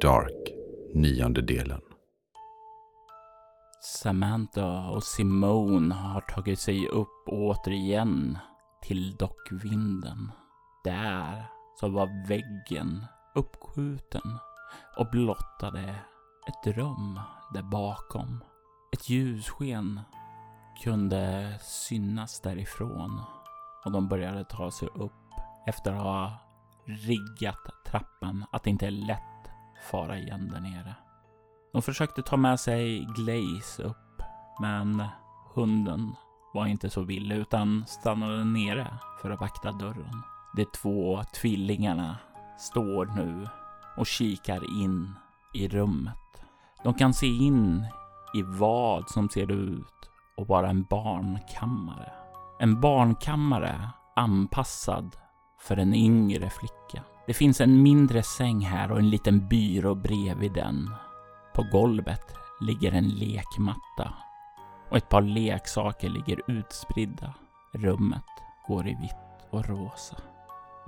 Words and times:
Dark 0.00 0.54
Nionde 0.94 1.42
delen. 1.42 1.80
Samantha 3.80 4.88
och 4.88 5.02
Simone 5.02 5.94
har 5.94 6.20
tagit 6.20 6.58
sig 6.58 6.88
upp 6.88 7.28
återigen 7.28 8.38
till 8.82 9.16
dockvinden. 9.16 10.32
Där 10.84 11.44
så 11.80 11.88
var 11.88 12.28
väggen 12.28 13.04
uppskjuten 13.34 14.38
och 14.96 15.10
blottade 15.10 15.94
ett 16.48 16.76
rum 16.76 17.20
där 17.54 17.62
bakom. 17.62 18.44
Ett 18.92 19.10
ljussken 19.10 20.00
kunde 20.84 21.54
synas 21.62 22.40
därifrån 22.40 23.20
och 23.84 23.92
de 23.92 24.08
började 24.08 24.44
ta 24.44 24.70
sig 24.70 24.88
upp 24.88 25.12
efter 25.66 25.92
att 25.92 26.02
ha 26.02 26.32
riggat 26.84 27.84
trappan 27.86 28.44
att 28.52 28.62
det 28.62 28.70
inte 28.70 28.86
är 28.86 28.90
lätt 28.90 29.37
fara 29.80 30.18
igen 30.18 30.50
där 30.52 30.60
nere. 30.60 30.94
De 31.72 31.82
försökte 31.82 32.22
ta 32.22 32.36
med 32.36 32.60
sig 32.60 33.06
Glaze 33.16 33.82
upp, 33.82 34.22
men 34.60 35.04
hunden 35.54 36.14
var 36.54 36.66
inte 36.66 36.90
så 36.90 37.02
villig 37.02 37.36
utan 37.36 37.84
stannade 37.86 38.44
nere 38.44 38.98
för 39.22 39.30
att 39.30 39.40
vakta 39.40 39.72
dörren. 39.72 40.22
De 40.56 40.64
två 40.64 41.22
tvillingarna 41.34 42.16
står 42.58 43.06
nu 43.06 43.48
och 43.96 44.06
kikar 44.06 44.82
in 44.82 45.14
i 45.54 45.68
rummet. 45.68 46.42
De 46.84 46.94
kan 46.94 47.14
se 47.14 47.26
in 47.26 47.86
i 48.34 48.42
vad 48.42 49.10
som 49.10 49.28
ser 49.28 49.52
ut 49.52 50.10
att 50.36 50.48
vara 50.48 50.70
en 50.70 50.82
barnkammare. 50.82 52.12
En 52.60 52.80
barnkammare 52.80 53.90
anpassad 54.16 55.16
för 55.60 55.76
en 55.76 55.94
yngre 55.94 56.50
flicka. 56.50 57.02
Det 57.28 57.34
finns 57.34 57.60
en 57.60 57.82
mindre 57.82 58.22
säng 58.22 58.60
här 58.60 58.92
och 58.92 58.98
en 58.98 59.10
liten 59.10 59.48
byrå 59.48 59.94
bredvid 59.94 60.52
den. 60.52 60.90
På 61.54 61.62
golvet 61.72 62.34
ligger 62.60 62.92
en 62.92 63.08
lekmatta 63.08 64.14
och 64.90 64.96
ett 64.96 65.08
par 65.08 65.22
leksaker 65.22 66.08
ligger 66.08 66.40
utspridda. 66.46 67.34
Rummet 67.72 68.24
går 68.66 68.88
i 68.88 68.94
vitt 69.00 69.46
och 69.50 69.68
rosa. 69.68 70.16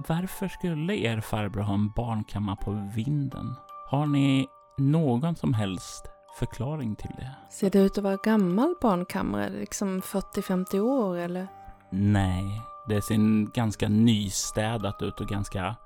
Varför 0.09 0.49
skulle 0.49 0.95
er 0.97 1.21
farbror 1.21 1.63
ha 1.63 1.75
en 1.75 1.91
barnkammare 1.91 2.57
på 2.57 2.91
vinden? 2.95 3.55
Har 3.91 4.07
ni 4.07 4.47
någon 4.79 5.37
som 5.37 5.55
helst 5.55 6.07
förklaring 6.39 6.97
till 6.97 7.15
det? 7.17 7.31
Ser 7.51 7.71
det 7.71 7.79
ut 7.79 7.99
att 7.99 8.05
vara 8.05 8.17
gammal 8.17 8.75
barnkammare, 8.81 9.49
liksom 9.49 10.01
40-50 10.01 10.81
år 10.81 11.17
eller? 11.17 11.49
Nej, 11.91 12.63
det 12.89 13.03
ser 13.03 13.53
ganska 13.53 13.89
nystädat 13.89 15.03
ut 15.03 15.21
och 15.21 15.27
ganska 15.27 15.77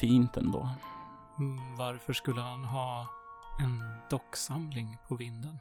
fint 0.00 0.36
ändå. 0.36 0.68
Mm, 1.38 1.76
Varför 1.76 2.12
skulle 2.12 2.40
han 2.40 2.64
ha 2.64 3.06
en 3.60 3.84
docksamling 4.10 4.98
på 5.08 5.16
vinden? 5.16 5.58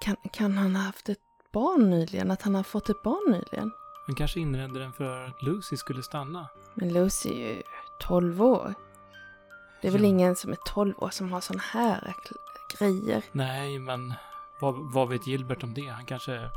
Kan, 0.00 0.16
kan 0.32 0.58
han 0.58 0.76
ha 0.76 0.82
haft 0.82 1.08
ett 1.08 1.18
barn 1.52 1.90
nyligen? 1.90 2.30
Att 2.30 2.42
han 2.42 2.54
har 2.54 2.62
fått 2.62 2.88
ett 2.88 3.02
barn 3.02 3.32
nyligen? 3.32 3.70
Han 4.06 4.14
kanske 4.16 4.40
inredde 4.40 4.78
den 4.80 4.92
för 4.92 5.26
att 5.26 5.42
Lucy 5.42 5.76
skulle 5.76 6.02
stanna. 6.02 6.48
Men 6.74 6.92
Lucy 6.92 7.28
är 7.42 7.54
ju 7.54 7.62
12 8.00 8.42
år. 8.42 8.74
Det 9.82 9.88
är 9.88 9.92
väl 9.92 10.02
Ja. 10.02 10.08
ingen 10.08 10.36
som 10.36 10.52
är 10.52 10.58
12 10.66 10.94
år 10.98 11.10
som 11.10 11.32
har 11.32 11.40
såna 11.40 11.62
här 11.72 12.14
grejer. 12.78 13.24
Nej, 13.32 13.78
men 13.78 14.14
vad, 14.60 14.74
vad 14.92 15.08
vet 15.08 15.26
Gilbert 15.26 15.62
om 15.62 15.74
det? 15.74 15.86
Han 15.88 16.04
kanske 16.06 16.50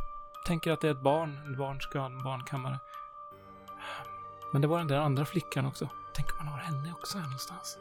tänker 0.48 0.72
att 0.72 0.82
det 0.82 0.88
är 0.88 0.92
ett 0.92 1.04
barn. 1.04 1.52
Ett 1.52 1.58
barn 1.58 1.82
ska 1.82 2.00
ha 2.00 2.06
en 2.06 2.24
barnkammare. 2.24 2.80
Men 4.54 4.62
det 4.62 4.68
var 4.68 4.78
den 4.78 4.88
där 4.88 5.00
andra 5.00 5.26
flickan 5.26 5.66
också. 5.66 5.90
Tänk 6.14 6.40
om 6.40 6.46
man 6.46 6.54
har 6.54 6.60
henne 6.60 6.92
också 6.92 7.18
här 7.18 7.26
någonstans. 7.26 7.78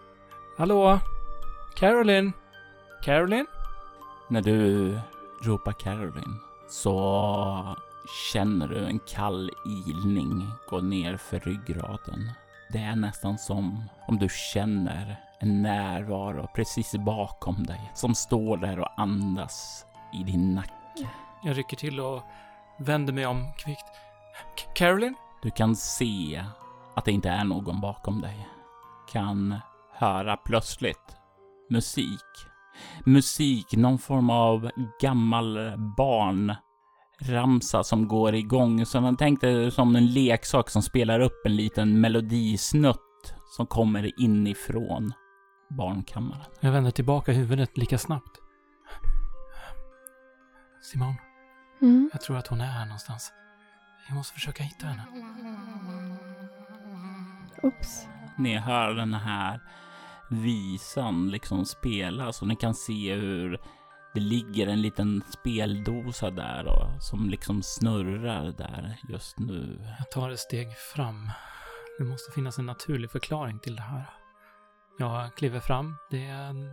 Hallå? 0.59 1.01
Caroline? 1.75 2.33
Caroline? 3.03 3.47
När 4.29 4.43
du 4.43 4.99
ropar 5.43 5.73
Caroline 5.73 6.41
så 6.69 7.77
känner 8.33 8.69
du 8.69 8.87
en 8.87 8.99
kall 8.99 9.51
ilning 9.65 10.51
gå 10.69 10.81
ner 10.81 11.17
för 11.17 11.41
ryggraden. 11.41 12.31
Det 12.73 12.79
är 12.79 12.97
nästan 12.97 13.39
som 13.39 13.85
om 14.09 14.19
du 14.19 14.29
känner 14.29 15.21
en 15.41 15.63
närvaro 15.63 16.49
precis 16.55 16.95
bakom 16.95 17.65
dig 17.67 17.93
som 17.95 18.15
står 18.15 18.57
där 18.57 18.79
och 18.79 19.01
andas 19.01 19.87
i 20.15 20.25
din 20.25 20.55
nacke. 20.55 21.11
Jag 21.45 21.59
rycker 21.59 21.77
till 21.77 22.01
och 22.01 22.23
vänder 22.79 23.13
mig 23.13 23.27
om 23.27 23.53
kvickt. 23.59 23.87
Caroline? 24.75 25.15
Du 25.43 25.51
kan 25.51 25.77
se 25.77 26.45
att 26.95 27.05
det 27.05 27.13
inte 27.13 27.29
är 27.29 27.45
någon 27.45 27.81
bakom 27.81 28.21
dig. 28.21 28.49
Kan 29.13 29.55
höra 29.93 30.37
plötsligt 30.37 31.17
musik. 31.71 32.47
Musik, 33.05 33.77
någon 33.77 33.99
form 33.99 34.31
av 34.31 34.71
gammal 35.01 35.59
barnramsa 35.97 37.85
som 37.85 38.09
går 38.09 38.35
igång. 38.35 38.87
Så 38.87 39.01
man 39.01 39.17
tänkte 39.17 39.71
som 39.71 39.97
en 39.97 40.07
leksak 40.07 40.71
som 40.71 40.83
spelar 40.83 41.21
upp 41.21 41.47
en 41.47 41.57
liten 41.57 42.01
melodisnutt 42.01 43.35
som 43.57 43.67
kommer 43.67 44.21
inifrån 44.21 45.13
barnkammaren. 45.71 46.45
Jag 46.61 46.73
vänder 46.73 46.91
tillbaka 46.91 47.33
huvudet 47.33 47.79
lika 47.79 47.99
snabbt. 47.99 48.39
Simon, 50.83 51.15
Mm. 51.83 52.11
jag 52.13 52.23
tror 52.23 52.37
att 52.37 52.47
hon 52.47 52.61
är 52.61 52.67
här 52.67 52.85
någonstans. 52.85 53.33
Jag 54.09 54.17
måste 54.17 54.35
försöka 54.35 54.63
hitta 54.63 54.87
henne. 54.87 55.03
Oops. 57.63 58.07
Ni 58.39 58.57
hör 58.57 58.95
den 58.95 59.15
här 59.15 59.61
visan 60.31 61.31
liksom 61.31 61.65
spelas 61.65 62.43
och 62.43 62.49
ni 62.49 62.57
kan 62.57 62.75
se 62.75 63.15
hur 63.15 63.61
det 64.15 64.21
ligger 64.21 64.67
en 64.67 64.83
liten 64.83 65.23
speldosa 65.31 66.31
där 66.31 66.67
och, 66.67 67.03
som 67.03 67.31
liksom 67.31 67.63
snurrar 67.63 68.45
där 68.53 68.99
just 69.09 69.39
nu. 69.39 69.79
Jag 69.99 70.11
tar 70.11 70.31
ett 70.31 70.39
steg 70.39 70.77
fram. 70.77 71.31
Det 71.99 72.05
måste 72.05 72.33
finnas 72.33 72.59
en 72.59 72.67
naturlig 72.67 73.11
förklaring 73.11 73.59
till 73.59 73.77
det 73.77 73.83
här. 73.83 74.11
Jag 74.99 75.35
kliver 75.37 75.61
fram. 75.61 75.97
Det 76.11 76.27
är 76.27 76.43
en... 76.43 76.71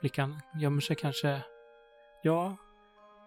Flickan 0.00 0.40
gömmer 0.60 0.80
sig 0.80 0.96
kanske... 0.96 1.42
Ja, 2.22 2.56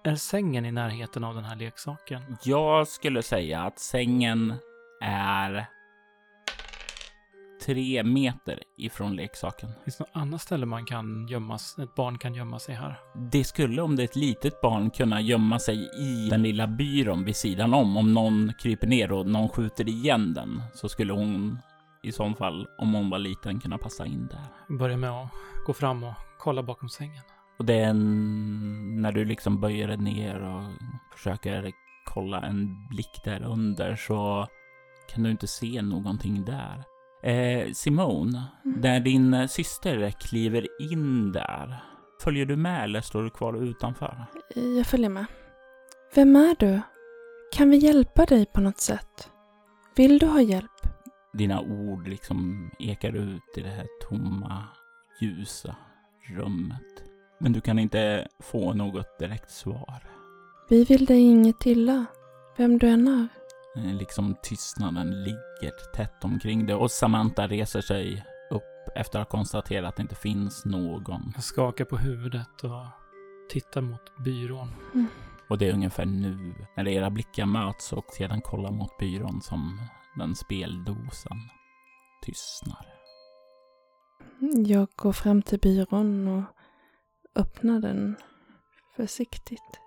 är 0.04 0.16
sängen 0.16 0.66
i 0.66 0.72
närheten 0.72 1.24
av 1.24 1.36
den 1.36 1.44
här 1.44 1.56
leksaken? 1.56 2.38
Jag 2.44 2.88
skulle 2.88 3.24
säga 3.24 3.62
att 3.62 3.80
sängen 3.80 4.54
är 5.02 5.68
tre 7.66 8.04
meter 8.04 8.60
ifrån 8.78 9.16
leksaken. 9.16 9.70
Finns 9.84 9.98
det 9.98 10.04
något 10.04 10.22
annat 10.22 10.42
ställe 10.42 10.66
man 10.66 10.86
kan 10.86 11.28
gömmas, 11.28 11.80
ett 11.80 11.96
barn 11.96 12.18
kan 12.18 12.36
gömma 12.36 12.60
sig 12.60 12.76
här? 12.76 13.00
Det 13.32 13.44
skulle 13.44 13.82
om 13.82 13.96
det 13.96 14.04
är 14.04 14.06
ett 14.06 14.16
litet 14.16 14.62
barn 14.62 14.90
kunna 14.90 15.22
gömma 15.22 15.60
sig 15.60 15.90
i 16.00 16.30
den 16.30 16.44
lilla 16.44 16.68
byrån 16.68 17.26
vid 17.26 17.36
sidan 17.36 17.74
om. 17.74 17.98
Om 17.98 18.14
någon 18.14 18.54
kryper 18.60 18.88
ner 18.88 19.12
och 19.12 19.28
någon 19.28 19.50
skjuter 19.50 19.90
igen 19.90 20.34
den 20.34 20.62
så 20.74 20.90
skulle 20.90 21.14
hon 21.14 21.60
i 22.04 22.12
så 22.12 22.34
fall, 22.34 22.68
om 22.78 22.94
hon 22.94 23.10
var 23.10 23.20
liten, 23.20 23.60
kunna 23.60 23.78
passa 23.78 24.06
in 24.06 24.28
där. 24.28 24.46
Jag 24.68 24.78
börjar 24.78 24.98
med 24.98 25.10
att 25.10 25.30
gå 25.66 25.74
fram 25.74 26.04
och 26.04 26.14
kolla 26.40 26.64
bakom 26.64 26.90
sängen. 26.90 27.24
Och 27.60 27.66
det 27.66 27.74
är 27.74 27.90
en, 27.90 29.02
när 29.02 29.12
du 29.12 29.26
liksom 29.26 29.62
böjer 29.62 29.88
dig 29.88 29.98
ner 29.98 30.42
och 30.42 30.64
försöker 31.14 31.72
kolla 32.06 32.42
en 32.42 32.88
blick 32.88 33.22
där 33.24 33.44
under 33.44 33.96
så 33.96 34.48
kan 35.14 35.24
du 35.24 35.32
inte 35.32 35.48
se 35.48 35.82
någonting 35.82 36.46
där. 36.46 36.84
Eh, 37.24 37.72
Simone, 37.74 38.44
Mm. 38.66 38.82
där 38.82 39.00
din 39.00 39.48
syster 39.48 40.10
kliver 40.12 40.68
in 40.92 41.32
där, 41.32 41.84
följer 42.24 42.46
du 42.46 42.56
med 42.56 42.84
eller 42.84 43.02
står 43.02 43.24
du 43.24 43.30
kvar 43.30 43.64
utanför? 43.64 44.26
Jag 44.78 44.88
följer 44.88 45.10
med. 45.10 45.26
Vem 46.16 46.36
är 46.36 46.56
du? 46.60 46.82
Kan 47.54 47.70
vi 47.70 47.78
hjälpa 47.78 48.26
dig 48.26 48.46
på 48.46 48.62
något 48.62 48.80
sätt? 48.80 49.30
Vill 49.96 50.20
du 50.20 50.26
ha 50.26 50.42
hjälp? 50.42 50.72
dina 51.34 51.62
ord 51.62 52.08
liksom 52.08 52.70
ekar 52.80 53.16
ut 53.16 53.58
i 53.58 53.62
det 53.62 53.70
här 53.70 53.88
tomma, 54.10 54.64
ljusa 55.22 55.76
rummet. 56.36 57.04
Men 57.40 57.52
du 57.54 57.62
kan 57.62 57.80
inte 57.80 58.28
få 58.40 58.74
något 58.74 59.20
direkt 59.20 59.52
svar. 59.52 60.04
Vi 60.70 60.84
vill 60.84 61.06
dig 61.06 61.20
inget 61.20 61.66
illa, 61.66 62.06
vem 62.58 62.78
du 62.78 62.88
än 62.88 63.08
är. 63.08 63.28
Eh, 63.78 63.94
Liksom 63.94 64.36
tystnaden 64.44 65.24
ligger 65.24 65.94
tätt 65.96 66.24
omkring 66.24 66.66
dig 66.66 66.76
och 66.76 66.92
Samantha 66.92 67.48
reser 67.48 67.82
sig 67.82 68.26
upp 68.50 68.96
efter 68.96 69.20
att 69.20 69.28
ha 69.28 69.38
konstaterat 69.38 69.90
att 69.90 69.96
det 69.96 70.02
inte 70.02 70.16
finns 70.16 70.66
någon. 70.66 71.32
Jag 71.36 71.44
skakar 71.44 71.86
på 71.86 71.98
huvudet 71.98 72.64
och 72.64 72.86
tittar 73.50 73.82
mot 73.82 74.18
byrån. 74.26 74.70
Och 75.50 75.58
det 75.58 75.70
är 75.70 75.74
ungefär 75.74 76.06
nu, 76.06 76.54
när 76.78 76.88
era 76.88 77.10
blickar 77.10 77.46
möts 77.46 77.94
och 77.94 78.06
sedan 78.14 78.42
kollar 78.42 78.72
mot 78.72 78.98
byrån 78.98 79.42
som 79.42 79.82
den 80.18 80.36
speldosen 80.36 81.38
tystnar. 82.22 82.86
Jag 84.68 84.88
går 84.96 85.14
fram 85.14 85.42
till 85.42 85.60
byrån 85.60 86.28
och 86.28 86.44
öppnar 87.36 87.80
den 87.80 88.16
försiktigt. 88.96 89.80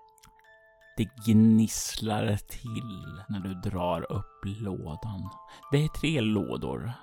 Det 0.97 1.09
gnisslar 1.25 2.37
till 2.37 3.23
när 3.29 3.39
du 3.39 3.53
drar 3.53 4.11
upp 4.11 4.41
lådan. 4.43 5.29
Det 5.71 5.77
är 5.77 5.87
tre 5.87 6.21
lådor. 6.21 6.93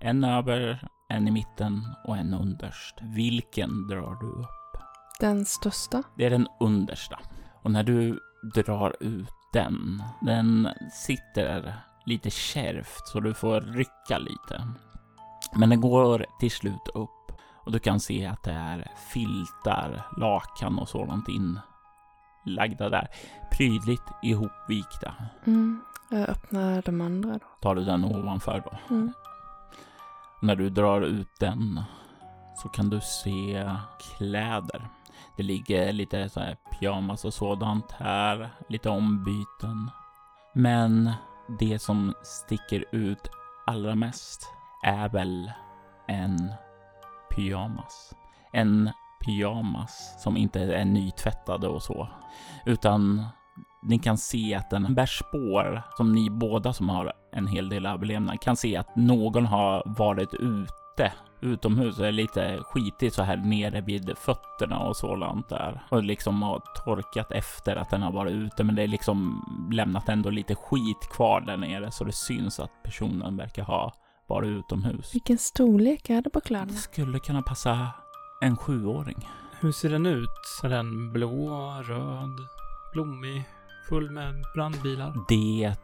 En 0.00 0.24
över, 0.24 0.88
en 1.08 1.28
i 1.28 1.30
mitten 1.30 1.82
och 2.04 2.16
en 2.16 2.34
underst. 2.34 2.94
Vilken 3.02 3.88
drar 3.88 4.14
du 4.20 4.26
upp? 4.26 4.82
Den 5.20 5.44
största. 5.44 6.02
Det 6.16 6.24
är 6.24 6.30
den 6.30 6.48
understa. 6.60 7.18
Och 7.62 7.70
när 7.70 7.82
du 7.82 8.20
drar 8.54 8.96
ut 9.00 9.34
den, 9.52 10.02
den 10.20 10.68
sitter 10.92 11.74
lite 12.06 12.30
kärvt 12.30 13.08
så 13.08 13.20
du 13.20 13.34
får 13.34 13.60
rycka 13.60 14.18
lite. 14.18 14.68
Men 15.54 15.70
den 15.70 15.80
går 15.80 16.26
till 16.40 16.50
slut 16.50 16.88
upp 16.94 17.32
och 17.64 17.72
du 17.72 17.78
kan 17.78 18.00
se 18.00 18.26
att 18.26 18.42
det 18.42 18.52
är 18.52 18.90
filtar, 19.12 20.06
lakan 20.16 20.78
och 20.78 20.88
sådant 20.88 21.28
inlagda 22.46 22.88
där. 22.88 23.08
Prydligt 23.52 24.02
ihopvikta. 24.22 25.14
Mm. 25.46 25.80
Jag 26.08 26.28
öppnar 26.28 26.82
de 26.82 27.00
andra 27.00 27.32
då. 27.32 27.46
Tar 27.60 27.74
du 27.74 27.84
den 27.84 28.04
ovanför 28.04 28.62
då? 28.64 28.94
Mm. 28.94 29.12
När 30.42 30.56
du 30.56 30.70
drar 30.70 31.00
ut 31.00 31.38
den 31.40 31.82
så 32.56 32.68
kan 32.68 32.90
du 32.90 33.00
se 33.00 33.70
kläder. 34.00 34.88
Det 35.36 35.42
ligger 35.42 35.92
lite 35.92 36.28
så 36.28 36.40
här 36.40 36.56
pyjamas 36.70 37.24
och 37.24 37.34
sådant 37.34 37.92
här, 37.92 38.50
lite 38.68 38.90
ombyten. 38.90 39.90
Men 40.54 41.12
det 41.58 41.78
som 41.78 42.14
sticker 42.22 42.84
ut 42.92 43.30
allra 43.66 43.94
mest 43.94 44.50
är 44.82 45.08
väl 45.08 45.52
en 46.08 46.52
pyjamas. 47.30 48.14
En 48.52 48.90
pyjamas 49.26 50.14
som 50.18 50.36
inte 50.36 50.60
är 50.60 50.84
nytvättad 50.84 51.64
och 51.64 51.82
så, 51.82 52.08
utan 52.66 53.26
ni 53.82 53.98
kan 53.98 54.18
se 54.18 54.54
att 54.54 54.70
den 54.70 54.94
bär 54.94 55.06
spår 55.06 55.82
som 55.96 56.12
ni 56.12 56.30
båda 56.30 56.72
som 56.72 56.88
har 56.88 57.12
en 57.32 57.46
hel 57.46 57.68
del 57.68 57.86
överlevnad 57.86 58.40
kan 58.40 58.56
se 58.56 58.76
att 58.76 58.96
någon 58.96 59.46
har 59.46 59.82
varit 59.86 60.34
ute 60.34 61.12
utomhus 61.40 61.98
och 61.98 62.06
är 62.06 62.12
lite 62.12 62.58
skitigt 62.62 63.14
så 63.14 63.22
här 63.22 63.36
nere 63.36 63.80
vid 63.80 64.18
fötterna 64.18 64.78
och 64.78 64.96
sådant 64.96 65.48
där 65.48 65.86
och 65.90 66.04
liksom 66.04 66.42
har 66.42 66.62
torkat 66.84 67.32
efter 67.32 67.76
att 67.76 67.90
den 67.90 68.02
har 68.02 68.12
varit 68.12 68.32
ute 68.32 68.64
men 68.64 68.74
det 68.74 68.82
är 68.82 68.88
liksom 68.88 69.44
lämnat 69.72 70.08
ändå 70.08 70.30
lite 70.30 70.54
skit 70.54 71.08
kvar 71.10 71.40
där 71.40 71.56
nere 71.56 71.90
så 71.90 72.04
det 72.04 72.12
syns 72.12 72.60
att 72.60 72.82
personen 72.82 73.36
verkar 73.36 73.62
ha 73.62 73.92
varit 74.28 74.48
utomhus. 74.48 75.14
Vilken 75.14 75.38
storlek 75.38 76.10
är 76.10 76.22
det 76.22 76.30
på 76.30 76.38
Det 76.38 76.46
kläderna? 76.46 76.72
skulle 76.72 77.18
kunna 77.18 77.42
passa 77.42 77.90
en 78.40 78.56
sjuåring. 78.56 79.28
Hur 79.60 79.72
ser 79.72 79.90
den 79.90 80.06
ut? 80.06 80.60
Är 80.62 80.68
den 80.68 81.12
blå, 81.12 81.72
röd, 81.82 82.48
blommig, 82.92 83.44
full 83.88 84.10
med 84.10 84.44
brandbilar? 84.54 85.14
Det 85.28 85.74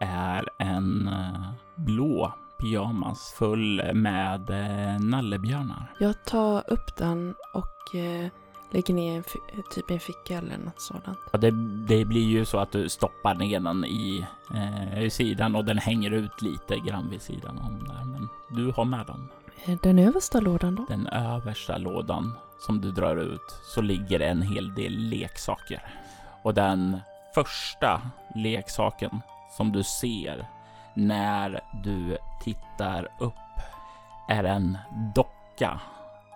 är 0.00 0.48
en 0.58 1.08
eh, 1.08 1.52
blå 1.74 2.32
pyjamas 2.58 3.34
full 3.38 3.82
med 3.94 4.50
eh, 4.50 5.00
nallebjörnar. 5.00 5.94
Jag 5.98 6.24
tar 6.24 6.72
upp 6.72 6.96
den 6.96 7.34
och 7.52 7.94
eh, 7.94 8.28
lägger 8.70 8.94
ner 8.94 9.16
en 9.16 9.62
typ 9.70 9.90
i 9.90 9.94
en 9.94 10.00
ficka 10.00 10.38
eller 10.38 10.58
något 10.58 10.80
sådant. 10.80 11.18
Ja, 11.32 11.38
det, 11.38 11.50
det 11.86 12.04
blir 12.04 12.28
ju 12.28 12.44
så 12.44 12.58
att 12.58 12.72
du 12.72 12.88
stoppar 12.88 13.34
ner 13.34 13.60
den 13.60 13.84
i, 13.84 14.26
eh, 14.54 15.02
i 15.02 15.10
sidan 15.10 15.56
och 15.56 15.64
den 15.64 15.78
hänger 15.78 16.10
ut 16.10 16.42
lite 16.42 16.76
grann 16.76 17.10
vid 17.10 17.22
sidan 17.22 17.58
om 17.58 17.84
där. 17.88 18.04
Men 18.04 18.28
du 18.48 18.72
har 18.76 18.84
med 18.84 19.06
den. 19.06 19.28
Eh, 19.64 19.76
den 19.82 19.98
översta 19.98 20.40
lådan 20.40 20.74
då? 20.74 20.84
Den 20.88 21.06
översta 21.06 21.78
lådan 21.78 22.36
som 22.58 22.80
du 22.80 22.90
drar 22.90 23.16
ut 23.16 23.60
så 23.74 23.80
ligger 23.80 24.18
det 24.18 24.26
en 24.26 24.42
hel 24.42 24.74
del 24.74 24.92
leksaker. 24.92 25.82
Och 26.42 26.54
den 26.54 27.00
första 27.34 28.00
leksaken 28.34 29.20
som 29.56 29.72
du 29.72 29.82
ser 29.82 30.48
när 30.94 31.60
du 31.84 32.18
tittar 32.44 33.08
upp 33.20 33.34
är 34.28 34.44
en 34.44 34.78
docka. 35.14 35.80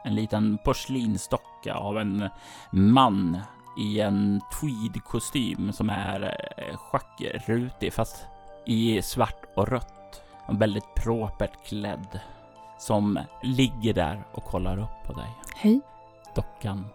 En 0.05 0.15
liten 0.15 0.59
porslinsdocka 0.65 1.75
av 1.75 1.99
en 1.99 2.29
man 2.71 3.41
i 3.79 4.00
en 4.00 4.41
tweedkostym 4.61 5.73
som 5.73 5.91
är 5.91 6.37
eh, 6.56 6.76
schackrutig 6.76 7.93
fast 7.93 8.26
i 8.67 9.03
svart 9.03 9.44
och 9.56 9.69
rött. 9.69 10.23
Och 10.47 10.62
väldigt 10.62 10.94
propert 10.94 11.67
klädd 11.67 12.21
som 12.79 13.19
ligger 13.43 13.94
där 13.94 14.25
och 14.32 14.44
kollar 14.44 14.79
upp 14.79 15.06
på 15.06 15.12
dig. 15.12 15.31
Hej. 15.56 15.81
Dockan 16.35 16.87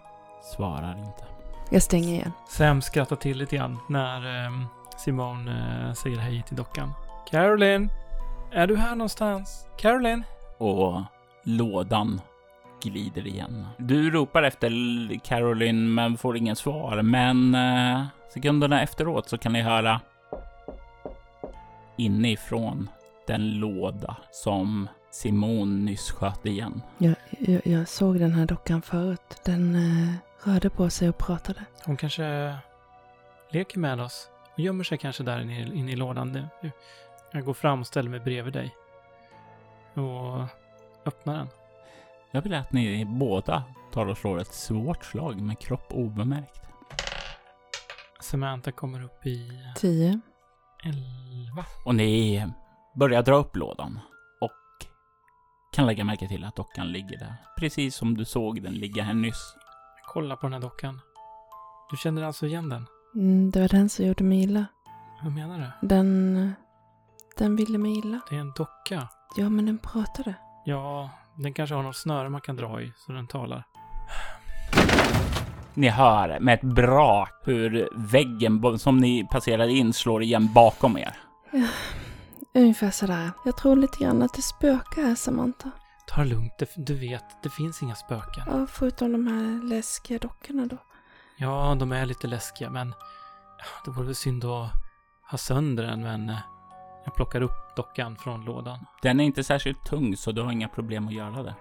svarar 0.56 0.98
inte. 0.98 1.24
Jag 1.72 1.84
stänger 1.84 2.10
igen. 2.10 2.32
Sam 2.48 2.82
skrattar 2.82 3.16
till 3.16 3.38
lite 3.38 3.56
grann 3.56 3.78
när 3.90 4.46
ehm, 4.46 4.66
Simon 4.98 5.48
eh, 5.48 5.94
säger 5.94 6.18
hej 6.18 6.44
till 6.48 6.56
dockan. 6.58 6.94
Caroline! 7.30 7.90
Är 8.52 8.68
du 8.68 8.78
här 8.78 8.96
någonstans? 8.96 9.68
Caroline? 9.78 10.24
Och 10.58 11.02
lådan 11.44 12.22
glider 12.84 13.28
igen. 13.28 13.68
Du 13.78 14.12
ropar 14.12 14.44
efter 14.44 14.70
Caroline 15.20 15.94
men 15.94 16.18
får 16.18 16.38
ingen 16.38 16.56
svar. 16.56 17.02
Men 17.02 17.56
eh, 17.56 18.06
sekunderna 18.34 18.82
efteråt 18.82 19.30
så 19.30 19.38
kan 19.38 19.54
ni 19.54 19.62
höra 19.62 20.02
inifrån 21.98 22.90
den 23.28 23.60
låda 23.60 24.18
som 24.32 24.88
Simon 25.12 25.86
nyss 25.86 26.12
sköt 26.12 26.46
igen. 26.46 26.82
Jag, 26.98 27.16
jag, 27.40 27.68
jag 27.68 27.88
såg 27.88 28.20
den 28.20 28.32
här 28.32 28.46
dockan 28.46 28.82
förut. 28.82 29.42
Den 29.46 29.76
eh, 29.76 30.14
rörde 30.50 30.70
på 30.70 30.90
sig 30.90 31.10
och 31.10 31.18
pratade. 31.18 31.66
Hon 31.86 31.98
kanske 31.98 32.56
leker 33.52 33.80
med 33.80 34.00
oss 34.00 34.30
och 34.54 34.60
gömmer 34.60 34.84
sig 34.84 34.98
kanske 34.98 35.24
där 35.24 35.40
inne, 35.42 35.60
i- 35.62 35.76
inne 35.78 35.92
i 35.92 35.96
lådan. 35.96 36.48
Jag 37.32 37.46
går 37.46 37.54
fram 37.54 37.80
och 37.80 37.88
ställer 37.88 38.10
mig 38.10 38.20
bredvid 38.20 38.54
dig. 38.54 38.76
Och 39.94 40.42
öppnar 41.06 41.38
den. 41.38 41.48
Jag 42.32 42.42
vill 42.42 42.54
att 42.54 42.72
ni 42.74 43.06
båda 43.06 43.64
tar 43.94 44.06
och 44.06 44.18
slår 44.18 44.40
ett 44.42 44.54
svårt 44.54 45.06
slag 45.06 45.42
med 45.42 45.60
kropp 45.60 45.86
obemärkt. 45.90 46.62
Samantha 48.22 48.72
kommer 48.72 49.04
upp 49.04 49.26
i 49.26 49.50
Tio. 49.76 50.20
11. 50.84 51.66
Och 51.86 51.96
ni 51.96 52.46
börjar 52.96 53.22
dra 53.24 53.36
upp 53.36 53.56
lådan 53.56 54.00
kan 55.72 55.88
lägga 55.88 56.04
märke 56.04 56.28
till 56.28 56.44
att 56.44 56.56
dockan 56.56 56.88
ligger 56.88 57.20
där. 57.20 57.36
Precis 57.58 57.96
som 57.96 58.18
du 58.18 58.26
såg 58.26 58.64
den 58.64 58.74
ligga 58.74 59.04
här 59.04 59.14
nyss. 59.14 59.56
Kolla 60.08 60.36
på 60.36 60.46
den 60.46 60.54
här 60.54 60.60
dockan. 60.60 61.02
Du 61.92 61.98
känner 61.98 62.24
alltså 62.24 62.46
igen 62.46 62.70
den? 62.70 62.88
Mm, 63.16 63.52
det 63.52 63.62
var 63.62 63.68
den 63.68 63.90
som 63.90 64.06
gjorde 64.06 64.24
mig 64.24 64.44
illa. 64.44 64.66
Vad 65.24 65.32
menar 65.32 65.60
du? 65.60 65.88
Den... 65.88 66.54
Den 67.38 67.56
ville 67.56 67.78
mig 67.78 67.98
illa. 67.98 68.20
Det 68.30 68.36
är 68.36 68.40
en 68.40 68.54
docka. 68.56 69.08
Ja, 69.38 69.50
men 69.50 69.66
den 69.66 69.78
pratade. 69.78 70.34
Ja, 70.66 71.10
den 71.36 71.54
kanske 71.54 71.76
har 71.76 71.84
något 71.84 71.96
snöre 71.96 72.30
man 72.30 72.42
kan 72.42 72.56
dra 72.56 72.82
i 72.82 72.94
så 72.98 73.12
den 73.12 73.28
talar. 73.28 73.64
Ni 75.74 75.90
hör 75.90 76.40
med 76.40 76.54
ett 76.54 76.64
brak 76.64 77.42
hur 77.46 77.90
väggen 78.12 78.80
som 78.80 78.98
ni 78.98 79.28
passerade 79.32 79.72
in 79.72 79.94
slår 79.94 80.24
igen 80.24 80.54
bakom 80.54 80.98
er. 80.98 81.18
Ungefär 82.60 82.92
sådär. 82.92 83.32
Jag 83.46 83.58
tror 83.58 83.76
lite 83.76 84.04
grann 84.04 84.22
att 84.22 84.34
det 84.34 84.42
spökar 84.42 85.02
här, 85.02 85.16
Samantha. 85.16 85.72
Ta 86.08 86.22
det 86.22 86.28
lugnt, 86.30 86.54
du 86.76 86.94
vet, 86.94 87.44
det 87.44 87.50
finns 87.50 87.84
inga 87.84 87.96
spöken. 87.96 88.44
Ja, 88.48 88.68
förutom 88.70 89.12
de 89.12 89.28
här 89.28 89.70
läskiga 89.70 90.20
dockorna 90.20 90.66
då. 90.66 90.78
Ja, 91.38 91.76
de 91.80 91.92
är 91.92 92.06
lite 92.06 92.28
läskiga, 92.28 92.70
men 92.70 92.96
det 93.86 93.92
vore 93.92 94.06
väl 94.06 94.16
synd 94.16 94.46
att 94.46 94.72
ha 95.32 95.38
sönder 95.38 95.84
den, 95.84 96.04
men 96.04 96.30
eh, 96.30 96.38
jag 97.06 97.16
plockar 97.16 97.42
upp 97.42 97.76
dockan 97.76 98.16
från 98.16 98.46
lådan. 98.46 98.86
Den 99.02 99.20
är 99.20 99.24
inte 99.24 99.44
särskilt 99.44 99.86
tung 99.86 100.18
så 100.18 100.32
du 100.32 100.42
har 100.42 100.52
inga 100.52 100.68
problem 100.68 101.08
att 101.08 101.14
göra 101.14 101.44
det. 101.44 101.56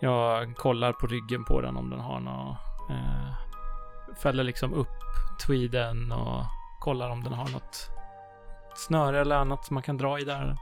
Jag 0.00 0.56
kollar 0.56 0.92
på 0.92 1.06
ryggen 1.06 1.44
på 1.44 1.60
den 1.60 1.76
om 1.76 1.90
den 1.90 2.00
har 2.00 2.20
något... 2.20 2.56
Eh, 2.90 4.14
fäller 4.22 4.44
liksom 4.44 4.74
upp 4.74 4.98
tweeden 5.46 6.12
och 6.12 6.44
kollar 6.80 7.10
om 7.10 7.24
den 7.24 7.32
har 7.32 7.48
något 7.48 7.88
snöre 8.74 9.20
eller 9.20 9.36
annat 9.36 9.64
som 9.64 9.74
man 9.74 9.82
kan 9.82 9.96
dra 9.96 10.18
i 10.18 10.24
där. 10.24 10.56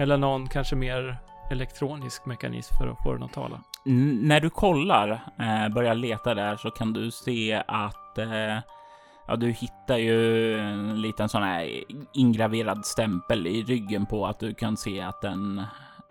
Eller 0.00 0.16
någon 0.16 0.48
kanske 0.48 0.76
mer 0.76 1.16
elektronisk 1.50 2.26
mekanism 2.26 2.74
för 2.78 2.88
att 2.88 3.02
få 3.02 3.12
den 3.12 3.22
att 3.22 3.32
tala. 3.32 3.60
N- 3.86 4.20
när 4.22 4.40
du 4.40 4.50
kollar, 4.50 5.10
eh, 5.38 5.68
börjar 5.74 5.94
leta 5.94 6.34
där 6.34 6.56
så 6.56 6.70
kan 6.70 6.92
du 6.92 7.10
se 7.10 7.62
att 7.68 8.18
eh, 8.18 8.58
ja, 9.26 9.36
du 9.36 9.50
hittar 9.50 9.96
ju 9.96 10.58
en 10.58 11.00
liten 11.02 11.28
sån 11.28 11.42
här 11.42 11.84
ingraverad 12.12 12.86
stämpel 12.86 13.46
i 13.46 13.62
ryggen 13.62 14.06
på 14.06 14.26
att 14.26 14.40
du 14.40 14.54
kan 14.54 14.76
se 14.76 15.00
att 15.00 15.20
den 15.20 15.58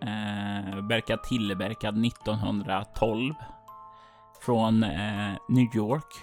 eh, 0.01 0.75
verkar 0.89 1.17
tillverkad 1.17 2.05
1912 2.05 3.33
från 4.45 4.83
eh, 4.83 5.31
New 5.49 5.75
York. 5.75 6.13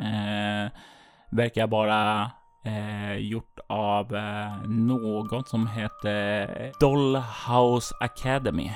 Eh, 0.00 0.70
verkar 1.30 1.66
vara 1.66 2.30
eh, 2.64 3.16
gjort 3.16 3.58
av 3.66 4.14
eh, 4.16 4.62
någon 4.66 5.44
som 5.44 5.66
heter 5.66 6.72
Dollhouse 6.80 7.94
Academy. 8.00 8.72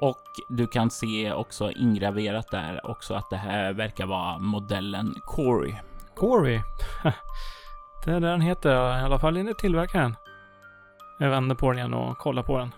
Och 0.00 0.22
du 0.48 0.66
kan 0.66 0.90
se 0.90 1.32
också 1.32 1.70
ingraverat 1.70 2.50
där 2.50 2.90
också 2.90 3.14
att 3.14 3.30
det 3.30 3.36
här 3.36 3.72
verkar 3.72 4.06
vara 4.06 4.38
modellen 4.38 5.14
Corey. 5.24 5.74
Corey. 6.14 6.60
det 8.04 8.10
är 8.10 8.20
det 8.20 8.30
den 8.30 8.40
heter, 8.40 8.98
i 9.00 9.02
alla 9.02 9.18
fall 9.18 9.36
enligt 9.36 9.58
tillverkaren. 9.58 10.16
Jag 11.18 11.30
vänder 11.30 11.54
på 11.54 11.70
den 11.70 11.78
igen 11.78 11.94
och 11.94 12.18
kollar 12.18 12.42
på 12.42 12.58
den. 12.58 12.72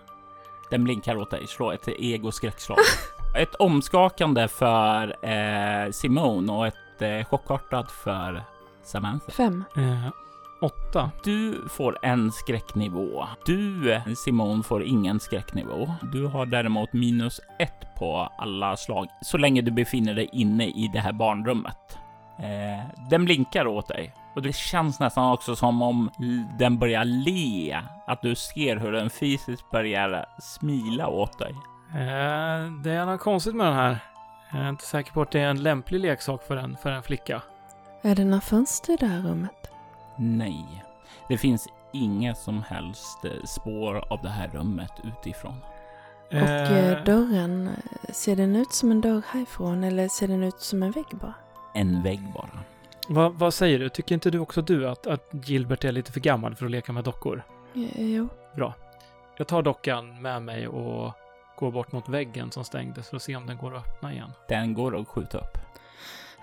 Den 0.69 0.83
blinkar 0.83 1.17
åt 1.17 1.29
dig. 1.29 1.47
Slå 1.47 1.71
ett 1.71 1.87
egoskräckslag. 1.87 2.77
ett 3.37 3.55
omskakande 3.55 4.47
för 4.47 5.25
eh, 5.25 5.91
Simone 5.91 6.53
och 6.53 6.67
ett 6.67 7.01
eh, 7.01 7.23
chockartat 7.25 7.91
för 7.91 8.43
Samantha. 8.83 9.31
Fem. 9.31 9.63
Eh, 9.75 10.07
åtta. 10.61 11.11
Du 11.23 11.67
får 11.69 11.97
en 12.01 12.31
skräcknivå. 12.31 13.27
Du, 13.45 14.01
Simone, 14.17 14.63
får 14.63 14.83
ingen 14.83 15.19
skräcknivå. 15.19 15.91
Du 16.13 16.25
har 16.27 16.45
däremot 16.45 16.93
minus 16.93 17.41
ett 17.59 17.95
på 17.97 18.29
alla 18.37 18.77
slag 18.77 19.07
så 19.21 19.37
länge 19.37 19.61
du 19.61 19.71
befinner 19.71 20.13
dig 20.13 20.29
inne 20.33 20.67
i 20.67 20.89
det 20.93 20.99
här 20.99 21.13
barnrummet. 21.13 21.97
Eh, 22.39 23.07
den 23.09 23.25
blinkar 23.25 23.67
åt 23.67 23.87
dig 23.87 24.13
och 24.35 24.41
det 24.41 24.55
känns 24.55 24.99
nästan 24.99 25.31
också 25.31 25.55
som 25.55 25.81
om 25.81 26.09
den 26.59 26.77
börjar 26.77 27.05
le. 27.05 27.81
Att 28.07 28.21
du 28.21 28.35
ser 28.35 28.77
hur 28.77 28.91
den 28.91 29.09
fysiskt 29.09 29.71
börjar 29.71 30.25
smila 30.39 31.07
åt 31.07 31.39
dig. 31.39 31.55
Eh, 31.91 32.71
det 32.83 32.91
är 32.91 33.05
något 33.05 33.21
konstigt 33.21 33.55
med 33.55 33.65
den 33.65 33.75
här. 33.75 33.97
Jag 34.51 34.61
är 34.61 34.69
inte 34.69 34.85
säker 34.85 35.11
på 35.11 35.21
att 35.21 35.31
det 35.31 35.39
är 35.39 35.49
en 35.49 35.63
lämplig 35.63 35.99
leksak 35.99 36.43
för 36.43 36.57
en, 36.57 36.77
för 36.77 36.91
en 36.91 37.03
flicka. 37.03 37.41
Är 38.01 38.15
det 38.15 38.25
några 38.25 38.41
fönster 38.41 38.93
i 38.93 38.95
det 38.95 39.05
här 39.05 39.21
rummet? 39.21 39.71
Nej, 40.23 40.83
det 41.27 41.37
finns 41.37 41.67
inga 41.93 42.35
som 42.35 42.63
helst 42.63 43.25
eh, 43.25 43.43
spår 43.45 44.13
av 44.13 44.21
det 44.21 44.29
här 44.29 44.47
rummet 44.47 44.91
utifrån. 45.03 45.55
Och 46.27 46.35
eh, 46.35 47.03
dörren, 47.03 47.67
eh, 47.67 48.13
ser 48.13 48.35
den 48.35 48.55
ut 48.55 48.73
som 48.73 48.91
en 48.91 49.01
dörr 49.01 49.21
härifrån 49.27 49.83
eller 49.83 50.07
ser 50.07 50.27
den 50.27 50.43
ut 50.43 50.59
som 50.59 50.83
en 50.83 50.91
vägg 50.91 51.05
bara? 51.11 51.33
En 51.73 52.03
vägg 52.03 52.33
bara. 52.33 52.59
vad, 53.07 53.33
vad 53.33 53.53
säger 53.53 53.79
du? 53.79 53.89
Tycker 53.89 54.15
inte 54.15 54.29
du 54.29 54.39
också 54.39 54.61
du 54.61 54.89
att, 54.89 55.07
att 55.07 55.29
Gilbert 55.31 55.83
är 55.83 55.91
lite 55.91 56.11
för 56.11 56.19
gammal 56.19 56.55
för 56.55 56.65
att 56.65 56.71
leka 56.71 56.93
med 56.93 57.03
dockor? 57.03 57.43
Jo. 57.73 58.29
Jag 59.37 59.47
tar 59.47 59.61
dockan 59.61 60.21
med 60.21 60.41
mig 60.41 60.67
och 60.67 61.13
går 61.55 61.71
bort 61.71 61.91
mot 61.91 62.09
väggen 62.09 62.51
som 62.51 62.63
stängdes 62.63 63.09
för 63.09 63.15
att 63.15 63.23
se 63.23 63.35
om 63.35 63.45
den 63.45 63.57
går 63.57 63.75
att 63.75 63.87
öppna 63.87 64.13
igen. 64.13 64.31
Den 64.47 64.73
går 64.73 64.99
att 64.99 65.07
skjuta 65.07 65.37
upp. 65.37 65.57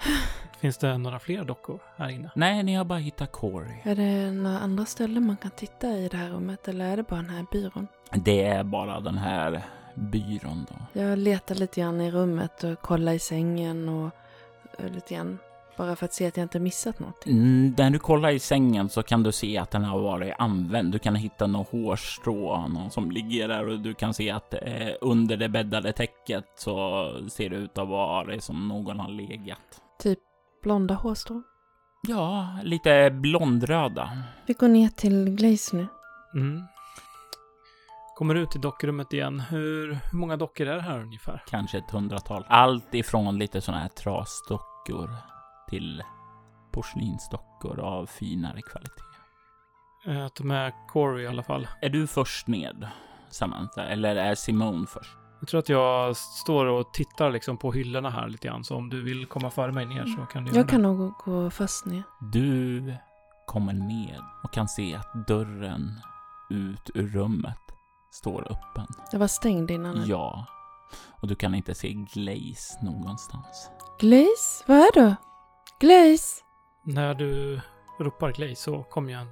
Finns 0.60 0.78
det 0.78 0.98
några 0.98 1.18
fler 1.18 1.44
dockor 1.44 1.80
här 1.96 2.08
inne? 2.08 2.30
Nej, 2.34 2.62
ni 2.62 2.74
har 2.74 2.84
bara 2.84 2.98
hittat 2.98 3.32
Corey. 3.32 3.76
Är 3.82 3.94
det 3.94 4.32
några 4.32 4.58
andra 4.58 4.84
ställen 4.84 5.26
man 5.26 5.36
kan 5.36 5.50
titta 5.50 5.88
i 5.88 6.08
det 6.08 6.16
här 6.16 6.30
rummet 6.30 6.68
eller 6.68 6.84
är 6.92 6.96
det 6.96 7.02
bara 7.02 7.22
den 7.22 7.30
här 7.30 7.46
byrån? 7.52 7.86
Det 8.10 8.44
är 8.44 8.64
bara 8.64 9.00
den 9.00 9.18
här 9.18 9.62
byrån 9.94 10.66
då. 10.68 11.00
Jag 11.00 11.18
letar 11.18 11.54
lite 11.54 11.80
grann 11.80 12.00
i 12.00 12.10
rummet 12.10 12.64
och 12.64 12.80
kollar 12.80 13.12
i 13.12 13.18
sängen 13.18 13.88
och 13.88 14.10
och 14.78 14.90
lite 14.90 15.14
grann. 15.14 15.38
Bara 15.76 15.96
för 15.96 16.04
att 16.04 16.12
se 16.12 16.26
att 16.26 16.36
jag 16.36 16.44
inte 16.44 16.60
missat 16.60 16.98
någonting. 16.98 17.32
Mm, 17.32 17.74
när 17.78 17.90
du 17.90 17.98
kollar 17.98 18.30
i 18.30 18.38
sängen 18.38 18.88
så 18.88 19.02
kan 19.02 19.22
du 19.22 19.32
se 19.32 19.58
att 19.58 19.70
den 19.70 19.84
har 19.84 19.98
varit 19.98 20.34
använd. 20.38 20.92
Du 20.92 20.98
kan 20.98 21.14
hitta 21.14 21.46
något 21.46 21.70
hårstrå 21.70 22.68
någon 22.68 22.90
som 22.90 23.10
ligger 23.10 23.48
där 23.48 23.68
och 23.68 23.80
du 23.80 23.94
kan 23.94 24.14
se 24.14 24.30
att 24.30 24.54
eh, 24.54 24.88
under 25.00 25.36
det 25.36 25.48
bäddade 25.48 25.92
täcket 25.92 26.44
så 26.56 27.04
ser 27.28 27.50
det 27.50 27.56
ut 27.56 27.78
att 27.78 27.88
vara 27.88 28.40
som 28.40 28.68
någon 28.68 29.00
har 29.00 29.10
legat. 29.10 29.80
Typ 30.02 30.18
blonda 30.62 30.94
hårstrån. 30.94 31.42
Ja, 32.02 32.58
lite 32.62 33.10
blondröda. 33.10 34.22
Vi 34.46 34.54
går 34.54 34.68
ner 34.68 34.88
till 34.88 35.30
Glaze 35.30 35.76
nu. 35.76 35.86
Mm. 36.34 36.62
Kommer 38.16 38.34
ut 38.34 38.56
i 38.56 38.58
dockrummet 38.58 39.12
igen. 39.12 39.40
Hur, 39.40 39.98
hur 40.10 40.18
många 40.18 40.36
dockor 40.36 40.66
är 40.66 40.74
det 40.76 40.82
här 40.82 41.00
ungefär? 41.00 41.42
Kanske 41.46 41.78
ett 41.78 41.90
hundratal. 41.90 42.44
Allt 42.48 42.94
ifrån 42.94 43.38
lite 43.38 43.60
sådana 43.60 43.82
här 43.82 43.88
trasdockor 43.88 45.10
till 45.68 46.02
porslinsdockor 46.72 47.80
av 47.80 48.06
finare 48.06 48.62
kvalitet. 48.62 49.02
Jag 50.04 50.34
tar 50.34 50.44
med 50.44 50.72
Corey 50.88 51.24
i 51.24 51.26
alla 51.26 51.42
fall. 51.42 51.68
Är 51.82 51.88
du 51.88 52.06
först 52.06 52.46
ned, 52.46 52.88
Samantha, 53.30 53.84
eller 53.84 54.16
är 54.16 54.34
Simone 54.34 54.86
först? 54.86 55.16
Jag 55.40 55.48
tror 55.48 55.58
att 55.58 55.68
jag 55.68 56.16
står 56.16 56.66
och 56.66 56.92
tittar 56.94 57.30
liksom 57.30 57.56
på 57.56 57.72
hyllorna 57.72 58.10
här 58.10 58.28
lite 58.28 58.48
grann. 58.48 58.64
Så 58.64 58.76
om 58.76 58.88
du 58.88 59.02
vill 59.02 59.26
komma 59.26 59.50
före 59.50 59.72
mig 59.72 59.86
ner 59.86 60.06
så 60.06 60.26
kan 60.26 60.44
du 60.44 60.52
Jag 60.56 60.68
kan 60.68 60.82
det. 60.82 60.88
nog 60.88 61.12
gå 61.24 61.50
först 61.50 61.84
ner. 61.84 62.02
Du 62.32 62.94
kommer 63.46 63.72
ned 63.72 64.20
och 64.44 64.52
kan 64.52 64.68
se 64.68 64.94
att 64.94 65.26
dörren 65.28 65.90
ut 66.50 66.90
ur 66.94 67.08
rummet 67.08 67.58
står 68.10 68.42
öppen. 68.52 68.86
Jag 69.12 69.18
var 69.18 69.26
stängd 69.26 69.70
innan. 69.70 69.96
eller? 69.96 70.06
Ja, 70.06 70.46
och 71.22 71.28
du 71.28 71.34
kan 71.34 71.54
inte 71.54 71.74
se 71.74 71.92
Glaze 71.92 72.84
någonstans. 72.84 73.70
Glaze? 74.00 74.64
Vad 74.66 74.76
är 74.76 74.92
du? 74.94 75.14
Glaze? 75.80 76.42
När 76.84 77.14
du 77.14 77.60
ropar 78.00 78.32
Glaze 78.32 78.54
så 78.62 78.82
kommer 78.82 79.12
jag 79.12 79.26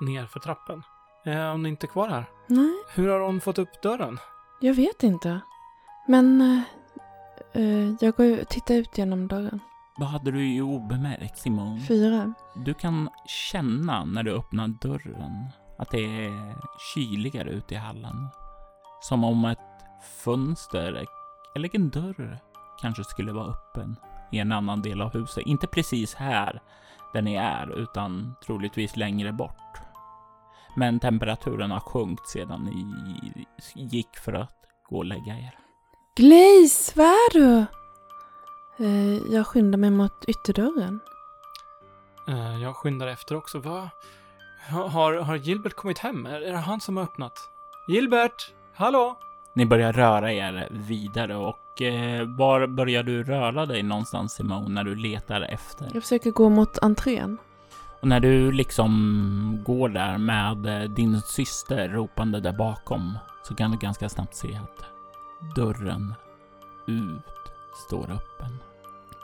ner 0.00 0.26
för 0.26 0.40
trappen. 0.40 0.82
Är 1.24 1.50
hon 1.52 1.66
inte 1.66 1.86
kvar 1.86 2.08
här? 2.08 2.24
Nej, 2.46 2.74
Hur 2.94 3.08
har 3.08 3.20
hon 3.20 3.40
fått 3.40 3.58
upp 3.58 3.82
dörren? 3.82 4.18
Jag 4.60 4.74
vet 4.74 5.02
inte. 5.02 5.40
Men 6.06 6.40
eh, 6.40 6.62
eh, 7.62 7.94
jag 8.00 8.14
går 8.14 8.26
ut, 8.26 8.48
tittar 8.48 8.74
ut 8.74 8.98
genom 8.98 9.28
dörren. 9.28 9.60
Vad 9.96 10.08
hade 10.08 10.30
du 10.30 10.54
i 10.54 10.60
obemärkt, 10.60 11.38
Simone? 11.38 11.80
Fyra. 11.80 12.34
Du 12.54 12.74
kan 12.74 13.08
känna 13.26 14.04
när 14.04 14.22
du 14.22 14.32
öppnar 14.32 14.68
dörren 14.68 15.46
att 15.78 15.90
det 15.90 16.24
är 16.26 16.56
kyligare 16.94 17.50
ute 17.50 17.74
i 17.74 17.76
hallen. 17.76 18.28
Som 19.00 19.24
om 19.24 19.44
ett 19.44 19.58
fönster 20.24 21.06
eller 21.54 21.76
en 21.76 21.90
dörr 21.90 22.38
kanske 22.80 23.04
skulle 23.04 23.32
vara 23.32 23.46
öppen 23.46 23.96
i 24.32 24.38
en 24.38 24.52
annan 24.52 24.82
del 24.82 25.00
av 25.00 25.12
huset. 25.12 25.46
Inte 25.46 25.66
precis 25.66 26.14
här 26.14 26.62
där 27.12 27.22
ni 27.22 27.34
är, 27.34 27.78
utan 27.78 28.34
troligtvis 28.46 28.96
längre 28.96 29.32
bort. 29.32 29.80
Men 30.76 31.00
temperaturen 31.00 31.70
har 31.70 31.80
sjunkit 31.80 32.26
sedan 32.28 32.64
ni 32.64 33.44
gick 33.74 34.16
för 34.16 34.32
att 34.32 34.54
gå 34.88 34.96
och 34.96 35.04
lägga 35.04 35.34
er. 35.34 35.58
Glaze, 36.16 36.92
vad 36.96 37.06
är 37.06 37.32
du? 37.32 37.64
Eh, 38.84 39.34
jag 39.34 39.46
skyndar 39.46 39.78
mig 39.78 39.90
mot 39.90 40.24
ytterdörren. 40.28 41.00
Eh, 42.28 42.62
Jag 42.62 42.76
skyndar 42.76 43.06
efter 43.06 43.36
också. 43.36 43.58
Vad? 43.58 43.88
Har, 44.70 45.12
har 45.14 45.36
Gilbert 45.36 45.74
kommit 45.74 45.98
hem? 45.98 46.26
Är 46.26 46.40
är 46.40 46.52
det 46.52 46.58
han 46.58 46.80
som 46.80 46.96
har 46.96 47.04
öppnat? 47.04 47.32
Gilbert! 47.88 48.52
Hallå? 48.74 49.18
Ni 49.54 49.66
börjar 49.66 49.92
röra 49.92 50.32
er 50.32 50.68
vidare 50.70 51.36
och 51.36 51.82
eh, 51.82 52.26
var 52.38 52.66
börjar 52.66 53.02
du 53.02 53.22
röra 53.24 53.66
dig 53.66 53.82
någonstans 53.82 54.32
Simone 54.32 54.68
när 54.68 54.84
du 54.84 54.94
letar 54.94 55.40
efter? 55.40 55.90
Jag 55.94 56.02
försöker 56.02 56.30
gå 56.30 56.48
mot 56.48 56.78
entrén. 56.78 57.38
Och 58.00 58.08
när 58.08 58.20
du 58.20 58.52
liksom 58.52 59.60
går 59.64 59.88
där 59.88 60.18
med 60.18 60.66
eh, 60.66 60.90
din 60.90 61.20
syster 61.20 61.88
ropande 61.88 62.40
där 62.40 62.52
bakom 62.52 63.18
så 63.42 63.54
kan 63.54 63.70
du 63.70 63.78
ganska 63.78 64.08
snabbt 64.08 64.34
se 64.34 64.56
att 64.56 64.84
dörren 65.56 66.14
ut 66.86 67.24
står 67.86 68.02
öppen. 68.02 68.58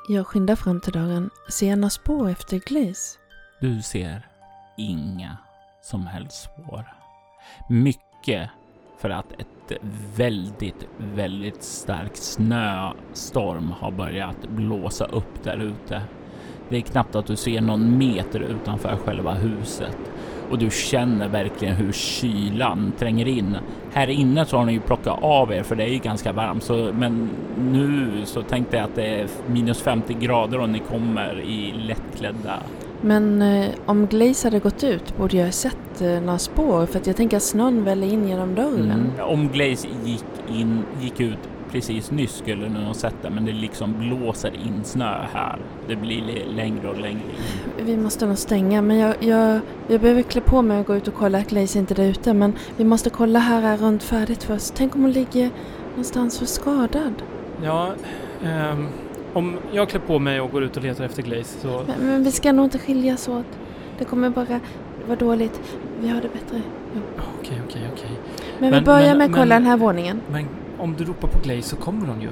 Jag 0.09 0.27
skyndar 0.27 0.57
fram 0.57 0.81
till 0.81 0.93
dörren. 0.93 1.31
Ser 1.49 1.69
jag 1.69 1.79
några 1.79 1.91
spår 1.91 2.29
efter 2.29 2.59
Glaze? 2.59 3.19
Du 3.61 3.83
ser 3.83 4.27
inga 4.77 5.37
som 5.83 6.07
helst 6.07 6.43
spår. 6.43 6.85
Mycket 7.69 8.51
för 8.99 9.11
att 9.11 9.33
ett 9.33 9.73
väldigt, 10.17 10.89
väldigt 10.99 11.63
stark 11.63 12.17
snöstorm 12.17 13.71
har 13.71 13.91
börjat 13.91 14.49
blåsa 14.49 15.05
upp 15.05 15.43
där 15.45 15.57
ute. 15.57 16.03
Det 16.69 16.77
är 16.77 16.81
knappt 16.81 17.17
att 17.17 17.27
du 17.27 17.37
ser 17.37 17.61
någon 17.61 17.99
meter 17.99 18.41
utanför 18.41 18.97
själva 19.05 19.35
huset 19.35 19.99
och 20.51 20.59
du 20.59 20.71
känner 20.71 21.29
verkligen 21.29 21.75
hur 21.75 21.93
kylan 21.93 22.93
tränger 22.99 23.29
in. 23.29 23.57
Här 23.93 24.11
inne 24.11 24.47
så 24.47 24.57
har 24.57 24.65
ni 24.65 24.73
ju 24.73 24.81
plockat 24.81 25.19
av 25.23 25.53
er 25.53 25.63
för 25.63 25.77
det 25.77 25.85
är 25.85 25.89
ju 25.89 25.99
ganska 25.99 26.33
varmt, 26.33 26.63
så, 26.63 26.91
men 26.99 27.31
nu 27.73 28.11
så 28.25 28.43
tänkte 28.43 28.77
jag 28.77 28.85
att 28.85 28.95
det 28.95 29.07
är 29.07 29.29
minus 29.47 29.83
50 29.83 30.15
grader 30.15 30.61
och 30.61 30.69
ni 30.69 30.79
kommer 30.79 31.41
i 31.41 31.73
lättklädda 31.73 32.59
Men 33.01 33.43
eh, 33.43 33.67
om 33.87 34.07
Glaze 34.07 34.47
hade 34.47 34.59
gått 34.59 34.85
ut 34.85 35.17
borde 35.17 35.37
jag 35.37 35.45
ha 35.45 35.53
sett 35.53 36.01
eh, 36.01 36.21
några 36.21 36.39
spår 36.39 36.87
för 36.87 36.99
att 36.99 37.07
jag 37.07 37.17
tänker 37.17 37.37
att 37.37 37.43
snön 37.43 37.85
väller 37.85 38.13
in 38.13 38.29
genom 38.29 38.55
dörren. 38.55 38.91
Mm. 38.91 39.11
Om 39.21 39.49
Glaze 39.49 39.89
gick 40.05 40.25
in, 40.49 40.83
gick 41.01 41.21
ut 41.21 41.39
precis 41.73 42.11
nyss 42.11 42.33
skulle 42.37 42.63
du 42.65 42.69
nog 42.71 42.83
ha 42.83 42.95
sett 42.95 43.15
det, 43.23 43.31
men 43.31 43.45
det 43.45 43.53
liksom 43.53 43.95
blåser 43.99 44.55
in 44.55 44.81
snö 44.85 45.15
här. 45.33 45.59
Det 45.89 45.97
blir 45.97 46.23
li- 46.23 46.45
längre 46.57 46.89
och 46.89 47.01
längre 47.01 47.21
in. 47.79 47.87
Vi 47.87 47.97
måste 47.97 48.27
nog 48.27 48.39
stänga 48.39 48.83
men 48.83 48.97
jag, 48.99 49.15
jag, 49.21 49.61
jag 49.89 50.01
behöver 50.01 50.23
klä 50.23 50.41
på 50.41 50.63
mig 50.63 50.81
och 50.81 50.87
gå 50.87 50.97
ut 50.97 51.09
och 51.09 51.15
kolla 51.15 51.39
att 51.39 51.49
Glaze 51.51 51.79
inte 51.79 51.95
är 51.95 51.97
där 51.97 52.05
ute 52.11 52.35
men 52.35 52.53
vi 52.77 52.85
måste 52.85 53.11
kolla 53.11 53.39
här 53.39 53.77
runt 53.77 54.03
färdigt 54.03 54.43
först. 54.43 54.73
Tänk 54.77 54.95
om 54.95 55.03
hon 55.03 55.13
ligger 55.13 55.51
någonstans 55.91 56.39
för 56.39 56.47
skadad. 56.47 57.15
Ja, 57.65 57.93
ehm, 58.45 58.89
om 59.33 59.57
jag 59.73 59.89
klär 59.89 60.01
på 60.01 60.19
mig 60.19 60.41
och 60.41 60.51
går 60.51 60.63
ut 60.65 60.77
och 60.77 60.83
letar 60.83 61.05
efter 61.05 61.23
Glaze 61.23 61.61
så... 61.61 61.83
Men, 61.87 62.07
men 62.07 62.25
vi 62.25 62.33
ska 62.33 62.53
nog 62.53 62.67
inte 62.67 62.79
skiljas 62.79 63.29
åt. 63.29 63.47
Det 63.99 64.05
kommer 64.05 64.31
bara 64.31 64.61
vara 65.07 65.19
dåligt. 65.19 65.61
Vi 66.01 66.09
har 66.09 66.21
det 66.21 66.29
bättre. 66.33 66.63
Okej, 67.41 67.61
okej, 67.69 67.83
okej. 67.93 68.11
Men, 68.59 68.71
Men- 68.71 68.81
vi 68.81 68.85
börjar 68.87 69.09
men- 69.09 69.19
med 69.19 69.25
att 69.27 69.33
kolla 69.33 69.45
men- 69.55 69.63
den 69.63 69.71
här 69.71 69.77
våningen. 69.77 70.21
Men 70.31 70.47
om 70.79 70.95
du 70.99 71.05
ropar 71.05 71.29
på 71.29 71.39
Glaze 71.43 71.63
så 71.69 71.77
kommer 71.77 72.07
hon 72.07 72.21
ju. 72.21 72.29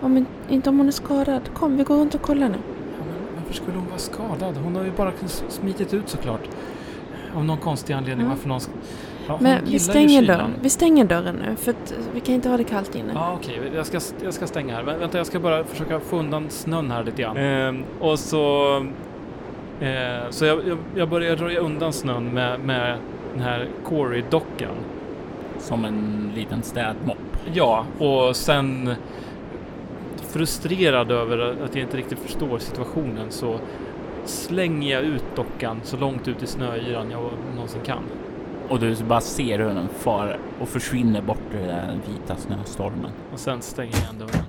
Om, 0.00 0.16
in- 0.16 0.26
inte 0.48 0.70
om 0.70 0.78
hon 0.78 0.88
är 0.88 0.92
skadad. 0.92 1.42
Kom, 1.54 1.76
vi 1.76 1.82
går 1.84 1.96
runt 1.96 2.14
och 2.14 2.22
kollar 2.22 2.48
nu. 2.48 2.56
Ja, 2.98 3.04
men 3.04 3.36
varför 3.36 3.54
skulle 3.54 3.76
hon 3.78 3.86
vara 3.88 3.98
skadad? 3.98 4.56
Hon 4.64 4.76
har 4.76 4.84
ju 4.84 4.90
bara 4.96 5.12
smitit 5.48 5.94
ut 5.94 6.08
såklart. 6.08 6.40
Av 7.36 7.44
någon 7.44 7.58
konstig 7.58 7.94
anledning 7.94 8.26
Ja. 8.26 8.30
varför 8.30 8.48
någon... 8.48 8.60
Ja, 9.28 9.38
Men 9.40 9.58
vi 9.64 9.78
stänger 9.78 10.26
dörren. 10.26 10.50
Vi 10.62 10.70
stänger 10.70 11.04
dörren 11.04 11.36
nu 11.48 11.56
för 11.56 11.70
att 11.70 11.94
vi 12.14 12.20
kan 12.20 12.34
inte 12.34 12.48
ha 12.48 12.56
det 12.56 12.64
kallt 12.64 12.94
inne. 12.94 13.12
Ja, 13.14 13.38
okej. 13.40 13.60
Jag, 13.74 13.86
ska, 13.86 14.00
jag 14.24 14.34
ska 14.34 14.46
stänga 14.46 14.74
här. 14.74 14.82
Vä- 14.82 14.98
Vänta, 14.98 15.18
jag 15.18 15.26
ska 15.26 15.40
bara 15.40 15.64
försöka 15.64 16.00
få 16.00 16.16
undan 16.18 16.46
snön 16.50 16.90
här 16.90 17.04
lite 17.04 17.22
grann. 17.22 17.36
Ehm, 17.36 17.84
och 18.00 18.18
så... 18.18 18.76
Eh, 19.80 20.30
så 20.30 20.44
jag, 20.44 20.58
jag, 20.68 20.78
jag 20.96 21.08
börjar 21.08 21.36
röja 21.36 21.60
undan 21.60 21.92
snön 21.92 22.24
med, 22.34 22.60
med 22.60 22.96
den 23.34 23.42
här 23.42 23.68
Corey-dockan. 23.84 24.74
Som 25.58 25.84
en 25.84 26.30
liten 26.34 26.62
städmopp. 26.62 27.18
Ja, 27.52 27.86
och 27.98 28.36
sen 28.36 28.94
frustrerad 30.20 31.10
över 31.10 31.38
att 31.64 31.74
jag 31.74 31.82
inte 31.84 31.96
riktigt 31.96 32.18
förstår 32.18 32.58
situationen 32.58 33.30
så 33.30 33.58
slänger 34.24 34.92
jag 34.92 35.02
ut 35.02 35.24
dockan 35.36 35.80
så 35.84 35.96
långt 35.96 36.28
ut 36.28 36.42
i 36.42 36.46
snöyran 36.46 37.10
jag 37.10 37.30
någonsin 37.54 37.80
kan. 37.82 38.02
Och 38.68 38.80
du 38.80 38.96
bara 39.04 39.20
ser 39.20 39.58
hur 39.58 39.68
den 39.68 39.88
far 39.88 40.38
och 40.60 40.68
försvinner 40.68 41.22
bort 41.22 41.54
i 41.54 41.56
den 41.56 42.00
vita 42.06 42.36
snöstormen. 42.36 43.10
Och 43.32 43.38
sen 43.38 43.62
stänger 43.62 43.92
jag 43.92 44.02
igen 44.02 44.18
dörren. 44.18 44.44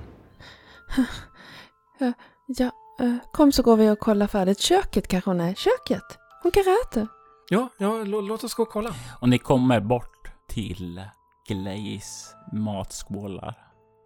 Ja, 2.46 2.70
eh, 3.00 3.14
kom 3.32 3.52
så 3.52 3.62
går 3.62 3.76
vi 3.76 3.90
och 3.90 3.98
kollar 3.98 4.26
färdigt. 4.26 4.60
Köket 4.60 5.08
kanske 5.08 5.30
hon 5.30 5.40
är. 5.40 5.54
Köket! 5.54 6.18
Hon 6.42 6.52
kanske 6.52 6.70
äter. 6.86 7.06
Ja, 7.48 7.68
ja 7.78 7.88
lå- 7.90 8.22
låt 8.28 8.44
oss 8.44 8.54
gå 8.54 8.62
och 8.62 8.68
kolla. 8.68 8.90
Och 9.20 9.28
ni 9.28 9.38
kommer 9.38 9.80
bort 9.80 10.30
till 10.48 11.00
Glaze 11.48 12.36
matskålar 12.52 13.54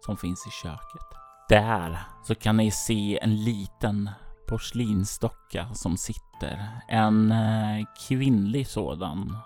som 0.05 0.17
finns 0.17 0.47
i 0.47 0.51
köket. 0.63 1.07
Där 1.49 1.99
så 2.23 2.35
kan 2.35 2.57
ni 2.57 2.71
se 2.71 3.19
en 3.21 3.35
liten 3.43 4.09
porslinsdocka 4.49 5.73
som 5.73 5.97
sitter. 5.97 6.69
En 6.87 7.31
eh, 7.31 7.85
kvinnlig 8.07 8.67
sådan. 8.67 9.37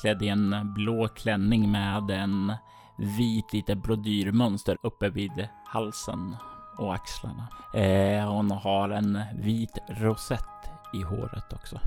Klädd 0.00 0.22
i 0.22 0.28
en 0.28 0.74
blå 0.74 1.08
klänning 1.08 1.70
med 1.70 2.10
en 2.10 2.52
vit 2.98 3.52
lite 3.52 3.76
brodyrmönster 3.76 4.76
uppe 4.82 5.08
vid 5.08 5.48
halsen 5.66 6.36
och 6.78 6.94
axlarna. 6.94 7.48
Eh, 7.74 8.32
hon 8.32 8.50
har 8.50 8.90
en 8.90 9.20
vit 9.34 9.78
rosett 9.88 10.70
i 10.94 11.02
håret 11.02 11.52
också. 11.52 11.80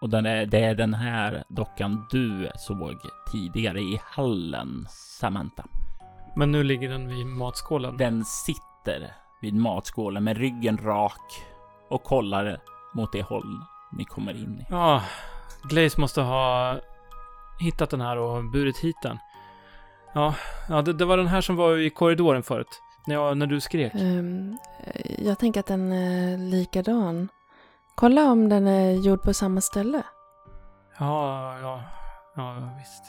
Och 0.00 0.10
den 0.10 0.26
är, 0.26 0.46
det 0.46 0.64
är 0.64 0.74
den 0.74 0.94
här 0.94 1.44
dockan 1.48 2.06
du 2.10 2.50
såg 2.56 2.96
tidigare 3.32 3.80
i 3.80 4.00
hallen, 4.04 4.86
Samantha. 4.90 5.64
Men 6.36 6.52
nu 6.52 6.62
ligger 6.62 6.88
den 6.88 7.08
vid 7.08 7.26
matskålen. 7.26 7.96
Den 7.96 8.24
sitter 8.24 9.14
vid 9.40 9.54
matskålen 9.54 10.24
med 10.24 10.36
ryggen 10.36 10.78
rak 10.78 11.42
och 11.88 12.02
kollar 12.02 12.60
mot 12.94 13.12
det 13.12 13.22
håll 13.22 13.60
ni 13.92 14.04
kommer 14.04 14.32
in 14.32 14.60
i. 14.60 14.66
Ja, 14.70 15.02
Glaze 15.62 16.00
måste 16.00 16.20
ha 16.20 16.76
hittat 17.60 17.90
den 17.90 18.00
här 18.00 18.18
och 18.18 18.44
burit 18.44 18.78
hit 18.78 18.96
den. 19.02 19.18
Ja, 20.14 20.34
ja 20.68 20.82
det, 20.82 20.92
det 20.92 21.04
var 21.04 21.16
den 21.16 21.26
här 21.26 21.40
som 21.40 21.56
var 21.56 21.76
i 21.76 21.90
korridoren 21.90 22.42
förut. 22.42 22.82
När, 23.06 23.14
jag, 23.14 23.36
när 23.36 23.46
du 23.46 23.60
skrek. 23.60 23.94
Eh, 23.94 25.26
jag 25.26 25.38
tänker 25.38 25.60
att 25.60 25.66
den 25.66 25.92
är 25.92 26.38
likadan. 26.38 27.28
Kolla 27.98 28.30
om 28.30 28.48
den 28.48 28.66
är 28.66 28.92
gjord 28.92 29.22
på 29.22 29.34
samma 29.34 29.60
ställe. 29.60 30.02
Ja, 30.98 31.58
ja, 31.58 31.82
ja 32.36 32.74
visst. 32.78 33.04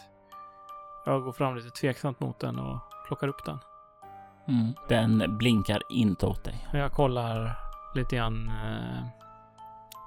Jag 1.06 1.24
går 1.24 1.32
fram 1.32 1.56
lite 1.56 1.70
tveksamt 1.70 2.20
mot 2.20 2.40
den 2.40 2.60
och 2.60 2.80
plockar 3.08 3.28
upp 3.28 3.46
den. 3.46 3.60
Mm. 4.48 4.74
Den 4.88 5.38
blinkar 5.38 5.82
inte 5.90 6.26
åt 6.26 6.44
dig. 6.44 6.68
Jag 6.74 6.92
kollar 6.92 7.58
lite 7.96 8.16
grann 8.16 8.48
eh, 8.50 9.04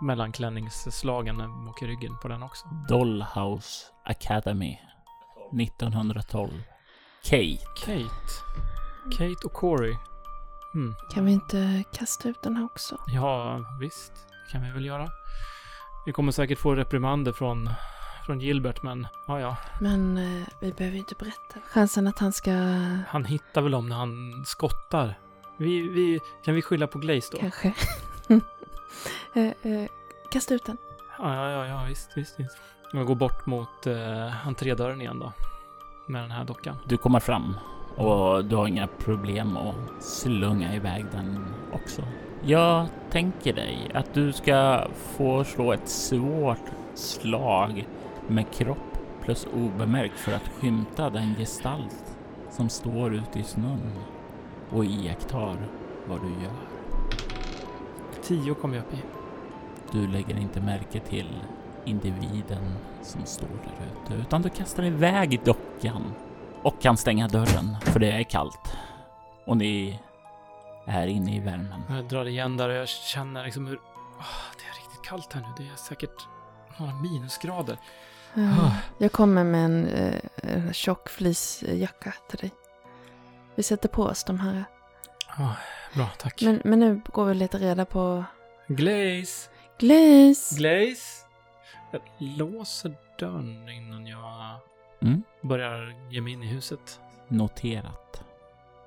mellanklänningsslagen 0.03 1.41
och 1.41 1.83
ryggen 1.83 2.19
på 2.23 2.29
den 2.29 2.43
också. 2.43 2.67
Dollhouse 2.89 3.87
Academy 4.05 4.79
1912. 5.61 6.51
Kate. 7.25 7.59
Kate. 7.85 8.09
Kate 9.19 9.47
och 9.47 9.53
Corey. 9.53 9.95
Hmm. 10.73 10.95
Kan 11.15 11.25
vi 11.25 11.33
inte 11.33 11.85
kasta 11.93 12.29
ut 12.29 12.43
den 12.43 12.57
här 12.57 12.65
också? 12.65 12.97
Ja, 13.07 13.61
visst. 13.81 14.32
Kan 14.53 14.63
vi 14.63 14.71
väl 14.71 14.85
göra. 14.85 15.11
Vi 16.07 16.13
kommer 16.13 16.33
säkert 16.33 16.59
få 16.59 16.75
reprimander 16.75 17.33
från, 17.33 17.71
från 18.27 18.41
Gilbert, 18.41 18.83
men 18.83 19.07
ja, 19.27 19.41
ja. 19.41 19.57
Men 19.81 20.19
eh, 20.19 20.47
vi 20.61 20.73
behöver 20.73 20.95
ju 20.95 20.99
inte 20.99 21.15
berätta. 21.15 21.61
Chansen 21.71 22.07
att 22.07 22.19
han 22.19 22.33
ska... 22.33 22.53
Han 23.09 23.25
hittar 23.25 23.63
väl 23.63 23.73
dem 23.73 23.89
när 23.89 23.97
han 23.97 24.45
skottar. 24.47 25.19
Vi, 25.57 25.89
vi, 25.89 26.21
kan 26.45 26.55
vi 26.55 26.63
skylla 26.63 26.87
på 26.87 26.99
Glaze 26.99 27.29
då? 27.33 27.39
Kanske. 27.39 27.75
eh, 29.35 29.73
eh, 29.73 29.89
kasta 30.31 30.55
ut 30.55 30.65
den. 30.65 30.77
Ja, 31.19 31.35
ja, 31.35 31.51
ja, 31.51 31.67
ja 31.67 31.85
visst, 31.89 32.11
visst, 32.15 32.41
visst. 32.41 32.59
Jag 32.93 33.07
går 33.07 33.15
bort 33.15 33.47
mot 33.47 33.87
eh, 33.87 34.47
entrédörren 34.47 35.01
igen 35.01 35.19
då. 35.19 35.33
Med 36.07 36.23
den 36.23 36.31
här 36.31 36.45
dockan. 36.45 36.77
Du 36.85 36.97
kommer 36.97 37.21
fram 37.21 37.57
och 37.97 38.45
du 38.45 38.57
har 38.57 38.67
inga 38.67 38.87
problem 38.87 39.57
att 39.57 40.03
slunga 40.03 40.75
iväg 40.75 41.05
den 41.13 41.45
också. 41.73 42.03
Jag 42.45 42.87
tänker 43.11 43.53
dig 43.53 43.91
att 43.95 44.15
du 44.15 44.33
ska 44.33 44.87
få 44.95 45.45
slå 45.45 45.73
ett 45.73 45.89
svårt 45.89 46.71
slag 46.95 47.87
med 48.29 48.51
kropp 48.51 48.99
plus 49.23 49.47
obemärkt 49.55 50.19
för 50.19 50.33
att 50.33 50.49
skymta 50.61 51.11
den 51.11 51.35
gestalt 51.35 52.17
som 52.51 52.69
står 52.69 53.15
ute 53.15 53.39
i 53.39 53.43
snön 53.43 53.93
och 54.71 54.85
iakttar 54.85 55.57
vad 56.09 56.21
du 56.21 56.29
gör. 56.29 56.53
Tio 58.23 58.55
kom 58.55 58.75
jag 58.75 58.81
upp 58.81 58.95
i. 58.95 59.03
Du 59.93 60.07
lägger 60.07 60.39
inte 60.39 60.61
märke 60.61 61.01
till 61.01 61.29
individen 61.85 62.73
som 63.03 63.25
står 63.25 63.49
där 63.49 63.87
ute 63.87 64.23
utan 64.23 64.43
du 64.43 64.49
kastar 64.49 64.85
iväg 64.85 65.41
dockan 65.45 66.03
och 66.63 66.81
kan 66.81 66.97
stänga 66.97 67.29
dörren 67.29 67.77
för 67.81 68.01
det 68.01 68.13
är 68.13 68.23
kallt 68.23 68.77
och 69.45 69.57
ni 69.57 70.01
är 70.87 71.07
inne 71.07 71.37
i 71.37 71.41
värmen. 71.41 71.83
Jag 71.89 72.09
drar 72.09 72.25
igen 72.29 72.57
där 72.57 72.69
och 72.69 72.75
jag 72.75 72.89
känner 72.89 73.45
liksom 73.45 73.67
hur... 73.67 73.77
ah, 74.19 74.55
det 74.59 74.65
är 74.65 74.85
riktigt 74.85 75.03
kallt 75.05 75.33
här 75.33 75.41
nu. 75.41 75.65
Det 75.65 75.73
är 75.73 75.77
säkert 75.77 76.27
några 76.77 76.95
minusgrader. 76.95 77.79
Ah. 78.35 78.71
jag 78.99 79.13
kommer 79.13 79.45
med 79.45 79.65
en 79.65 79.87
eh, 79.87 80.73
tjock 80.73 81.09
fleecejacka 81.09 82.15
till 82.29 82.39
dig. 82.39 82.51
Vi 83.55 83.63
sätter 83.63 83.89
på 83.89 84.03
oss 84.03 84.25
de 84.25 84.41
här. 84.41 84.65
Ah, 85.27 85.55
bra, 85.95 86.09
tack. 86.19 86.43
Men, 86.43 86.63
men 86.65 86.79
nu 86.79 87.01
går 87.05 87.25
vi 87.25 87.35
lite 87.35 87.59
reda 87.59 87.85
på... 87.85 88.25
Glaze! 88.67 89.51
Glaze! 89.79 90.57
Glaze! 90.57 91.27
Jag 91.91 92.03
låser 92.19 92.95
dörren 93.19 93.69
innan 93.69 94.07
jag 94.07 94.59
Mm. 95.03 95.23
börjar 95.43 95.95
ge 96.11 96.21
mig 96.21 96.33
in 96.33 96.43
i 96.43 96.47
huset. 96.47 97.01
Noterat. 97.29 98.23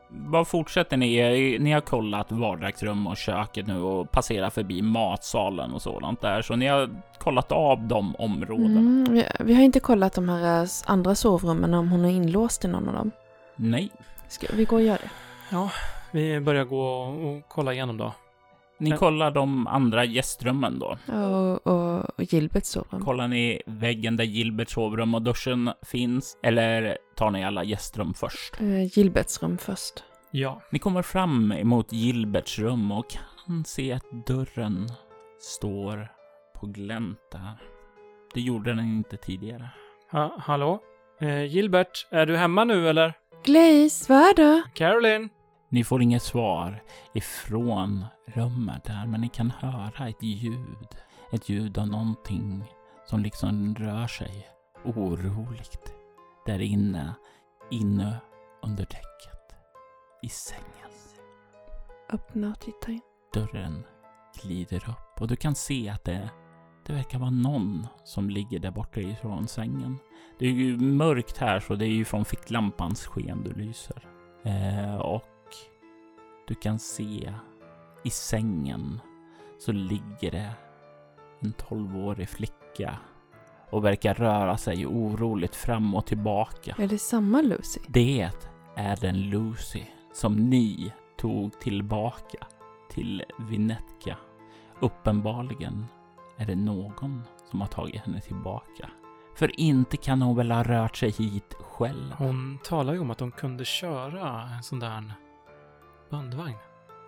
Vad 0.08 0.48
fortsätter 0.48 0.98
ni? 0.98 1.58
Ni 1.60 1.72
har 1.72 1.82
kollat 1.82 2.32
vardagsrum 2.32 3.08
och 3.08 3.18
köket 3.18 3.68
nu 3.68 3.82
och 3.82 4.12
passerat 4.12 4.54
förbi 4.54 4.82
matsalen 4.82 5.72
och 5.72 5.82
sådant 5.82 6.22
där. 6.22 6.42
Så 6.42 6.56
ni 6.56 6.68
har 6.68 6.90
kollat 7.18 7.52
av 7.52 7.88
de 7.88 8.16
områdena. 8.16 8.80
Mm, 8.80 9.14
vi, 9.14 9.26
vi 9.40 9.54
har 9.54 9.64
inte 9.64 9.80
kollat 9.80 10.14
de 10.14 10.30
här 10.30 10.62
eh, 10.62 10.70
andra 10.86 11.16
sovrummen 11.16 11.74
om 11.74 11.90
hon 11.92 12.06
är 12.06 12.10
inlåst 12.10 12.66
i 12.66 12.68
någon 12.68 12.88
av 12.88 12.94
dem. 12.94 13.12
Nej, 13.56 13.92
Ska 14.28 14.48
vi 14.54 14.66
gå 14.66 14.76
och 14.76 14.82
göra 14.82 14.98
det? 14.98 15.10
Ja, 15.52 15.72
vi 16.12 16.40
börjar 16.40 16.64
gå 16.66 16.82
och 16.82 17.44
kolla 17.48 17.74
igenom 17.74 17.98
då. 17.98 18.14
Ni 18.80 18.90
Men- 18.90 18.98
kollar 19.00 19.32
de 19.32 19.68
andra 19.68 20.06
gästrummen 20.06 20.80
då. 20.80 20.98
Ja, 21.06 21.28
Och, 21.28 21.68
och, 21.68 22.06
och 22.20 22.34
Gilberts 22.34 22.70
sovrum. 22.70 23.06
Kollar 23.06 23.28
ni 23.28 23.62
väggen 23.66 24.18
där 24.18 24.24
Gilberts 24.24 24.74
sovrum 24.74 25.16
och 25.16 25.22
duschen 25.22 25.70
finns? 25.82 26.38
Eller 26.44 26.98
tar 27.16 27.32
ni 27.32 27.46
alla 27.46 27.64
gästrum 27.64 28.14
först? 28.14 28.62
Eh, 28.62 28.98
Gilberts 28.98 29.44
rum 29.44 29.58
först. 29.58 30.04
Ja. 30.32 30.62
Ni 30.72 30.80
kommer 30.80 31.02
fram 31.02 31.52
emot 31.52 31.94
Gilberts 31.94 32.60
rum 32.60 32.92
och 32.92 33.06
kan 33.46 33.66
se 33.66 33.94
att 33.94 34.28
dörren 34.28 34.90
står 35.40 35.98
på 35.98 36.66
på 36.66 36.72
glänt 36.72 37.20
där. 37.32 37.58
Det 38.34 38.42
gjorde 38.42 38.70
den 38.74 38.80
inte 38.86 39.18
tidigare. 39.18 39.70
Ha, 40.12 40.36
hallå? 40.40 40.80
Eh, 41.22 41.44
Gilbert, 41.46 42.08
är 42.12 42.26
du 42.26 42.38
hemma 42.38 42.64
nu 42.64 42.90
eller? 42.90 43.14
Glaze, 43.44 44.14
vad 44.14 44.22
är 44.22 44.34
det? 44.36 44.64
Caroline? 44.74 45.30
Ni 45.70 45.84
får 45.84 46.02
inget 46.02 46.24
svar 46.24 46.84
ifrån 47.14 48.06
rummet 48.26 48.84
där, 48.84 49.06
men 49.08 49.22
ni 49.22 49.30
kan 49.30 49.52
höra 49.52 50.10
ett 50.10 50.24
ljud. 50.24 50.96
Ett 51.32 51.50
ljud 51.50 51.78
av 51.78 51.88
någonting 51.88 52.64
som 53.06 53.24
liksom 53.24 53.76
rör 53.76 54.08
sig 54.08 54.48
oroligt 54.86 55.94
där 56.46 56.62
inne, 56.62 57.14
inne 57.72 58.18
under 58.64 58.86
täcket, 58.86 59.56
i 60.22 60.30
sängen. 60.30 60.92
Öppna 62.10 62.50
och 62.50 62.60
titta 62.60 62.92
in. 62.92 63.02
Dörren 63.34 63.84
glider 64.44 64.90
upp 64.90 65.22
och 65.22 65.28
du 65.28 65.36
kan 65.36 65.56
se 65.56 65.90
att 65.90 66.04
det, 66.04 66.30
det 66.86 66.94
verkar 66.94 67.20
vara 67.20 67.30
någon 67.30 67.88
som 68.04 68.30
ligger 68.30 68.60
där 68.60 68.72
borta 68.72 69.00
ifrån 69.00 69.48
sängen. 69.48 69.98
Det 70.40 70.46
är 70.46 70.52
ju 70.52 70.78
mörkt 70.78 71.38
här 71.38 71.60
så 71.60 71.76
det 71.76 71.86
är 71.86 71.90
ju 71.90 72.06
från 72.06 72.26
ficklampans 72.26 73.06
sken 73.06 73.44
du 73.44 73.54
lyser. 73.54 74.08
Eh, 74.44 74.96
och 74.96 75.24
du 76.48 76.56
kan 76.56 76.80
se 76.80 77.34
i 78.04 78.10
sängen 78.10 79.02
så 79.60 79.72
ligger 79.72 80.32
det 80.32 80.54
en 81.40 81.54
tolvårig 81.54 82.30
flicka 82.30 82.98
och 83.70 83.86
verkar 83.86 84.14
röra 84.14 84.58
sig 84.58 84.88
oroligt 84.88 85.56
fram 85.56 85.96
och 85.96 86.06
tillbaka. 86.06 86.76
Är 86.78 86.88
det 86.88 86.98
samma 86.98 87.42
Lucy? 87.42 87.80
Det 87.88 88.32
är 88.76 88.96
den 89.02 89.30
Lucy 89.30 89.84
som 90.14 90.36
ni 90.36 90.94
tog 91.18 91.60
tillbaka 91.60 92.48
till 92.90 93.24
Vinetka. 93.40 94.18
Uppenbarligen 94.80 95.86
är 96.38 96.46
det 96.46 96.56
någon 96.56 97.24
som 97.50 97.62
har 97.62 97.68
tagit 97.68 98.02
henne 98.02 98.22
tillbaka. 98.22 98.90
För 99.36 99.60
inte 99.60 99.98
kan 99.98 100.22
hon 100.22 100.36
väl 100.36 100.52
ha 100.52 100.64
rört 100.64 100.98
sig 100.98 101.10
hit 101.10 101.54
själv? 101.60 102.12
Hon 102.18 102.60
talar 102.64 102.94
ju 102.94 103.00
om 103.00 103.12
att 103.12 103.18
de 103.18 103.32
kunde 103.32 103.66
köra 103.66 104.42
en 104.42 104.64
sån 104.64 104.80
där 104.80 105.14
bandvagn. 106.16 106.56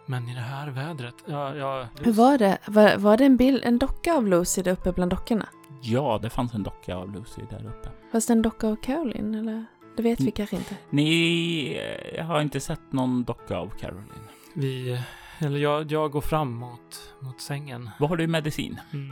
Men 0.06 0.30
i 0.30 0.34
det 0.34 0.39
här 0.41 0.67
vädret, 0.72 1.15
ja, 1.26 1.56
ja... 1.56 1.88
Hur 2.02 2.12
var 2.12 2.38
det? 2.38 2.58
Var, 2.67 2.98
var 2.98 3.17
det 3.17 3.26
en, 3.26 3.38
bild, 3.38 3.63
en 3.65 3.78
docka 3.80 4.13
av 4.13 4.28
Lucy 4.28 4.62
där 4.62 4.72
uppe 4.72 4.91
bland 4.91 5.12
dockorna? 5.12 5.46
Ja, 5.82 6.20
det 6.22 6.30
fanns 6.30 6.54
en 6.54 6.63
docka 6.63 6.96
av 6.96 7.12
Lucy 7.12 7.41
där 7.50 7.65
uppe. 7.67 7.89
Fast 8.12 8.30
en 8.30 8.41
docka 8.41 8.67
av 8.67 8.76
Caroline, 8.76 9.36
eller? 9.36 9.65
Det 9.98 10.04
vet 10.04 10.20
vi 10.20 10.24
Mm. 10.24 10.32
kanske 10.32 10.56
inte. 10.56 10.76
Ni 10.89 11.80
eh, 12.15 12.26
har 12.26 12.41
inte 12.41 12.60
sett 12.60 12.91
någon 12.93 13.24
docka 13.24 13.58
av 13.58 13.70
Caroline. 13.80 14.28
Vi... 14.54 15.02
Eller 15.39 15.60
jag, 15.60 15.91
jag 15.91 16.12
går 16.12 16.22
fram 16.22 16.52
mot, 16.54 17.13
mot 17.20 17.41
sängen. 17.41 17.89
Vad 18.00 18.10
har 18.10 18.17
du 18.17 18.24
i 18.24 18.28
medicin? 18.28 18.80
Mm, 18.93 19.12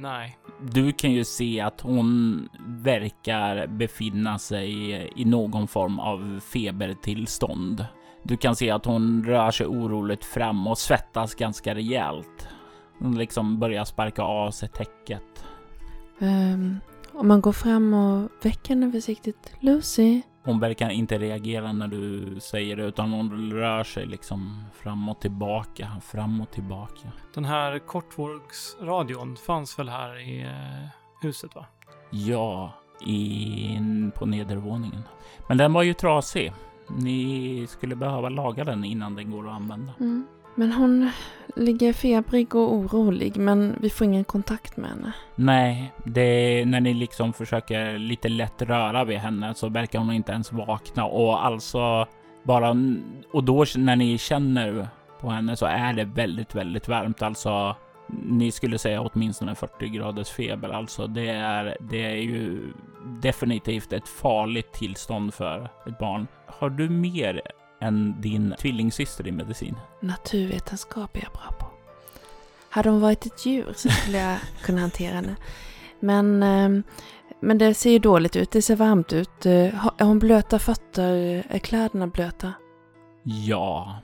nej. 0.00 0.38
Du 0.60 0.92
kan 0.92 1.12
ju 1.12 1.24
se 1.24 1.60
att 1.60 1.80
hon 1.80 2.48
verkar 2.66 3.66
befinna 3.66 4.38
sig 4.38 4.92
i 5.16 5.24
någon 5.24 5.68
form 5.68 5.98
av 5.98 6.40
febertillstånd. 6.40 7.86
Du 8.22 8.36
kan 8.36 8.56
se 8.56 8.70
att 8.70 8.84
hon 8.84 9.24
rör 9.24 9.50
sig 9.50 9.66
oroligt 9.66 10.24
fram 10.24 10.66
och 10.66 10.78
svettas 10.78 11.34
ganska 11.34 11.74
rejält. 11.74 12.48
Hon 12.98 13.18
liksom 13.18 13.58
börjar 13.58 13.84
sparka 13.84 14.22
av 14.22 14.50
sig 14.50 14.68
täcket. 14.68 15.44
Ehm, 16.18 16.80
om 17.12 17.28
man 17.28 17.40
går 17.40 17.52
fram 17.52 17.94
och 17.94 18.30
väcker 18.42 18.68
henne 18.68 18.92
försiktigt. 18.92 19.52
Lucy? 19.60 20.22
Hon 20.46 20.60
verkar 20.60 20.90
inte 20.90 21.18
reagera 21.18 21.72
när 21.72 21.88
du 21.88 22.36
säger 22.40 22.76
det 22.76 22.84
utan 22.84 23.12
hon 23.12 23.52
rör 23.52 23.84
sig 23.84 24.06
liksom 24.06 24.64
fram 24.74 25.08
och 25.08 25.20
tillbaka, 25.20 25.88
fram 26.02 26.40
och 26.40 26.50
tillbaka. 26.50 27.12
Den 27.34 27.44
här 27.44 27.78
kortvågsradion 27.78 29.36
fanns 29.36 29.78
väl 29.78 29.88
här 29.88 30.28
i 30.28 30.42
eh, 30.42 30.88
huset 31.22 31.54
va? 31.54 31.66
Ja, 32.10 32.72
in 33.00 34.12
på 34.14 34.26
nedervåningen. 34.26 35.02
Men 35.48 35.58
den 35.58 35.72
var 35.72 35.82
ju 35.82 35.94
trasig. 35.94 36.52
Ni 36.88 37.66
skulle 37.68 37.96
behöva 37.96 38.28
laga 38.28 38.64
den 38.64 38.84
innan 38.84 39.14
den 39.14 39.30
går 39.30 39.48
att 39.48 39.54
använda. 39.54 39.92
Mm. 40.00 40.26
Men 40.58 40.72
hon 40.72 41.10
ligger 41.56 41.92
febrig 41.92 42.54
och 42.54 42.74
orolig, 42.74 43.36
men 43.36 43.76
vi 43.80 43.90
får 43.90 44.04
ingen 44.04 44.24
kontakt 44.24 44.76
med 44.76 44.90
henne. 44.90 45.12
Nej, 45.34 45.92
det 46.04 46.20
är 46.20 46.66
när 46.66 46.80
ni 46.80 46.94
liksom 46.94 47.32
försöker 47.32 47.98
lite 47.98 48.28
lätt 48.28 48.62
röra 48.62 49.04
vid 49.04 49.18
henne 49.18 49.54
så 49.54 49.68
verkar 49.68 49.98
hon 49.98 50.12
inte 50.12 50.32
ens 50.32 50.52
vakna 50.52 51.04
och 51.04 51.46
alltså 51.46 52.06
bara 52.42 52.76
och 53.32 53.44
då 53.44 53.64
när 53.76 53.96
ni 53.96 54.18
känner 54.18 54.88
på 55.20 55.28
henne 55.28 55.56
så 55.56 55.66
är 55.66 55.92
det 55.92 56.04
väldigt, 56.04 56.54
väldigt 56.54 56.88
varmt. 56.88 57.22
Alltså, 57.22 57.76
ni 58.24 58.52
skulle 58.52 58.78
säga 58.78 59.00
åtminstone 59.00 59.54
40 59.54 59.88
graders 59.88 60.30
feber. 60.30 60.68
Alltså, 60.68 61.06
det 61.06 61.28
är, 61.28 61.76
det 61.80 62.04
är 62.04 62.16
ju 62.16 62.72
definitivt 63.22 63.92
ett 63.92 64.08
farligt 64.08 64.72
tillstånd 64.72 65.34
för 65.34 65.70
ett 65.86 65.98
barn. 65.98 66.26
Har 66.46 66.70
du 66.70 66.88
mer 66.88 67.42
än 67.80 68.20
din 68.20 68.54
tvillingsyster 68.60 69.26
i 69.26 69.32
medicin? 69.32 69.76
Naturvetenskap 70.00 71.16
är 71.16 71.20
jag 71.22 71.32
bra 71.32 71.52
på. 71.58 71.66
Hade 72.70 72.90
hon 72.90 73.00
varit 73.00 73.26
ett 73.26 73.46
djur 73.46 73.72
så 73.76 73.88
skulle 73.88 74.18
jag 74.18 74.38
kunna 74.62 74.80
hantera 74.80 75.14
henne. 75.14 75.36
Men, 76.00 76.42
ehm, 76.42 76.82
men 77.40 77.58
det 77.58 77.74
ser 77.74 77.90
ju 77.90 77.98
dåligt 77.98 78.36
ut, 78.36 78.50
det 78.50 78.62
ser 78.62 78.76
varmt 78.76 79.12
ut. 79.12 79.46
Eh, 79.46 79.86
Är 79.98 80.04
hon 80.04 80.18
blöta 80.18 80.58
fötter? 80.58 81.12
Är 81.48 81.58
kläderna 81.58 82.06
blöta? 82.06 82.52
Ja, 83.24 83.98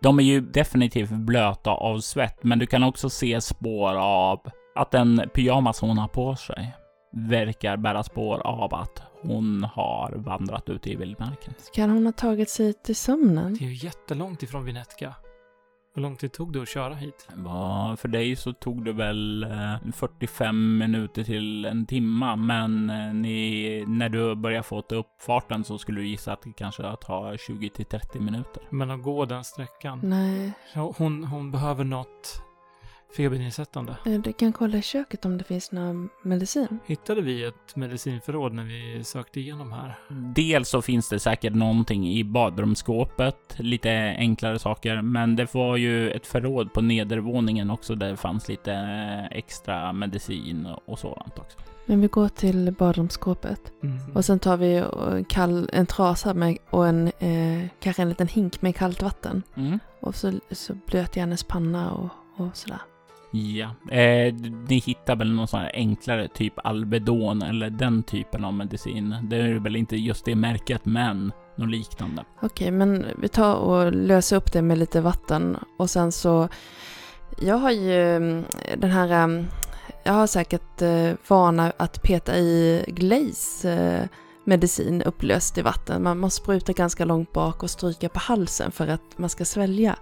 de 0.00 0.18
är 0.18 0.22
ju 0.22 0.40
definitivt 0.40 1.10
blöta 1.10 1.70
av 1.70 1.98
svett, 2.00 2.44
men 2.44 2.58
du 2.58 2.66
kan 2.66 2.82
också 2.82 3.10
se 3.10 3.40
spår 3.40 3.94
av 3.94 4.40
att 4.74 4.90
den 4.90 5.22
pyjamas 5.34 5.80
hon 5.80 5.98
har 5.98 6.08
på 6.08 6.36
sig 6.36 6.74
verkar 7.12 7.76
bära 7.76 8.02
spår 8.02 8.46
av 8.46 8.74
att 8.74 9.02
hon 9.22 9.64
har 9.64 10.12
vandrat 10.16 10.68
ute 10.68 10.90
i 10.90 10.96
vildmarken. 10.96 11.54
Kan 11.74 11.90
hon 11.90 12.04
ha 12.06 12.12
tagit 12.12 12.50
sig 12.50 12.72
till 12.72 12.96
sömnen? 12.96 13.54
Det 13.54 13.64
är 13.64 13.68
ju 13.68 13.86
jättelångt 13.86 14.42
ifrån 14.42 14.64
Vinetka. 14.64 15.14
Hur 15.94 16.02
lång 16.02 16.16
tid 16.16 16.32
tog 16.32 16.52
det 16.52 16.62
att 16.62 16.68
köra 16.68 16.94
hit? 16.94 17.28
Ja, 17.44 17.96
för 17.98 18.08
dig 18.08 18.36
så 18.36 18.52
tog 18.52 18.84
det 18.84 18.92
väl 18.92 19.42
eh, 19.42 19.92
45 19.94 20.78
minuter 20.78 21.24
till 21.24 21.64
en 21.64 21.86
timma, 21.86 22.36
men 22.36 22.90
eh, 22.90 23.14
ni, 23.14 23.84
när 23.86 24.08
du 24.08 24.34
börjar 24.34 24.62
få 24.62 24.78
upp 24.88 25.06
farten 25.20 25.64
så 25.64 25.78
skulle 25.78 26.00
du 26.00 26.06
gissa 26.06 26.32
att 26.32 26.42
det 26.42 26.52
kanske 26.52 26.82
tar 26.82 27.36
20 27.36 27.68
till 27.68 27.84
30 27.84 28.20
minuter. 28.20 28.62
Men 28.70 28.90
att 28.90 29.02
gå 29.02 29.24
den 29.24 29.44
sträckan. 29.44 30.00
Nej, 30.02 30.52
Hon, 30.74 31.24
hon 31.24 31.50
behöver 31.50 31.84
något 31.84 32.42
febernedsättande. 33.16 33.96
eh, 34.06 34.20
du 34.20 34.32
kan 34.32 34.52
kolla 34.52 34.78
i 34.78 34.82
köket 34.82 35.24
om 35.24 35.38
det 35.38 35.44
finns 35.44 35.72
någon 35.72 36.08
medicin. 36.22 36.78
Hittade 36.86 37.20
vi 37.20 37.44
ett 37.44 37.76
medicinförråd 37.76 38.52
när 38.52 38.64
vi 38.64 39.04
sökte 39.04 39.40
igenom 39.40 39.72
här? 39.72 39.98
Dels 40.34 40.68
så 40.68 40.82
finns 40.82 41.08
det 41.08 41.18
säkert 41.18 41.54
någonting 41.54 42.08
i 42.08 42.24
badrumsskåpet, 42.24 43.36
lite 43.58 43.90
enklare 44.18 44.58
saker, 44.58 45.02
men 45.02 45.36
det 45.36 45.54
var 45.54 45.76
ju 45.76 46.10
ett 46.10 46.26
förråd 46.26 46.72
på 46.72 46.80
nedervåningen 46.80 47.70
också 47.70 47.94
där 47.94 48.10
det 48.10 48.16
fanns 48.16 48.48
lite 48.48 48.72
extra 49.30 49.92
medicin 49.92 50.66
och 50.84 50.98
sådant 50.98 51.38
också. 51.38 51.58
Men 51.86 52.00
vi 52.00 52.06
går 52.06 52.28
till 52.28 52.72
badrumsskåpet. 52.78 53.72
Mm. 53.82 53.98
Och 54.14 54.24
sen 54.24 54.38
tar 54.38 54.56
vi 54.56 54.74
en, 55.10 55.24
kall, 55.24 55.70
en 55.72 55.86
trasa 55.86 56.34
med, 56.34 56.58
och 56.70 56.86
en, 56.86 57.06
eh, 57.18 57.68
kanske 57.80 58.02
en 58.02 58.08
liten 58.08 58.28
hink 58.28 58.62
med 58.62 58.76
kallt 58.76 59.02
vatten. 59.02 59.42
Mm. 59.54 59.78
Och 60.00 60.14
så, 60.14 60.32
så 60.50 60.74
blöter 60.86 61.20
jag 61.20 61.26
hennes 61.26 61.44
panna 61.44 61.92
och, 61.92 62.08
och 62.36 62.56
sådär. 62.56 62.78
Ja, 63.34 63.94
eh, 63.96 64.34
ni 64.68 64.78
hittar 64.78 65.16
väl 65.16 65.32
någon 65.32 65.48
sån 65.48 65.60
här 65.60 65.70
enklare 65.74 66.28
typ 66.28 66.52
Alvedon 66.64 67.42
eller 67.42 67.70
den 67.70 68.02
typen 68.02 68.44
av 68.44 68.54
medicin. 68.54 69.16
Det 69.22 69.36
är 69.36 69.54
väl 69.54 69.76
inte 69.76 69.96
just 69.96 70.24
det 70.24 70.34
märket, 70.34 70.84
men 70.84 71.32
något 71.56 71.70
liknande. 71.70 72.24
Okej, 72.42 72.70
men 72.70 73.06
vi 73.18 73.28
tar 73.28 73.54
och 73.54 73.92
löser 73.92 74.36
upp 74.36 74.52
det 74.52 74.62
med 74.62 74.78
lite 74.78 75.00
vatten. 75.00 75.56
Och 75.78 75.90
sen 75.90 76.12
så... 76.12 76.48
Jag 77.40 77.56
har 77.56 77.70
ju 77.70 78.16
mm, 78.16 78.44
den 78.78 78.90
här... 78.90 79.24
Mm, 79.24 79.46
jag 80.04 80.12
har 80.12 80.26
säkert 80.26 80.82
eh, 80.82 81.12
vana 81.28 81.72
att 81.76 82.02
peta 82.02 82.36
i 82.36 82.84
glaze 82.88 83.72
eh, 83.72 84.08
medicin 84.44 85.02
upplöst 85.02 85.58
i 85.58 85.62
vatten. 85.62 86.02
Man 86.02 86.18
måste 86.18 86.42
spruta 86.42 86.72
ganska 86.72 87.04
långt 87.04 87.32
bak 87.32 87.62
och 87.62 87.70
stryka 87.70 88.08
på 88.08 88.18
halsen 88.18 88.72
för 88.72 88.88
att 88.88 89.18
man 89.18 89.28
ska 89.28 89.44
svälja. 89.44 89.96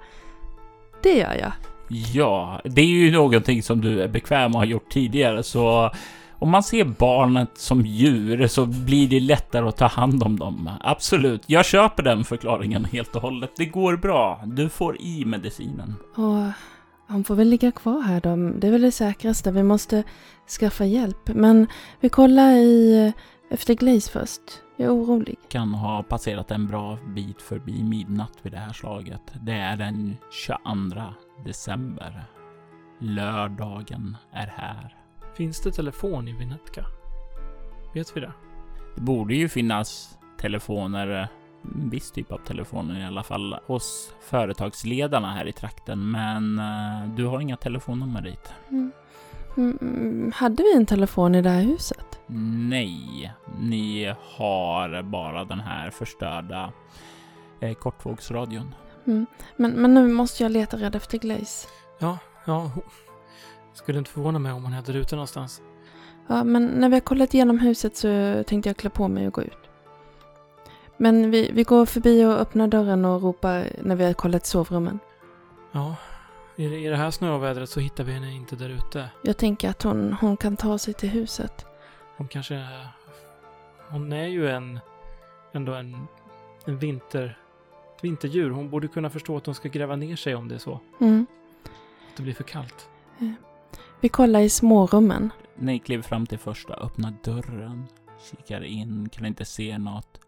Det 1.02 1.18
gör 1.18 1.34
jag. 1.34 1.52
Ja, 1.90 2.60
det 2.64 2.80
är 2.80 2.86
ju 2.86 3.12
någonting 3.12 3.62
som 3.62 3.80
du 3.80 4.02
är 4.02 4.08
bekväm 4.08 4.54
och 4.54 4.60
har 4.60 4.66
gjort 4.66 4.90
tidigare, 4.90 5.42
så 5.42 5.90
om 6.38 6.50
man 6.50 6.62
ser 6.62 6.84
barnet 6.84 7.58
som 7.58 7.86
djur 7.86 8.46
så 8.46 8.66
blir 8.66 9.08
det 9.08 9.20
lättare 9.20 9.68
att 9.68 9.76
ta 9.76 9.86
hand 9.86 10.22
om 10.22 10.38
dem. 10.38 10.70
Absolut, 10.80 11.42
jag 11.46 11.64
köper 11.64 12.02
den 12.02 12.24
förklaringen 12.24 12.84
helt 12.84 13.16
och 13.16 13.22
hållet. 13.22 13.50
Det 13.56 13.66
går 13.66 13.96
bra. 13.96 14.42
Du 14.46 14.68
får 14.68 15.00
i 15.00 15.24
medicinen. 15.24 15.94
Och 16.14 16.52
hon 17.08 17.24
får 17.24 17.34
väl 17.34 17.48
ligga 17.48 17.72
kvar 17.72 18.02
här 18.02 18.20
då. 18.20 18.36
Det 18.36 18.66
är 18.66 18.70
väl 18.70 18.82
det 18.82 18.92
säkraste. 18.92 19.50
Vi 19.50 19.62
måste 19.62 20.02
skaffa 20.60 20.84
hjälp. 20.84 21.28
Men 21.34 21.66
vi 22.00 22.08
kollar 22.08 22.52
i, 22.52 23.12
efter 23.50 23.74
glaze 23.74 24.10
först. 24.10 24.42
Jag 24.76 24.86
är 24.86 24.94
orolig. 24.94 25.36
Kan 25.48 25.74
ha 25.74 26.02
passerat 26.02 26.50
en 26.50 26.66
bra 26.66 26.98
bit 27.14 27.42
förbi 27.42 27.82
midnatt 27.82 28.32
vid 28.42 28.52
det 28.52 28.58
här 28.58 28.72
slaget. 28.72 29.22
Det 29.40 29.52
är 29.52 29.76
den 29.76 30.16
22 30.46 30.60
december. 31.44 32.24
Lördagen 32.98 34.16
är 34.32 34.46
här. 34.46 34.96
Finns 35.34 35.60
det 35.60 35.72
telefon 35.72 36.28
i 36.28 36.32
Vinetka? 36.32 36.86
Vet 37.94 38.16
vi 38.16 38.20
det? 38.20 38.32
Det 38.94 39.00
borde 39.00 39.34
ju 39.34 39.48
finnas 39.48 40.18
telefoner, 40.38 41.28
en 41.62 41.90
viss 41.90 42.10
typ 42.10 42.32
av 42.32 42.38
telefoner 42.38 43.00
i 43.00 43.04
alla 43.04 43.22
fall, 43.22 43.58
hos 43.66 44.14
företagsledarna 44.20 45.32
här 45.32 45.48
i 45.48 45.52
trakten. 45.52 46.10
Men 46.10 46.58
eh, 46.58 47.14
du 47.16 47.26
har 47.26 47.40
inga 47.40 47.56
telefonnummer 47.56 48.22
dit. 48.22 48.52
Mm. 48.70 48.92
Mm, 49.56 50.32
hade 50.34 50.62
vi 50.62 50.76
en 50.76 50.86
telefon 50.86 51.34
i 51.34 51.42
det 51.42 51.50
här 51.50 51.62
huset? 51.62 52.20
Nej, 52.26 53.32
ni 53.60 54.14
har 54.36 55.02
bara 55.02 55.44
den 55.44 55.60
här 55.60 55.90
förstörda 55.90 56.72
eh, 57.60 57.74
kortvågsradion. 57.74 58.74
Mm. 59.06 59.26
Men, 59.56 59.72
men 59.72 59.94
nu 59.94 60.08
måste 60.08 60.42
jag 60.42 60.52
leta 60.52 60.76
rädd 60.76 60.94
efter 60.96 61.18
Glaze. 61.18 61.68
Ja, 61.98 62.18
ja. 62.44 62.70
Skulle 63.74 63.98
inte 63.98 64.10
förvåna 64.10 64.38
mig 64.38 64.52
om 64.52 64.64
hon 64.64 64.72
är 64.72 64.82
där 64.82 64.96
ute 64.96 65.14
någonstans. 65.14 65.62
Ja, 66.26 66.44
men 66.44 66.66
när 66.66 66.88
vi 66.88 66.94
har 66.94 67.00
kollat 67.00 67.34
igenom 67.34 67.58
huset 67.58 67.96
så 67.96 68.42
tänkte 68.46 68.68
jag 68.68 68.76
klä 68.76 68.90
på 68.90 69.08
mig 69.08 69.26
och 69.26 69.32
gå 69.32 69.42
ut. 69.42 69.58
Men 70.96 71.30
vi, 71.30 71.50
vi 71.52 71.62
går 71.62 71.86
förbi 71.86 72.24
och 72.24 72.32
öppnar 72.32 72.68
dörren 72.68 73.04
och 73.04 73.22
ropar 73.22 73.66
när 73.82 73.96
vi 73.96 74.04
har 74.04 74.12
kollat 74.12 74.46
sovrummen. 74.46 74.98
Ja, 75.72 75.96
i, 76.56 76.68
det- 76.68 76.78
i 76.78 76.88
det 76.88 76.96
här 76.96 77.10
snövädret 77.10 77.70
så 77.70 77.80
hittar 77.80 78.04
vi 78.04 78.12
henne 78.12 78.32
inte 78.32 78.56
där 78.56 78.68
ute. 78.68 79.10
Jag 79.22 79.36
tänker 79.36 79.70
att 79.70 79.82
hon, 79.82 80.12
hon 80.20 80.36
kan 80.36 80.56
ta 80.56 80.78
sig 80.78 80.94
till 80.94 81.08
huset. 81.08 81.66
Hon 82.16 82.28
kanske... 82.28 82.66
Hon 83.88 84.12
är 84.12 84.26
ju 84.26 84.50
en... 84.50 84.80
Ändå 85.52 85.74
en... 85.74 86.06
En 86.64 86.78
vinter... 86.78 87.38
Vinterdjur. 88.04 88.50
Hon 88.50 88.70
borde 88.70 88.88
kunna 88.88 89.10
förstå 89.10 89.36
att 89.36 89.46
hon 89.46 89.54
ska 89.54 89.68
gräva 89.68 89.96
ner 89.96 90.16
sig 90.16 90.34
om 90.34 90.48
det 90.48 90.54
är 90.54 90.58
så. 90.58 90.80
Mm. 91.00 91.26
Att 92.10 92.16
det 92.16 92.22
blir 92.22 92.34
för 92.34 92.44
kallt. 92.44 92.88
Vi 94.00 94.08
kollar 94.08 94.40
i 94.40 94.48
smårummen. 94.48 95.30
Ni 95.56 95.78
kliver 95.78 96.02
fram 96.02 96.26
till 96.26 96.38
första, 96.38 96.74
öppnar 96.74 97.14
dörren, 97.24 97.86
kikar 98.30 98.64
in, 98.64 99.08
kan 99.08 99.26
inte 99.26 99.44
se 99.44 99.78
något. 99.78 100.20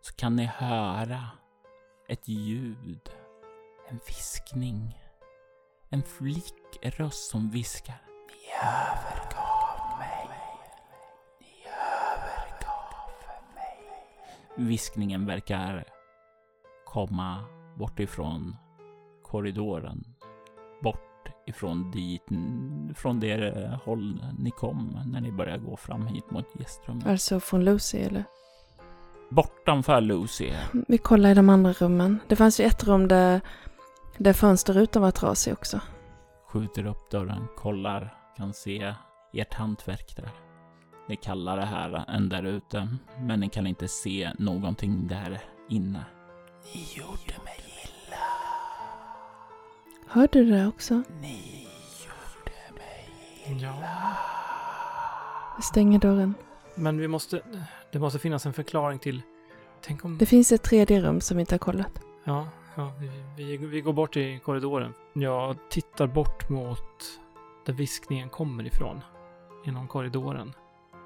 Så 0.00 0.14
kan 0.14 0.36
ni 0.36 0.44
höra 0.44 1.26
ett 2.08 2.28
ljud, 2.28 3.10
en 3.88 4.00
viskning. 4.06 4.98
En 5.88 6.02
flickröst 6.02 7.30
som 7.30 7.50
viskar. 7.50 8.02
Ni 8.28 8.52
övergav 8.62 9.98
mig. 9.98 10.28
Ni 11.40 11.64
övergav 11.66 13.10
mig. 13.54 14.68
Viskningen 14.68 15.26
verkar 15.26 15.84
komma 16.92 17.44
bort 17.74 18.00
ifrån 18.00 18.56
korridoren. 19.22 20.04
Bort 20.82 21.28
ifrån 21.46 21.90
dit, 21.90 22.26
från 22.96 23.20
det 23.20 23.70
håll 23.84 24.24
ni 24.38 24.50
kom 24.50 24.98
när 25.06 25.20
ni 25.20 25.32
började 25.32 25.64
gå 25.64 25.76
fram 25.76 26.06
hit 26.06 26.30
mot 26.30 26.46
gästrummet. 26.58 27.06
Alltså 27.06 27.40
från 27.40 27.64
Lucy 27.64 27.98
eller? 27.98 28.24
Bortanför 29.30 30.00
Lucy. 30.00 30.52
Vi 30.88 30.98
kollar 30.98 31.30
i 31.30 31.34
de 31.34 31.48
andra 31.48 31.72
rummen. 31.72 32.18
Det 32.28 32.36
fanns 32.36 32.60
ju 32.60 32.64
ett 32.64 32.84
rum 32.84 33.08
där, 33.08 33.40
där 34.18 34.32
fönsterrutan 34.32 35.02
var 35.02 35.10
trasig 35.10 35.52
också. 35.52 35.80
Skjuter 36.48 36.86
upp 36.86 37.10
dörren, 37.10 37.46
kollar, 37.56 38.14
kan 38.36 38.52
se 38.52 38.94
ert 39.32 39.54
hantverk 39.54 40.16
där. 40.16 40.30
Det 41.06 41.12
är 41.12 41.22
kallare 41.22 41.60
här 41.60 42.04
än 42.08 42.28
där 42.28 42.42
ute, 42.42 42.88
men 43.18 43.40
ni 43.40 43.48
kan 43.48 43.66
inte 43.66 43.88
se 43.88 44.30
någonting 44.38 45.06
där 45.06 45.40
inne. 45.68 46.04
Ni 46.64 46.88
gjorde 46.94 47.44
mig 47.44 47.60
illa. 47.84 48.26
Hörde 50.06 50.44
du 50.44 50.50
det 50.50 50.66
också? 50.66 51.02
Ni 51.20 51.66
gjorde 52.04 52.74
mig 52.74 53.60
Ja. 53.62 53.74
Jag 55.56 55.64
stänger 55.64 55.98
dörren. 55.98 56.34
Men 56.74 56.98
vi 56.98 57.08
måste... 57.08 57.42
Det 57.92 57.98
måste 57.98 58.18
finnas 58.18 58.46
en 58.46 58.52
förklaring 58.52 58.98
till... 58.98 59.22
Tänk 59.80 60.04
om... 60.04 60.18
Det 60.18 60.26
finns 60.26 60.52
ett 60.52 60.62
tredje 60.62 61.00
rum 61.00 61.20
som 61.20 61.36
vi 61.36 61.40
inte 61.40 61.54
har 61.54 61.58
kollat. 61.58 62.00
Ja, 62.24 62.48
ja 62.74 62.92
vi, 63.00 63.10
vi, 63.36 63.56
vi 63.56 63.80
går 63.80 63.92
bort 63.92 64.16
i 64.16 64.38
korridoren. 64.38 64.94
Jag 65.12 65.56
tittar 65.70 66.06
bort 66.06 66.48
mot 66.48 67.20
där 67.66 67.72
viskningen 67.72 68.28
kommer 68.28 68.66
ifrån. 68.66 69.00
Genom 69.64 69.88
korridoren. 69.88 70.52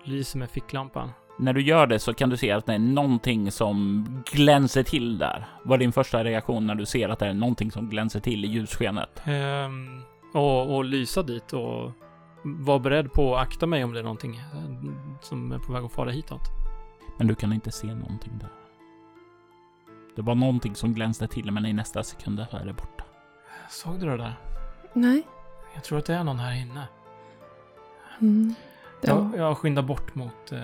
Lyser 0.05 0.39
med 0.39 0.51
ficklampan. 0.51 1.11
När 1.37 1.53
du 1.53 1.63
gör 1.63 1.87
det 1.87 1.99
så 1.99 2.15
kan 2.15 2.31
du 2.31 2.37
se 2.37 2.51
att 2.51 2.67
det 2.67 2.75
är 2.75 2.79
någonting 2.79 3.51
som 3.51 4.07
glänser 4.33 4.83
till 4.83 5.19
där. 5.19 5.47
Vad 5.63 5.77
är 5.77 5.79
din 5.79 5.93
första 5.93 6.25
reaktion 6.25 6.67
när 6.67 6.75
du 6.75 6.87
ser 6.87 7.09
att 7.09 7.19
det 7.19 7.27
är 7.27 7.35
någonting 7.35 7.71
som 7.71 7.89
glänser 7.91 8.21
till 8.21 8.45
i 8.45 8.49
ljusskenet? 8.49 9.23
Ehm, 9.25 10.03
och, 10.35 10.77
och 10.77 10.85
lysa 10.85 11.23
dit 11.23 11.53
och 11.53 11.93
vara 12.43 12.79
beredd 12.79 13.13
på 13.13 13.37
att 13.37 13.43
akta 13.43 13.67
mig 13.67 13.85
om 13.85 13.93
det 13.93 13.99
är 13.99 14.03
någonting 14.03 14.37
eh, 14.37 15.21
som 15.21 15.53
är 15.53 15.59
på 15.59 15.73
väg 15.73 15.85
att 15.85 15.93
fara 15.93 16.11
hitåt. 16.11 16.49
Men 17.19 17.27
du 17.27 17.35
kan 17.35 17.53
inte 17.53 17.71
se 17.71 17.87
någonting 17.87 18.39
där. 18.41 18.51
Det 20.17 20.23
var 20.23 20.35
någonting 20.35 20.75
som 20.75 20.95
glänste 20.95 21.29
till, 21.29 21.51
men 21.51 21.67
i 21.67 21.73
nästa 21.73 22.03
sekund 22.03 22.47
så 22.51 22.57
är 22.57 22.65
det 22.65 22.73
borta. 22.73 23.05
Såg 23.71 24.01
du 24.01 24.07
det 24.07 24.17
där? 24.17 24.35
Nej. 24.93 25.23
Jag 25.75 25.85
tror 25.85 25.99
att 25.99 26.07
det 26.07 26.15
är 26.15 26.25
någon 26.25 26.39
här 26.39 26.61
inne. 26.63 26.89
Mm. 28.21 28.55
Ja, 29.01 29.09
Jag, 29.09 29.33
jag 29.37 29.59
skyndar 29.59 29.83
bort 29.83 30.15
mot 30.15 30.53
eh, 30.53 30.59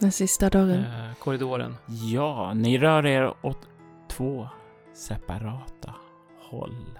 den 0.00 0.12
sista 0.12 0.50
dörren. 0.50 0.84
eh, 0.84 1.14
korridoren. 1.18 1.76
Ja, 2.12 2.54
ni 2.54 2.78
rör 2.78 3.06
er 3.06 3.34
åt 3.42 3.68
två 4.08 4.48
separata 4.94 5.94
håll. 6.50 6.98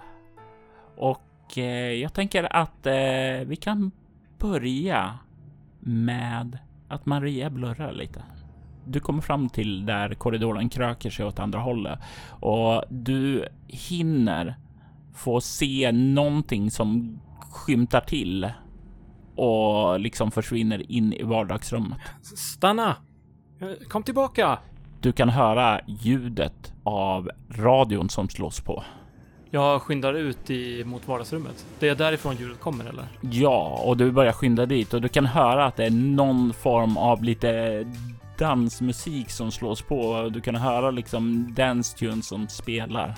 Och 0.97 1.57
eh, 1.57 1.91
jag 1.93 2.13
tänker 2.13 2.55
att 2.55 2.85
eh, 2.85 2.93
vi 3.45 3.55
kan 3.61 3.91
börja 4.39 5.19
med 5.79 6.57
att 6.87 7.05
Maria 7.05 7.49
blurrar 7.49 7.91
lite. 7.91 8.23
Du 8.85 8.99
kommer 8.99 9.21
fram 9.21 9.49
till 9.49 9.85
där 9.85 10.13
korridoren 10.13 10.69
kröker 10.69 11.09
sig 11.09 11.25
åt 11.25 11.39
andra 11.39 11.59
hållet 11.59 11.99
och 12.29 12.83
du 12.89 13.47
hinner 13.67 14.55
få 15.13 15.41
se 15.41 15.91
någonting 15.91 16.71
som 16.71 17.19
skymtar 17.39 18.01
till 18.01 18.51
och 19.37 19.99
liksom 19.99 20.31
försvinner 20.31 20.91
in 20.91 21.13
i 21.13 21.23
vardagsrummet. 21.23 21.97
Stanna! 22.21 22.95
Kom 23.87 24.03
tillbaka! 24.03 24.59
Du 25.01 25.11
kan 25.11 25.29
höra 25.29 25.81
ljudet 25.87 26.73
av 26.83 27.31
radion 27.49 28.09
som 28.09 28.29
slås 28.29 28.59
på. 28.59 28.83
Jag 29.49 29.81
skyndar 29.81 30.13
ut 30.13 30.49
i, 30.49 30.83
mot 30.83 31.07
vardagsrummet. 31.07 31.65
Det 31.79 31.89
är 31.89 31.95
därifrån 31.95 32.35
ljudet 32.35 32.59
kommer 32.59 32.85
eller? 32.85 33.07
Ja, 33.21 33.81
och 33.85 33.97
du 33.97 34.11
börjar 34.11 34.31
skynda 34.31 34.65
dit 34.65 34.93
och 34.93 35.01
du 35.01 35.09
kan 35.09 35.25
höra 35.25 35.65
att 35.65 35.75
det 35.75 35.85
är 35.85 35.91
någon 35.91 36.53
form 36.53 36.97
av 36.97 37.23
lite 37.23 37.83
dansmusik 38.37 39.29
som 39.29 39.51
slås 39.51 39.81
på. 39.81 40.29
Du 40.33 40.41
kan 40.41 40.55
höra 40.55 40.91
liksom 40.91 41.53
dance 41.53 41.97
tunes 41.97 42.27
som 42.27 42.47
spelar. 42.47 43.15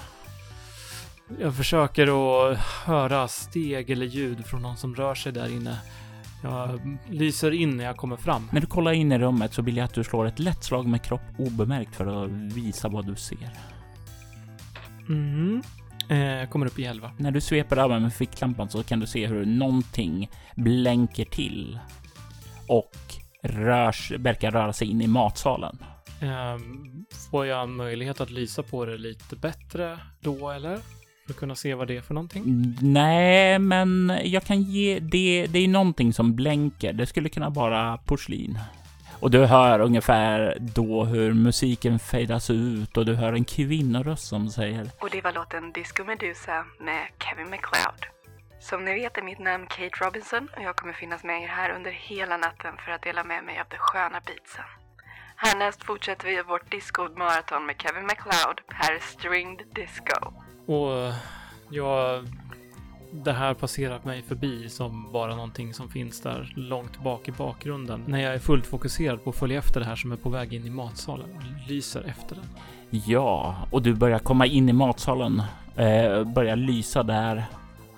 Jag 1.40 1.56
försöker 1.56 2.04
att 2.52 2.58
höra 2.86 3.28
steg 3.28 3.90
eller 3.90 4.06
ljud 4.06 4.46
från 4.46 4.62
någon 4.62 4.78
som 4.78 4.96
rör 4.96 5.16
sig 5.16 5.32
där 5.32 5.56
inne. 5.56 5.78
Jag 6.44 6.98
lyser 7.10 7.52
in 7.52 7.78
när 7.78 7.84
jag 7.84 7.98
kommer 7.98 8.16
fram. 8.16 8.50
När 8.52 8.62
du 8.62 8.68
kollar 8.68 8.92
in 8.92 9.12
i 9.12 9.20
rummet 9.20 9.54
så 9.54 9.62
vill 9.62 9.78
jag 9.78 9.86
att 9.86 9.94
du 9.94 10.04
slår 10.04 10.26
ett 10.26 10.40
lätt 10.40 10.64
slag 10.64 10.88
med 10.88 11.04
kropp 11.04 11.22
obemärkt 11.38 11.96
för 11.96 12.24
att 12.24 12.30
visa 12.32 12.90
vad 12.90 13.06
du 13.06 13.16
ser. 13.16 13.50
Mm. 15.10 15.62
Eh, 16.10 16.18
jag 16.18 16.50
kommer 16.50 16.66
upp 16.66 16.80
i 16.80 16.86
11. 16.86 17.12
När 17.18 17.32
du 17.32 17.42
sveper 17.42 17.78
över 17.78 18.00
med 18.00 18.14
ficklampan 18.14 18.70
så 18.70 18.84
kan 18.84 19.00
du 19.00 19.08
se 19.08 19.28
hur 19.28 19.46
någonting 19.46 20.30
blänker 20.56 21.26
till 21.26 21.80
och 22.68 22.96
rörs, 23.44 24.12
verkar 24.12 24.52
röra 24.52 24.74
sig 24.74 24.88
in 24.88 25.02
i 25.02 25.08
matsalen. 25.08 25.78
Eh, 26.22 26.58
får 27.32 27.46
jag 27.46 27.64
en 27.64 27.76
möjlighet 27.76 28.22
att 28.22 28.30
lysa 28.30 28.64
på 28.64 28.86
det 28.86 28.98
lite 28.98 29.36
bättre 29.36 30.00
då 30.22 30.50
eller? 30.50 30.80
För 31.30 31.34
att 31.34 31.40
kunna 31.40 31.56
se 31.56 31.74
vad 31.74 31.88
det 31.88 31.98
är 31.98 32.02
för 32.02 32.14
någonting? 32.14 32.44
Nej, 32.82 33.60
men 33.60 34.20
jag 34.24 34.44
kan 34.44 34.62
ge 34.62 35.00
det. 35.00 35.48
Det 35.50 35.60
är 35.60 35.68
någonting 35.68 36.14
som 36.14 36.36
blänker. 36.36 36.94
Det 36.94 37.06
skulle 37.06 37.30
kunna 37.30 37.50
vara 37.50 37.98
porslin. 37.98 38.60
Och 39.20 39.32
du 39.32 39.46
hör 39.46 39.80
ungefär 39.80 40.58
då 40.60 41.04
hur 41.04 41.34
musiken 41.34 42.00
fejdas 42.00 42.50
ut 42.50 42.98
och 42.98 43.06
du 43.06 43.16
hör 43.16 43.34
en 43.34 43.46
kvinnoröst 43.46 44.28
som 44.28 44.50
säger 44.50 44.90
Och 45.00 45.10
det 45.12 45.22
var 45.22 45.32
låten 45.32 45.72
Disco 45.72 46.04
Medusa 46.04 46.66
med 46.80 47.08
Kevin 47.24 47.50
MacLeod. 47.50 48.06
Som 48.60 48.86
ni 48.86 48.94
vet 48.94 49.18
är 49.18 49.22
mitt 49.22 49.40
namn 49.40 49.66
Kate 49.66 50.06
Robinson 50.06 50.48
och 50.58 50.64
jag 50.64 50.76
kommer 50.76 50.94
finnas 50.94 51.24
med 51.24 51.44
er 51.44 51.48
här 51.48 51.76
under 51.76 51.92
hela 51.92 52.38
natten 52.38 52.74
för 52.86 52.92
att 52.92 53.02
dela 53.02 53.24
med 53.24 53.44
mig 53.44 53.60
av 53.60 53.66
de 53.70 53.78
sköna 53.78 54.22
beatsen. 54.26 54.66
Härnäst 55.36 55.84
fortsätter 55.84 56.28
vi 56.28 56.42
vårt 56.42 56.72
disco-maraton 56.72 57.66
med 57.66 57.76
Kevin 57.82 58.06
MacLeod, 58.06 58.62
är 58.70 59.00
Stringed 59.00 59.66
Disco. 59.76 60.49
Och 60.70 61.14
jag... 61.70 62.24
Det 63.12 63.32
här 63.32 63.54
passerar 63.54 64.00
mig 64.04 64.22
förbi 64.22 64.70
som 64.70 65.12
bara 65.12 65.36
någonting 65.36 65.74
som 65.74 65.90
finns 65.90 66.22
där 66.22 66.54
långt 66.56 67.04
bak 67.04 67.28
i 67.28 67.32
bakgrunden. 67.32 68.04
När 68.08 68.20
jag 68.20 68.34
är 68.34 68.40
fullt 68.40 68.66
fokuserad 68.66 69.24
på 69.24 69.30
att 69.30 69.36
följa 69.36 69.60
efter 69.60 69.80
det 69.80 69.86
här 69.86 69.96
som 69.96 70.12
är 70.12 70.16
på 70.16 70.30
väg 70.30 70.54
in 70.54 70.66
i 70.66 70.70
matsalen. 70.70 71.30
Lyser 71.68 72.04
efter 72.08 72.36
den. 72.36 72.46
ja, 73.06 73.56
och 73.72 73.82
du 73.82 73.94
börjar 73.94 74.20
komma 74.20 74.46
in 74.46 74.70
i 74.70 74.74
matsalen, 74.74 75.42
eh, 75.76 76.24
börjar 76.24 76.56
lysa 76.56 77.04
där 77.04 77.46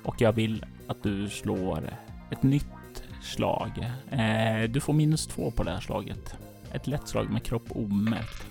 och 0.03 0.21
jag 0.21 0.33
vill 0.33 0.65
att 0.87 1.03
du 1.03 1.29
slår 1.29 1.97
ett 2.29 2.43
nytt 2.43 3.03
slag. 3.21 3.89
Eh, 4.09 4.69
du 4.69 4.79
får 4.79 4.93
minus 4.93 5.27
två 5.27 5.51
på 5.51 5.63
det 5.63 5.71
här 5.71 5.79
slaget. 5.79 6.35
Ett 6.71 6.87
lätt 6.87 7.07
slag 7.07 7.29
med 7.29 7.43
kropp 7.43 7.65
omärkt. 7.69 8.50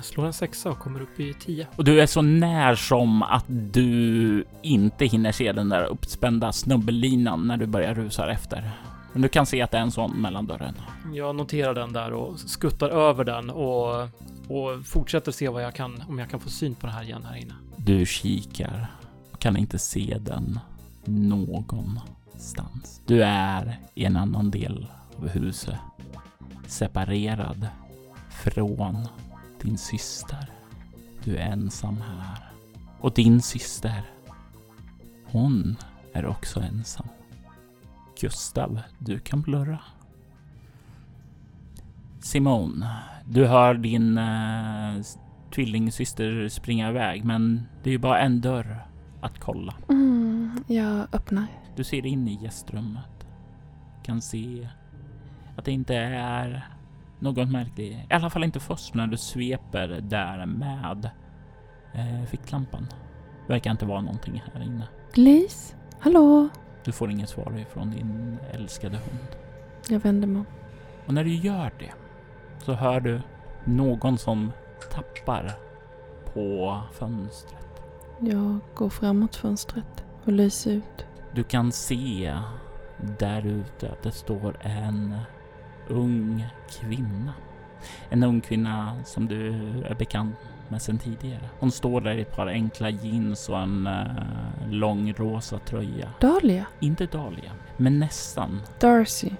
Jag 0.00 0.04
slår 0.04 0.26
en 0.26 0.32
sexa 0.32 0.70
och 0.70 0.78
kommer 0.78 1.00
upp 1.00 1.20
i 1.20 1.34
tio. 1.34 1.66
Och 1.76 1.84
du 1.84 2.00
är 2.00 2.06
så 2.06 2.22
när 2.22 2.74
som 2.74 3.22
att 3.22 3.44
du 3.48 4.44
inte 4.62 5.04
hinner 5.04 5.32
se 5.32 5.52
den 5.52 5.68
där 5.68 5.84
uppspända 5.84 6.52
snubbellinan 6.52 7.46
när 7.46 7.56
du 7.56 7.66
börjar 7.66 7.94
rusa 7.94 8.30
efter. 8.30 8.70
Men 9.12 9.22
du 9.22 9.28
kan 9.28 9.46
se 9.46 9.62
att 9.62 9.70
det 9.70 9.78
är 9.78 9.82
en 9.82 9.90
sån 9.90 10.10
mellan 10.10 10.46
dörren. 10.46 10.74
Jag 11.12 11.36
noterar 11.36 11.74
den 11.74 11.92
där 11.92 12.12
och 12.12 12.40
skuttar 12.40 12.88
över 12.88 13.24
den 13.24 13.50
och, 13.50 14.02
och 14.48 14.86
fortsätter 14.86 15.32
se 15.32 15.48
vad 15.48 15.62
jag 15.62 15.74
kan, 15.74 16.02
om 16.08 16.18
jag 16.18 16.30
kan 16.30 16.40
få 16.40 16.48
syn 16.48 16.74
på 16.74 16.86
det 16.86 16.92
här 16.92 17.02
igen 17.02 17.24
här 17.30 17.36
inne. 17.36 17.54
Du 17.76 18.06
kikar 18.06 18.86
och 19.32 19.38
kan 19.38 19.56
inte 19.56 19.78
se 19.78 20.16
den 20.20 20.60
någonstans. 21.04 23.00
Du 23.06 23.22
är 23.24 23.78
i 23.94 24.04
en 24.04 24.16
annan 24.16 24.50
del 24.50 24.86
av 25.16 25.28
huset. 25.28 25.76
Separerad 26.66 27.66
från 28.30 29.08
din 29.62 29.78
syster. 29.78 30.50
Du 31.24 31.36
är 31.36 31.52
ensam 31.52 32.00
här. 32.00 32.52
Och 33.00 33.14
din 33.14 33.42
syster, 33.42 34.02
hon 35.24 35.76
är 36.12 36.26
också 36.26 36.60
ensam. 36.60 37.08
Gustav, 38.20 38.80
du 38.98 39.18
kan 39.18 39.42
blurra. 39.42 39.78
Simone, 42.20 42.96
du 43.24 43.46
hör 43.46 43.74
din 43.74 44.18
eh, 44.18 45.02
tvillingsyster 45.54 46.48
springa 46.48 46.88
iväg, 46.88 47.24
men 47.24 47.66
det 47.82 47.90
är 47.90 47.92
ju 47.92 47.98
bara 47.98 48.20
en 48.20 48.40
dörr 48.40 48.86
att 49.20 49.38
kolla. 49.38 49.74
Mm, 49.88 50.64
jag 50.66 51.06
öppnar. 51.12 51.46
Du 51.76 51.84
ser 51.84 52.06
in 52.06 52.28
i 52.28 52.42
gästrummet. 52.42 53.26
Kan 54.02 54.20
se 54.20 54.68
att 55.56 55.64
det 55.64 55.72
inte 55.72 55.96
är 55.96 56.68
något 57.20 57.50
märkligt. 57.50 57.92
I 57.92 58.06
alla 58.10 58.30
fall 58.30 58.44
inte 58.44 58.60
först 58.60 58.94
när 58.94 59.06
du 59.06 59.16
sveper 59.16 59.88
där 59.88 60.46
med 60.46 61.10
eh, 61.92 62.24
ficklampan. 62.26 62.86
Verkar 63.46 63.70
inte 63.70 63.86
vara 63.86 64.00
någonting 64.00 64.42
här 64.54 64.62
inne. 64.62 64.88
Lis? 65.14 65.76
Hallå? 65.98 66.48
Du 66.84 66.92
får 66.92 67.10
inget 67.10 67.28
svar 67.28 67.58
ifrån 67.58 67.90
din 67.90 68.38
älskade 68.52 68.96
hund. 68.96 69.28
Jag 69.88 70.00
vänder 70.00 70.28
mig 70.28 70.40
om. 70.40 70.46
Och 71.06 71.14
när 71.14 71.24
du 71.24 71.34
gör 71.34 71.72
det 71.78 71.92
så 72.58 72.72
hör 72.72 73.00
du 73.00 73.20
någon 73.64 74.18
som 74.18 74.52
tappar 74.92 75.52
på 76.34 76.80
fönstret. 76.92 77.82
Jag 78.20 78.58
går 78.74 78.88
framåt 78.88 79.36
fönstret 79.36 80.04
och 80.24 80.32
lyser 80.32 80.70
ut. 80.70 81.06
Du 81.34 81.44
kan 81.44 81.72
se 81.72 82.38
där 83.18 83.46
ute 83.46 83.90
att 83.90 84.02
det 84.02 84.12
står 84.12 84.56
en 84.60 85.16
ung 85.90 86.46
kvinna. 86.70 87.32
En 88.08 88.22
ung 88.22 88.40
kvinna 88.40 88.96
som 89.04 89.28
du 89.28 89.48
är 89.84 89.94
bekant 89.94 90.36
med 90.68 90.82
sedan 90.82 90.98
tidigare. 90.98 91.48
Hon 91.58 91.70
står 91.70 92.00
där 92.00 92.14
i 92.14 92.20
ett 92.20 92.36
par 92.36 92.46
enkla 92.46 92.90
jeans 92.90 93.48
och 93.48 93.58
en 93.58 93.86
uh, 93.86 94.70
lång 94.70 95.12
rosa 95.12 95.58
tröja. 95.58 96.08
Dahlia? 96.20 96.66
Inte 96.80 97.06
Dahlia, 97.06 97.52
men 97.76 97.98
nästan 97.98 98.60
Darcy? 98.80 99.30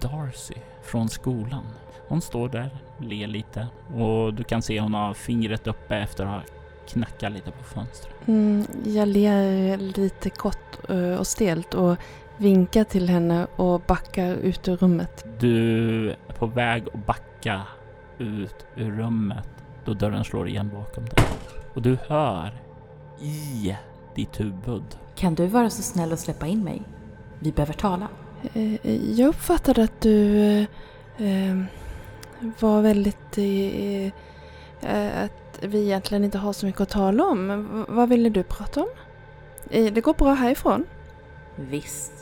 Darcy 0.00 0.54
från 0.82 1.08
skolan. 1.08 1.64
Hon 2.08 2.20
står 2.20 2.48
där, 2.48 2.70
ler 2.98 3.26
lite 3.26 3.66
och 3.94 4.34
du 4.34 4.44
kan 4.44 4.62
se 4.62 4.80
hon 4.80 4.94
har 4.94 5.14
fingret 5.14 5.66
uppe 5.66 5.96
efter 5.96 6.24
att 6.24 6.30
ha 6.30 6.42
knackat 6.88 7.32
lite 7.32 7.50
på 7.50 7.64
fönstret. 7.64 8.14
Mm, 8.26 8.66
jag 8.84 9.08
ler 9.08 9.76
lite 9.76 10.30
kort 10.30 10.90
eh, 10.90 11.14
och 11.14 11.26
stelt 11.26 11.74
och 11.74 11.96
vinkar 12.36 12.84
till 12.84 13.08
henne 13.08 13.46
och 13.56 13.80
backar 13.80 14.34
ut 14.34 14.68
ur 14.68 14.76
rummet. 14.76 15.24
Du 15.38 16.10
är 16.10 16.16
på 16.38 16.46
väg 16.46 16.84
att 16.94 17.06
backa 17.06 17.62
ut 18.18 18.66
ur 18.76 18.90
rummet 18.90 19.48
då 19.84 19.94
dörren 19.94 20.24
slår 20.24 20.48
igen 20.48 20.70
bakom 20.74 21.04
dig. 21.04 21.24
Och 21.74 21.82
du 21.82 21.98
hör 22.08 22.60
i 23.20 23.76
ditt 24.14 24.40
huvud. 24.40 24.82
Kan 25.14 25.34
du 25.34 25.46
vara 25.46 25.70
så 25.70 25.82
snäll 25.82 26.12
och 26.12 26.18
släppa 26.18 26.46
in 26.46 26.64
mig? 26.64 26.82
Vi 27.38 27.52
behöver 27.52 27.72
tala. 27.74 28.08
Eh, 28.54 28.86
Jag 29.20 29.28
uppfattade 29.28 29.82
att 29.84 30.00
du 30.00 30.38
eh, 30.38 30.62
eh, 31.18 31.62
var 32.60 32.82
väldigt... 32.82 33.38
eh, 33.38 34.04
eh, 34.90 35.24
att 35.24 35.58
vi 35.62 35.82
egentligen 35.84 36.24
inte 36.24 36.38
har 36.38 36.52
så 36.52 36.66
mycket 36.66 36.80
att 36.80 36.88
tala 36.88 37.24
om. 37.24 37.84
Vad 37.88 38.08
ville 38.08 38.28
du 38.28 38.42
prata 38.42 38.80
om? 38.80 38.88
Eh, 39.70 39.92
Det 39.92 40.00
går 40.00 40.14
bra 40.14 40.32
härifrån. 40.34 40.84
Visst. 41.56 42.12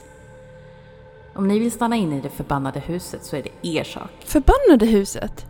Om 1.35 1.49
ni 1.49 1.59
vill 1.59 1.73
stanna 1.73 1.97
inne 1.97 2.17
i 2.17 2.21
det 2.21 2.29
förbannade 2.31 2.81
huset 2.81 3.25
så 3.25 3.37
är 3.37 3.43
det 3.43 3.69
er 3.79 3.85
sak. 3.85 4.11
Förbannade 4.25 4.87
huset! 4.87 5.47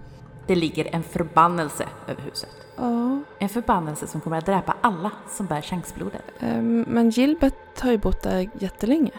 Det 0.46 0.54
ligger 0.54 0.94
en 0.94 1.02
förbannelse 1.02 1.84
över 2.08 2.22
huset. 2.22 2.50
Ja, 2.76 3.20
En 3.38 3.48
förbannelse 3.48 4.06
som 4.06 4.20
kommer 4.20 4.38
att 4.38 4.46
dräpa 4.46 4.74
alla 4.80 5.10
som 5.28 5.46
bär 5.46 5.60
chanksblodet. 5.62 6.22
eh, 6.40 6.62
men 6.62 7.10
Gilbert 7.10 7.80
har 7.80 7.90
ju 7.90 7.98
bott 7.98 8.22
där 8.22 8.50
jättelänge. 8.58 9.10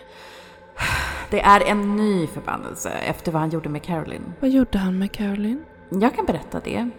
Det 1.30 1.41
är 1.41 1.62
en 1.62 1.95
ny 1.95 2.28
förbannelse 2.28 2.89
efter 2.89 3.32
vad 3.32 3.41
han 3.41 3.50
gjorde 3.50 3.69
med 3.69 3.84
Caroline. 3.84 4.34
Vad 4.39 4.50
gjorde 4.50 4.78
han 4.78 5.00
med 5.00 5.12
Caroline? 5.12 5.63
Jag 5.89 6.15
kan 6.15 6.26
berätta 6.26 6.60
det. 6.60 6.89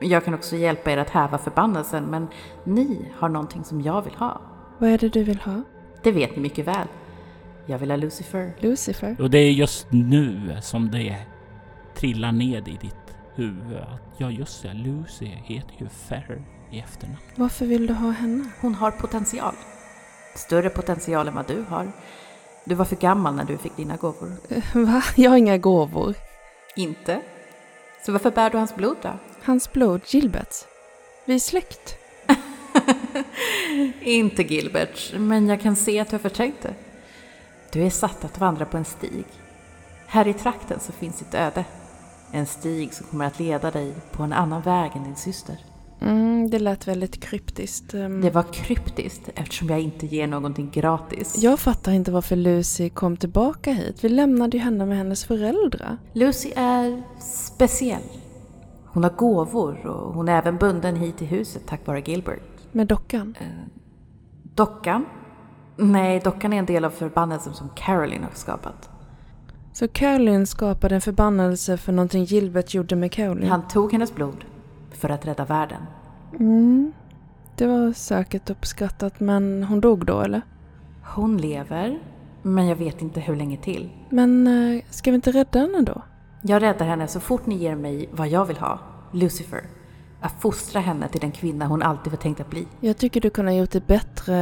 Jag 0.00 0.24
kan 0.24 0.34
också 0.34 0.56
hjälpa 0.56 0.90
er 0.90 0.96
att 0.98 1.10
häva 1.10 1.38
förbannelsen, 1.38 2.04
men 2.04 2.26
ni 2.64 3.12
har 3.18 3.28
någonting 3.28 3.64
som 3.64 3.80
jag 3.80 4.02
vill 4.02 4.14
ha. 4.14 4.40
Vad 4.78 4.90
är 4.90 4.98
det 4.98 5.08
du 5.08 5.22
vill 5.24 5.40
ha? 5.40 5.62
Det 6.02 6.12
vet 6.12 6.36
ni 6.36 6.42
mycket 6.42 6.66
väl. 6.66 6.88
Jag 7.66 7.78
vill 7.78 7.90
ha 7.90 7.96
Lucifer. 7.96 8.52
Lucifer? 8.60 9.16
Och 9.20 9.30
det 9.30 9.38
är 9.38 9.50
just 9.50 9.86
nu 9.90 10.56
som 10.62 10.90
det 10.90 11.16
trillar 11.94 12.32
ned 12.32 12.68
i 12.68 12.76
ditt 12.80 12.94
huvud 13.34 13.76
att 13.76 14.00
ja 14.16 14.30
just 14.30 14.62
det, 14.62 14.72
Lucy 14.74 15.26
heter 15.26 15.74
ju 15.78 15.88
Ferrer 15.88 16.42
i 16.70 16.78
efternamn. 16.78 17.18
Varför 17.34 17.66
vill 17.66 17.86
du 17.86 17.94
ha 17.94 18.10
henne? 18.10 18.44
Hon 18.60 18.74
har 18.74 18.90
potential. 18.90 19.54
Större 20.36 20.70
potential 20.70 21.28
än 21.28 21.34
vad 21.34 21.46
du 21.46 21.64
har. 21.68 21.92
Du 22.64 22.74
var 22.74 22.84
för 22.84 22.96
gammal 22.96 23.34
när 23.34 23.44
du 23.44 23.58
fick 23.58 23.76
dina 23.76 23.96
gåvor. 23.96 24.32
Eh, 24.48 24.62
Va? 24.74 25.02
Jag 25.16 25.30
har 25.30 25.36
inga 25.36 25.58
gåvor. 25.58 26.14
Inte? 26.76 27.20
Så 28.06 28.12
varför 28.12 28.30
bär 28.30 28.50
du 28.50 28.58
hans 28.58 28.76
blod 28.76 28.96
då? 29.02 29.12
Hans 29.42 29.72
blod, 29.72 30.00
Gilberts. 30.06 30.64
Vi 31.24 31.34
är 31.34 31.38
släkt. 31.38 31.96
Inte 34.00 34.42
Gilbert, 34.42 35.12
men 35.18 35.48
jag 35.48 35.60
kan 35.60 35.76
se 35.76 36.00
att 36.00 36.08
du 36.10 36.14
har 36.14 36.20
förträngt 36.20 36.62
det. 36.62 36.74
Du 37.72 37.82
är 37.82 37.90
satt 37.90 38.24
att 38.24 38.38
vandra 38.40 38.64
på 38.64 38.76
en 38.76 38.84
stig. 38.84 39.24
Här 40.06 40.28
i 40.28 40.32
trakten 40.32 40.80
så 40.80 40.92
finns 40.92 41.22
ett 41.22 41.34
öde. 41.34 41.64
En 42.32 42.46
stig 42.46 42.94
som 42.94 43.06
kommer 43.06 43.26
att 43.26 43.38
leda 43.38 43.70
dig 43.70 43.92
på 44.12 44.22
en 44.22 44.32
annan 44.32 44.62
väg 44.62 44.90
än 44.94 45.04
din 45.04 45.16
syster. 45.16 45.56
Mm, 46.02 46.50
det 46.50 46.58
lät 46.58 46.88
väldigt 46.88 47.20
kryptiskt. 47.20 47.94
Ehm, 47.94 48.20
Det 48.20 48.30
var 48.30 48.42
kryptiskt 48.52 49.28
eftersom 49.34 49.68
jag 49.68 49.80
inte 49.80 50.06
ger 50.06 50.26
någonting 50.26 50.70
gratis. 50.70 51.34
Jag 51.38 51.60
fattar 51.60 51.92
inte 51.92 52.10
varför 52.10 52.36
Lucy 52.36 52.90
kom 52.90 53.16
tillbaka 53.16 53.72
hit. 53.72 54.04
Vi 54.04 54.08
lämnade 54.08 54.56
ju 54.56 54.62
henne 54.62 54.86
med 54.86 54.96
hennes 54.96 55.24
föräldrar. 55.24 55.98
Lucy 56.12 56.52
är 56.56 57.02
speciell. 57.20 58.02
Hon 58.86 59.02
har 59.02 59.10
gåvor 59.10 59.86
och 59.86 60.14
hon 60.14 60.28
är 60.28 60.38
även 60.38 60.56
bunden 60.56 60.96
hit 60.96 61.18
till 61.18 61.26
huset 61.26 61.62
tack 61.66 61.86
vare 61.86 62.00
Gilbert. 62.00 62.42
Med 62.72 62.86
dockan. 62.86 63.36
Dockan? 64.54 65.04
Nej, 65.76 66.20
dockan 66.24 66.52
är 66.52 66.58
en 66.58 66.66
del 66.66 66.84
av 66.84 66.90
förbannelsen 66.90 67.54
som 67.54 67.68
Caroline 67.74 68.24
har 68.24 68.30
skapat. 68.34 68.90
Så 69.72 69.88
Caroline 69.88 70.46
skapade 70.46 70.94
en 70.94 71.00
förbannelse 71.00 71.76
för 71.76 71.92
någonting 71.92 72.24
Gilbert 72.24 72.74
gjorde 72.74 72.96
med 72.96 73.12
Caroline. 73.12 73.50
Han 73.50 73.68
tog 73.68 73.92
hennes 73.92 74.14
blod 74.14 74.44
för 74.90 75.08
att 75.08 75.26
rädda 75.26 75.44
världen. 75.44 75.82
Mm, 76.38 76.92
det 77.56 77.66
var 77.66 77.92
säkert 77.92 78.50
uppskattat, 78.50 79.20
men 79.20 79.64
hon 79.64 79.80
dog 79.80 80.06
då 80.06 80.20
eller? 80.20 80.42
Hon 81.14 81.38
lever, 81.38 81.98
men 82.42 82.66
jag 82.66 82.76
vet 82.76 83.02
inte 83.02 83.20
hur 83.20 83.36
länge 83.36 83.56
till. 83.56 83.90
Men 84.10 84.46
eh, 84.46 84.82
ska 84.90 85.10
vi 85.10 85.14
inte 85.14 85.32
rädda 85.32 85.58
henne 85.58 85.82
då? 85.82 86.02
Jag 86.42 86.62
räddar 86.62 86.86
henne 86.86 87.08
så 87.08 87.20
fort 87.20 87.46
ni 87.46 87.54
ger 87.54 87.76
mig 87.76 88.08
vad 88.12 88.28
jag 88.28 88.44
vill 88.44 88.56
ha, 88.56 88.78
Lucifer. 89.12 89.62
Att 90.20 90.40
fostra 90.40 90.80
henne 90.80 91.08
till 91.08 91.20
den 91.20 91.32
kvinna 91.32 91.66
hon 91.66 91.82
alltid 91.82 92.12
var 92.12 92.18
tänkt 92.18 92.40
att 92.40 92.50
bli. 92.50 92.66
Jag 92.80 92.96
tycker 92.96 93.20
du 93.20 93.30
kunde 93.30 93.52
ha 93.52 93.58
gjort 93.58 93.74
ett 93.74 93.86
bättre 93.86 94.36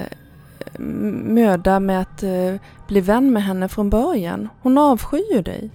eh, 0.00 0.80
möda 0.80 1.80
med 1.80 2.00
att 2.00 2.22
eh, 2.22 2.54
bli 2.88 3.00
vän 3.00 3.32
med 3.32 3.42
henne 3.42 3.68
från 3.68 3.90
början. 3.90 4.48
Hon 4.62 4.78
avskyr 4.78 5.34
ju 5.34 5.42
dig. 5.42 5.70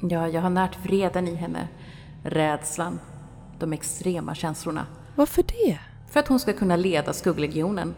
Ja, 0.00 0.28
jag 0.28 0.40
har 0.42 0.50
närt 0.50 0.84
vreden 0.84 1.28
i 1.28 1.34
henne. 1.34 1.68
Rädslan. 2.22 3.00
De 3.58 3.72
extrema 3.72 4.34
känslorna. 4.34 4.86
Varför 5.14 5.42
det? 5.42 5.78
För 6.10 6.20
att 6.20 6.28
hon 6.28 6.40
ska 6.40 6.52
kunna 6.52 6.76
leda 6.76 7.12
skugglegionen. 7.12 7.94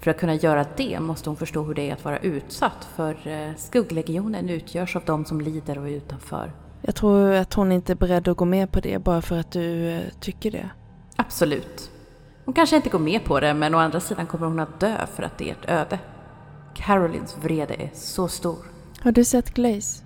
För 0.00 0.10
att 0.10 0.18
kunna 0.18 0.34
göra 0.34 0.66
det 0.76 1.00
måste 1.00 1.30
hon 1.30 1.36
förstå 1.36 1.62
hur 1.62 1.74
det 1.74 1.90
är 1.90 1.92
att 1.92 2.04
vara 2.04 2.18
utsatt, 2.18 2.88
för 2.96 3.28
eh, 3.28 3.54
skugglegionen 3.56 4.48
utgörs 4.48 4.96
av 4.96 5.02
de 5.06 5.24
som 5.24 5.40
lider 5.40 5.78
och 5.78 5.88
är 5.88 5.92
utanför. 5.92 6.52
Jag 6.82 6.94
tror 6.94 7.32
att 7.32 7.54
hon 7.54 7.72
inte 7.72 7.92
är 7.92 7.96
beredd 7.96 8.28
att 8.28 8.36
gå 8.36 8.44
med 8.44 8.72
på 8.72 8.80
det 8.80 8.98
bara 8.98 9.22
för 9.22 9.38
att 9.38 9.50
du 9.50 9.90
eh, 9.90 10.02
tycker 10.20 10.50
det. 10.50 10.70
Absolut. 11.16 11.90
Hon 12.44 12.54
kanske 12.54 12.76
inte 12.76 12.88
går 12.88 12.98
med 12.98 13.24
på 13.24 13.40
det, 13.40 13.54
men 13.54 13.74
å 13.74 13.78
andra 13.78 14.00
sidan 14.00 14.26
kommer 14.26 14.46
hon 14.46 14.60
att 14.60 14.80
dö 14.80 14.96
för 15.14 15.22
att 15.22 15.38
det 15.38 15.50
är 15.50 15.52
ett 15.52 15.68
öde. 15.68 15.98
Carolines 16.74 17.36
vrede 17.42 17.74
är 17.74 17.90
så 17.94 18.28
stor. 18.28 18.56
Har 19.00 19.12
du 19.12 19.24
sett 19.24 19.54
Glaze? 19.54 20.02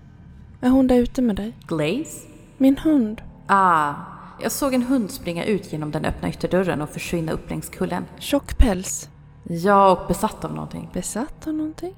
Är 0.60 0.68
hon 0.68 0.86
där 0.86 0.96
ute 0.96 1.22
med 1.22 1.36
dig? 1.36 1.52
Glaze? 1.66 2.26
Min 2.58 2.78
hund. 2.78 3.22
Ah, 3.46 3.94
jag 4.42 4.52
såg 4.52 4.74
en 4.74 4.82
hund 4.82 5.10
springa 5.10 5.44
ut 5.44 5.72
genom 5.72 5.90
den 5.90 6.04
öppna 6.04 6.28
ytterdörren 6.28 6.82
och 6.82 6.90
försvinna 6.90 7.32
upp 7.32 7.50
längs 7.50 7.68
kullen. 7.68 8.04
Tjock 8.18 8.58
päls. 8.58 9.08
Ja, 9.42 9.90
och 9.90 10.08
besatt 10.08 10.44
av 10.44 10.54
någonting. 10.54 10.90
Besatt 10.92 11.46
av 11.46 11.54
någonting? 11.54 11.94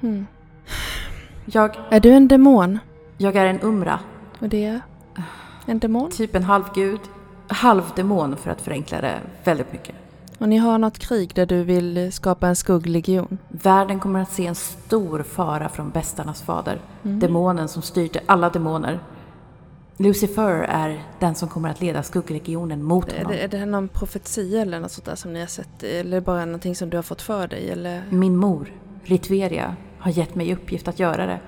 Hmm. 0.00 0.26
Jag, 1.44 1.76
Är 1.90 2.00
du 2.00 2.10
en 2.10 2.28
demon? 2.28 2.78
Jag 3.18 3.36
är 3.36 3.46
en 3.46 3.60
Umra. 3.62 4.00
Och 4.38 4.48
det 4.48 4.64
är? 4.64 4.80
En 5.66 5.78
demon? 5.78 6.10
Typ 6.10 6.36
en 6.36 6.44
halvgud. 6.44 7.00
Halvdemon 7.46 8.36
för 8.36 8.50
att 8.50 8.60
förenkla 8.60 9.00
det 9.00 9.20
väldigt 9.44 9.72
mycket. 9.72 9.94
Och 10.38 10.48
ni 10.48 10.56
har 10.56 10.78
något 10.78 10.98
krig 10.98 11.34
där 11.34 11.46
du 11.46 11.62
vill 11.62 12.12
skapa 12.12 12.48
en 12.48 12.56
skugglegion? 12.56 13.38
Världen 13.48 14.00
kommer 14.00 14.22
att 14.22 14.32
se 14.32 14.46
en 14.46 14.54
stor 14.54 15.22
fara 15.22 15.68
från 15.68 15.90
bästarnas 15.90 16.42
fader. 16.42 16.80
Mm. 17.04 17.20
Demonen 17.20 17.68
som 17.68 17.82
styrde 17.82 18.20
alla 18.26 18.50
demoner. 18.50 19.00
Lucifer 19.96 20.66
är 20.68 21.02
den 21.18 21.34
som 21.34 21.48
kommer 21.48 21.68
att 21.70 21.80
leda 21.80 22.02
skugglegionen 22.02 22.82
mot 22.82 23.12
Är 23.12 23.16
honom. 23.16 23.32
det, 23.32 23.38
är 23.38 23.48
det 23.48 23.66
någon 23.66 23.88
profetia 23.88 24.62
eller 24.62 24.80
något 24.80 24.92
sånt 24.92 25.04
där 25.04 25.14
som 25.14 25.32
ni 25.32 25.40
har 25.40 25.46
sett? 25.46 25.82
Eller 25.82 26.16
är 26.16 26.20
bara 26.20 26.44
någonting 26.44 26.74
som 26.74 26.90
du 26.90 26.96
har 26.96 27.02
fått 27.02 27.22
för 27.22 27.48
dig? 27.48 27.70
Eller? 27.70 28.02
Min 28.10 28.36
mor, 28.36 28.72
Ritveria, 29.04 29.76
har 29.98 30.10
gett 30.10 30.34
mig 30.34 30.52
uppgift 30.52 30.88
att 30.88 30.98
göra 30.98 31.26
det. 31.26 31.40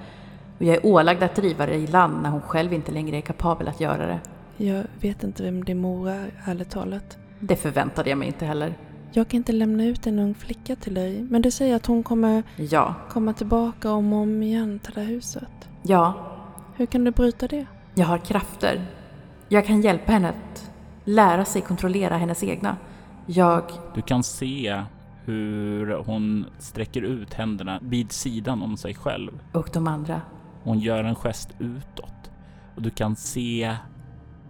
Och 0.61 0.66
jag 0.66 0.76
är 0.76 0.86
ålagd 0.86 1.22
att 1.22 1.34
driva 1.36 1.66
det 1.66 1.74
i 1.74 1.86
land 1.86 2.22
när 2.22 2.30
hon 2.30 2.40
själv 2.40 2.72
inte 2.72 2.92
längre 2.92 3.16
är 3.16 3.20
kapabel 3.20 3.68
att 3.68 3.80
göra 3.80 4.06
det. 4.06 4.20
Jag 4.56 4.84
vet 5.00 5.24
inte 5.24 5.42
vem 5.42 5.64
din 5.64 5.78
mor 5.80 6.08
är, 6.11 6.30
ärligt 6.46 6.70
talat. 6.70 7.18
Det 7.40 7.56
förväntade 7.56 8.11
jag 8.11 8.18
mig 8.18 8.28
inte 8.28 8.44
heller. 8.46 8.74
Jag 9.12 9.28
kan 9.28 9.36
inte 9.38 9.52
lämna 9.52 9.84
ut 9.84 10.06
en 10.06 10.18
ung 10.18 10.34
flicka 10.34 10.76
till 10.76 10.94
dig. 10.94 11.22
Men 11.22 11.42
du 11.42 11.50
säger 11.50 11.76
att 11.76 11.86
hon 11.86 12.02
kommer 12.02 12.42
Ja, 12.56 12.94
komma 13.11 13.32
tillbaka 13.32 13.90
om 13.90 14.12
och 14.12 14.18
om 14.18 14.42
igen 14.42 14.78
till 14.78 14.92
det 14.94 15.00
här 15.00 15.08
huset. 15.08 15.68
ja, 15.82 16.14
Hur 16.76 16.86
kan 16.86 17.04
du 17.04 17.11
bryta 17.11 17.48
det? 17.48 17.66
jag 17.94 18.06
har 18.06 18.18
krafter. 18.18 18.80
Jag 19.48 19.66
kan 19.66 19.80
hjälpa 19.80 20.12
henne 20.12 20.28
att 20.28 20.70
lära 21.04 21.44
sig 21.44 21.62
kontrollera 21.62 22.16
hennes 22.16 22.42
egna. 22.42 22.76
Jag... 23.26 23.62
Du 23.94 24.02
kan 24.02 24.22
se 24.22 24.82
hur 25.24 25.94
hon 26.06 26.46
sträcker 26.58 27.02
ut 27.02 27.34
händerna 27.34 27.78
vid 27.82 28.12
sidan 28.12 28.62
om 28.62 28.76
sig 28.76 28.94
själv. 28.94 29.30
och 29.52 29.70
de 29.72 29.86
andra. 29.88 30.20
Hon 30.62 30.78
gör 30.78 31.04
en 31.04 31.14
gest 31.14 31.50
utåt 31.58 32.30
och 32.74 32.82
du 32.82 32.90
kan 32.90 33.16
se 33.16 33.76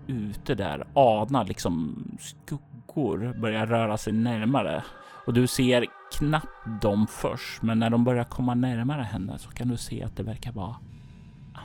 ute 0.06 0.54
där, 0.54 0.86
ana 0.94 1.42
liksom 1.42 2.04
skuggor 2.20 3.34
börja 3.40 3.66
röra 3.66 3.96
sig 3.96 4.12
närmare. 4.12 4.84
Och 5.26 5.34
du 5.34 5.46
ser 5.46 5.86
knappt 6.18 6.82
dem 6.82 7.06
först, 7.06 7.62
men 7.62 7.78
när 7.78 7.90
de 7.90 8.04
börjar 8.04 8.24
komma 8.24 8.54
närmare 8.54 9.02
henne 9.02 9.38
så 9.38 9.50
kan 9.50 9.68
du 9.68 9.76
se 9.76 10.02
att 10.02 10.16
det 10.16 10.22
verkar 10.22 10.52
vara 10.52 10.76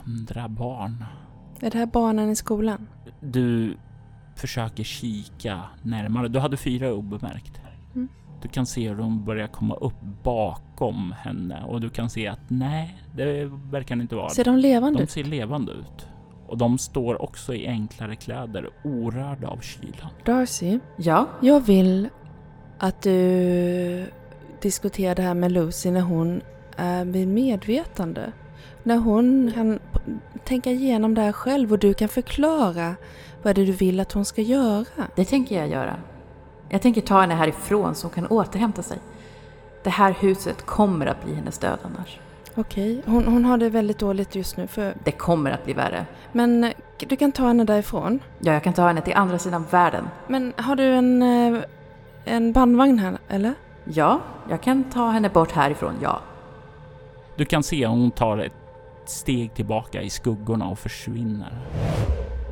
andra 0.04 0.48
barn. 0.48 1.04
Är 1.60 1.70
det 1.70 1.78
här 1.78 1.86
barnen 1.86 2.30
i 2.30 2.36
skolan? 2.36 2.88
Du 3.20 3.76
försöker 4.36 4.84
kika 4.84 5.62
närmare. 5.82 6.28
Du 6.28 6.38
hade 6.38 6.56
fyra 6.56 6.92
obemärkt. 6.92 7.60
Du 8.46 8.50
kan 8.52 8.66
se 8.66 8.88
hur 8.88 8.96
de 8.96 9.24
börjar 9.24 9.46
komma 9.46 9.74
upp 9.74 10.00
bakom 10.22 11.14
henne 11.18 11.64
och 11.68 11.80
du 11.80 11.90
kan 11.90 12.10
se 12.10 12.26
att 12.28 12.40
nej, 12.48 12.98
det 13.16 13.50
verkar 13.70 14.00
inte 14.00 14.14
vara 14.16 14.28
Ser 14.28 14.44
de 14.44 14.56
levande 14.58 14.98
De 14.98 15.02
ut? 15.02 15.10
ser 15.10 15.24
levande 15.24 15.72
ut. 15.72 16.06
Och 16.46 16.58
de 16.58 16.78
står 16.78 17.22
också 17.22 17.54
i 17.54 17.66
enklare 17.66 18.16
kläder, 18.16 18.68
orörda 18.84 19.48
av 19.48 19.60
kylan. 19.60 20.10
Darcy, 20.24 20.78
Ja, 20.96 21.26
jag 21.40 21.60
vill 21.60 22.08
att 22.78 23.02
du 23.02 24.06
diskuterar 24.62 25.14
det 25.14 25.22
här 25.22 25.34
med 25.34 25.52
Lucy 25.52 25.90
när 25.90 26.00
hon 26.00 26.40
är 26.76 27.04
vid 27.04 27.28
medvetande. 27.28 28.32
När 28.82 28.96
hon 28.96 29.52
kan 29.54 29.78
tänka 30.44 30.70
igenom 30.70 31.14
det 31.14 31.20
här 31.20 31.32
själv 31.32 31.72
och 31.72 31.78
du 31.78 31.94
kan 31.94 32.08
förklara 32.08 32.94
vad 33.42 33.54
det 33.54 33.62
är 33.62 33.66
du 33.66 33.72
vill 33.72 34.00
att 34.00 34.12
hon 34.12 34.24
ska 34.24 34.42
göra. 34.42 34.84
det 35.16 35.24
tänker 35.24 35.58
jag 35.58 35.68
göra. 35.68 35.96
Jag 36.68 36.82
tänker 36.82 37.00
ta 37.00 37.20
henne 37.20 37.34
härifrån 37.34 37.94
så 37.94 38.06
hon 38.06 38.14
kan 38.14 38.26
återhämta 38.26 38.82
sig. 38.82 38.98
Det 39.82 39.90
här 39.90 40.14
huset 40.20 40.66
kommer 40.66 41.06
att 41.06 41.24
bli 41.24 41.34
hennes 41.34 41.58
död 41.58 41.78
annars. 41.82 42.20
Okej, 42.54 43.02
hon, 43.06 43.24
hon 43.26 43.44
har 43.44 43.58
det 43.58 43.68
väldigt 43.70 43.98
dåligt 43.98 44.34
just 44.34 44.56
nu. 44.56 44.66
För, 44.66 44.94
Det 45.04 45.12
kommer 45.12 45.50
att 45.50 45.64
bli 45.64 45.72
värre. 45.74 46.06
men 46.32 46.64
eh, 46.64 46.70
du 46.98 47.16
kan 47.16 47.32
ta 47.32 47.46
henne 47.46 47.64
därifrån. 47.64 48.20
Ja, 48.38 48.52
jag 48.52 48.62
kan 48.62 48.72
ta 48.72 48.86
henne 48.86 49.00
till 49.00 49.14
andra 49.14 49.38
sidan 49.38 49.64
världen. 49.70 50.08
Men 50.26 50.52
har 50.56 50.76
du 50.76 50.84
en, 50.84 51.22
eh, 51.22 51.62
en 52.24 52.52
bandvagn 52.52 52.98
här, 52.98 53.18
eller? 53.28 53.54
Ja, 53.84 54.20
jag 54.50 54.62
kan 54.62 54.84
ta 54.84 55.10
henne 55.10 55.28
bort 55.28 55.52
härifrån, 55.52 55.94
ja. 56.02 56.20
Du 57.36 57.44
kan 57.44 57.62
se 57.62 57.86
hon 57.86 58.10
tar 58.10 58.38
ett 58.38 58.52
steg 59.04 59.54
tillbaka 59.54 60.02
i 60.02 60.10
skuggorna 60.10 60.66
och 60.66 60.78
försvinner. 60.78 61.58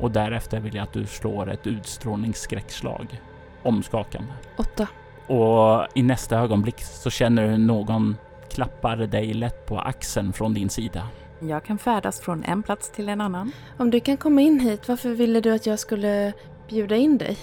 Och 0.01 0.11
därefter 0.11 0.59
vill 0.59 0.75
jag 0.75 0.83
att 0.83 0.93
du 0.93 1.05
slår 1.05 1.51
ett 1.51 1.67
utstrålningsskräckslag. 1.67 3.21
Omskakande. 3.65 4.33
Åtta. 4.57 4.87
Och 5.27 5.87
i 5.93 6.03
nästa 6.03 6.39
ögonblick 6.39 6.81
så 6.81 7.09
känner 7.09 7.47
du 7.47 7.57
någon 7.57 8.17
klappar 8.49 8.97
dig 8.97 9.33
lätt 9.33 9.65
på 9.65 9.79
axeln 9.79 10.33
från 10.33 10.53
din 10.53 10.69
sida. 10.69 11.07
Jag 11.39 11.63
kan 11.63 11.77
färdas 11.77 12.19
från 12.19 12.43
en 12.43 12.63
plats 12.63 12.91
till 12.91 13.09
en 13.09 13.21
annan. 13.21 13.51
Om 13.77 13.91
du 13.91 13.99
kan 13.99 14.17
komma 14.17 14.41
in 14.41 14.59
hit, 14.59 14.87
varför 14.87 15.09
ville 15.09 15.41
du 15.41 15.53
att 15.53 15.65
jag 15.65 15.79
skulle 15.79 16.33
bjuda 16.69 16.95
in 16.95 17.17
dig? 17.17 17.37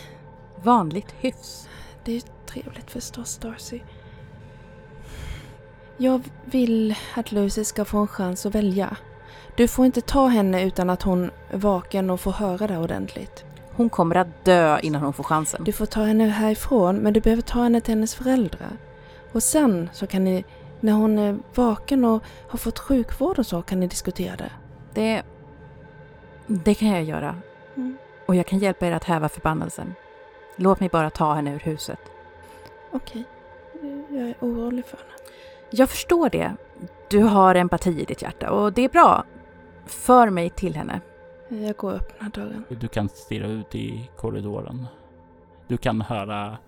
Vanligt 0.62 1.14
hyfs. 1.18 1.68
Det 2.04 2.16
är 2.16 2.22
trevligt 2.46 2.90
förstås, 2.90 3.38
Darcy. 3.38 3.80
Jag 5.96 6.22
vill 6.44 6.94
att 7.14 7.32
Lucy 7.32 7.64
ska 7.64 7.84
få 7.84 7.98
en 7.98 8.08
chans 8.08 8.46
att 8.46 8.54
välja. 8.54 8.96
Du 9.56 9.68
får 9.68 9.86
inte 9.86 10.00
ta 10.00 10.26
henne 10.26 10.62
utan 10.62 10.90
att 10.90 11.02
hon 11.02 11.30
är 11.50 11.56
vaken 11.58 12.10
och 12.10 12.20
får 12.20 12.32
höra 12.32 12.66
det 12.66 12.78
ordentligt. 12.78 13.44
Hon 13.76 13.90
kommer 13.90 14.16
att 14.16 14.44
dö 14.44 14.78
innan 14.82 15.02
hon 15.02 15.12
får 15.12 15.24
chansen. 15.24 15.64
Du 15.64 15.72
får 15.72 15.86
ta 15.86 16.02
henne 16.02 16.24
härifrån, 16.24 16.96
men 16.96 17.12
du 17.12 17.20
behöver 17.20 17.42
ta 17.42 17.62
henne 17.62 17.80
till 17.80 17.94
hennes 17.94 18.14
föräldrar. 18.14 18.76
Och 19.32 19.42
sen 19.42 19.90
så 19.92 20.06
kan 20.06 20.24
ni, 20.24 20.44
när 20.80 20.92
hon 20.92 21.18
är 21.18 21.38
vaken 21.54 22.04
och 22.04 22.22
har 22.48 22.58
fått 22.58 22.78
sjukvård 22.78 23.38
och 23.38 23.46
så, 23.46 23.62
kan 23.62 23.80
ni 23.80 23.86
diskutera 23.86 24.36
det. 24.36 24.52
Det... 24.94 25.22
Det 26.46 26.74
kan 26.74 26.88
jag 26.88 27.04
göra. 27.04 27.36
Mm. 27.76 27.96
Och 28.26 28.34
jag 28.34 28.46
kan 28.46 28.58
hjälpa 28.58 28.86
er 28.86 28.92
att 28.92 29.04
häva 29.04 29.28
förbannelsen. 29.28 29.94
Låt 30.56 30.80
mig 30.80 30.88
bara 30.88 31.10
ta 31.10 31.34
henne 31.34 31.54
ur 31.54 31.58
huset. 31.58 32.00
Okej, 32.92 33.24
jag 34.08 34.28
är 34.28 34.34
orolig 34.40 34.86
för 34.86 34.96
henne. 34.96 35.08
Jag 35.70 35.90
förstår 35.90 36.30
det. 36.30 36.56
Du 37.08 37.22
har 37.22 37.54
empati 37.54 38.00
i 38.00 38.04
ditt 38.04 38.22
hjärta 38.22 38.50
och 38.50 38.72
det 38.72 38.84
är 38.84 38.88
bra. 38.88 39.24
För 39.86 40.30
mig 40.30 40.50
till 40.50 40.76
henne. 40.76 41.00
Jag 41.60 41.76
går 41.76 41.90
och 41.90 41.96
öppnar 41.96 42.30
dörren. 42.30 42.64
Du 42.68 42.88
kan 42.88 43.08
stirra 43.08 43.46
ut 43.46 43.74
i 43.74 44.10
korridoren. 44.16 44.86
Du 45.68 45.76
kan 45.76 46.00
höra 46.00 46.58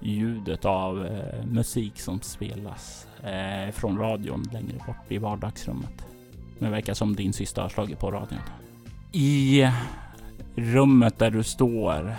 ljudet 0.00 0.64
av 0.64 1.06
eh, 1.06 1.44
musik 1.46 2.00
som 2.00 2.20
spelas 2.20 3.06
eh, 3.22 3.72
från 3.72 3.98
radion 3.98 4.42
längre 4.52 4.76
bort 4.86 4.96
i 5.12 5.18
vardagsrummet. 5.18 6.06
Men 6.58 6.70
det 6.70 6.70
verkar 6.70 6.94
som 6.94 7.16
din 7.16 7.32
syster 7.32 7.62
har 7.62 7.68
slagit 7.68 7.98
på 7.98 8.10
radion. 8.10 8.38
I 9.12 9.68
rummet 10.54 11.18
där 11.18 11.30
du 11.30 11.42
står 11.42 12.16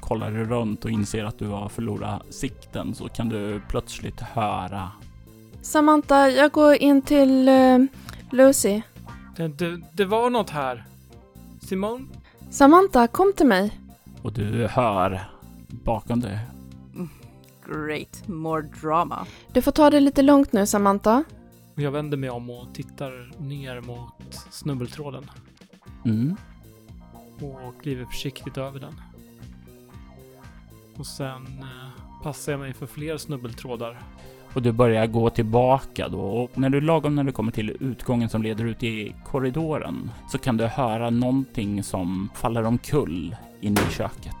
kollar 0.00 0.30
du 0.30 0.44
runt 0.44 0.84
och 0.84 0.90
inser 0.90 1.24
att 1.24 1.38
du 1.38 1.48
har 1.48 1.68
förlorat 1.68 2.22
sikten 2.30 2.94
så 2.94 3.08
kan 3.08 3.28
du 3.28 3.60
plötsligt 3.68 4.20
höra 4.20 4.90
Samantha, 5.62 6.28
jag 6.28 6.52
går 6.52 6.74
in 6.74 7.02
till 7.02 7.48
eh, 7.48 7.78
Lucy. 8.30 8.82
Det, 9.36 9.48
det, 9.48 9.80
det 9.92 10.04
var 10.04 10.30
något 10.30 10.50
här. 10.50 10.84
Simone? 11.66 12.06
Samantha, 12.50 13.06
kom 13.06 13.32
till 13.36 13.46
mig. 13.46 13.80
och 14.22 14.32
du 14.32 14.66
hör 14.66 15.30
bakom 15.68 16.20
dig 16.20 16.38
Great, 17.66 18.28
more 18.28 18.62
drama. 18.62 19.26
Du 19.52 19.62
får 19.62 19.72
ta 19.72 19.90
det 19.90 20.00
lite 20.00 20.22
lugnt 20.22 20.52
nu, 20.52 20.66
Samantha. 20.66 21.24
Jag 21.74 21.90
vänder 21.90 22.16
mig 22.16 22.30
om 22.30 22.50
och 22.50 22.74
tittar 22.74 23.32
ner 23.38 23.80
mot 23.80 24.34
snubbeltråden 24.50 25.30
mm. 26.04 26.36
och 27.40 27.82
kliver 27.82 28.04
försiktigt 28.04 28.58
över 28.58 28.80
den. 28.80 29.00
Och 30.96 31.06
sen 31.06 31.46
eh, 31.62 32.22
passar 32.22 32.52
jag 32.52 32.60
mig 32.60 32.74
för 32.74 32.86
fler 32.86 33.16
snubbeltrådar. 33.16 34.02
Och 34.54 34.62
du 34.62 34.72
börjar 34.72 35.06
gå 35.06 35.30
tillbaka 35.30 36.08
då 36.08 36.20
och 36.20 36.58
när 36.58 36.70
du 36.70 36.80
lagom 36.80 37.14
när 37.16 37.24
du 37.24 37.32
kommer 37.32 37.52
till 37.52 37.76
utgången 37.80 38.28
som 38.28 38.42
leder 38.42 38.64
ut 38.64 38.82
i 38.82 39.14
korridoren 39.24 40.10
så 40.28 40.38
kan 40.38 40.56
du 40.56 40.64
höra 40.66 41.10
någonting 41.10 41.82
som 41.82 42.30
faller 42.34 42.62
omkull 42.64 43.36
inne 43.60 43.80
i 43.90 43.94
köket. 43.94 44.36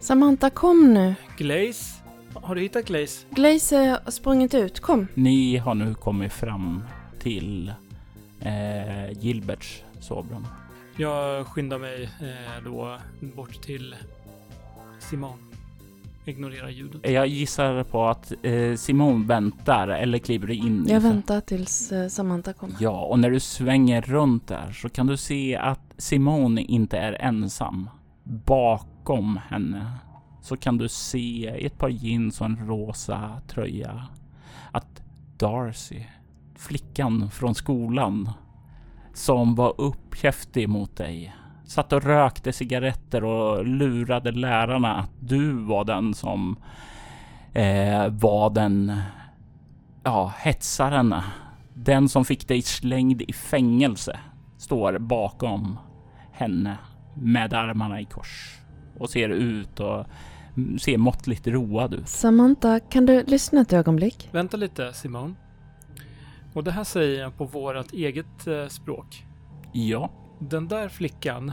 Samantha, 0.00 0.50
kom 0.50 0.94
nu. 0.94 1.14
Glaze? 1.36 2.02
Har 2.34 2.54
du 2.54 2.60
hittat 2.60 2.84
Glaze? 2.84 3.26
Glaze 3.30 3.98
har 4.04 4.10
sprungit 4.10 4.54
ut. 4.54 4.80
Kom. 4.80 5.06
Ni 5.14 5.56
har 5.56 5.74
nu 5.74 5.94
kommit 5.94 6.32
fram 6.32 6.82
till 7.18 7.72
eh, 8.40 9.12
Gilberts 9.20 9.82
sovrum. 10.00 10.46
Jag 10.96 11.46
skyndar 11.46 11.78
mig 11.78 12.02
eh, 12.02 12.64
då 12.64 12.98
bort 13.20 13.62
till 13.62 13.94
Simon. 14.98 15.51
Ignorera 16.24 16.70
ljudet. 16.70 17.10
Jag 17.10 17.26
gissar 17.26 17.84
på 17.84 18.04
att 18.04 18.32
eh, 18.42 18.74
Simon 18.76 19.26
väntar 19.26 19.88
eller 19.88 20.18
kliver 20.18 20.50
in. 20.50 20.86
Jag 20.88 21.00
väntar 21.00 21.40
tills 21.40 21.92
eh, 21.92 22.08
Samantha 22.08 22.52
kommer. 22.52 22.76
Ja, 22.80 23.04
och 23.04 23.18
när 23.18 23.30
du 23.30 23.40
svänger 23.40 24.02
runt 24.02 24.48
där 24.48 24.72
så 24.72 24.88
kan 24.88 25.06
du 25.06 25.16
se 25.16 25.56
att 25.56 25.94
Simone 25.98 26.62
inte 26.62 26.98
är 26.98 27.12
ensam. 27.12 27.90
Bakom 28.24 29.40
henne 29.48 29.92
så 30.42 30.56
kan 30.56 30.78
du 30.78 30.88
se 30.88 31.56
i 31.58 31.66
ett 31.66 31.78
par 31.78 31.88
jeans 31.88 32.40
och 32.40 32.46
en 32.46 32.66
rosa 32.66 33.40
tröja 33.48 34.06
att 34.72 35.02
Darcy, 35.36 36.02
flickan 36.56 37.30
från 37.30 37.54
skolan 37.54 38.30
som 39.14 39.54
var 39.54 39.74
uppkäftig 39.78 40.68
mot 40.68 40.96
dig, 40.96 41.34
satt 41.72 41.92
och 41.92 42.02
rökte 42.02 42.52
cigaretter 42.52 43.24
och 43.24 43.66
lurade 43.66 44.32
lärarna 44.32 44.96
att 44.96 45.10
du 45.20 45.52
var 45.52 45.84
den 45.84 46.14
som 46.14 46.56
eh, 47.52 48.08
var 48.08 48.50
den 48.50 49.00
ja, 50.04 50.32
hetsaren 50.38 51.14
den 51.74 52.08
som 52.08 52.24
fick 52.24 52.48
dig 52.48 52.62
slängd 52.62 53.22
i 53.22 53.32
fängelse 53.32 54.18
står 54.58 54.98
bakom 54.98 55.78
henne 56.32 56.78
med 57.14 57.54
armarna 57.54 58.00
i 58.00 58.04
kors 58.04 58.58
och 58.98 59.10
ser 59.10 59.28
ut 59.28 59.80
och 59.80 60.06
mm, 60.56 60.78
ser 60.78 60.98
måttligt 60.98 61.46
road 61.46 61.94
ut. 61.94 62.08
Samantha, 62.08 62.80
kan 62.80 63.06
du 63.06 63.24
lyssna 63.24 63.60
ett 63.60 63.72
ögonblick? 63.72 64.28
Vänta 64.32 64.56
lite 64.56 64.92
Simone. 64.92 65.34
Och 66.54 66.64
det 66.64 66.70
här 66.70 66.84
säger 66.84 67.20
jag 67.20 67.36
på 67.36 67.44
vårt 67.44 67.92
eget 67.92 68.46
eh, 68.46 68.66
språk. 68.66 69.26
Ja, 69.72 70.10
Den 70.48 70.68
där 70.68 70.88
flickan 70.88 71.52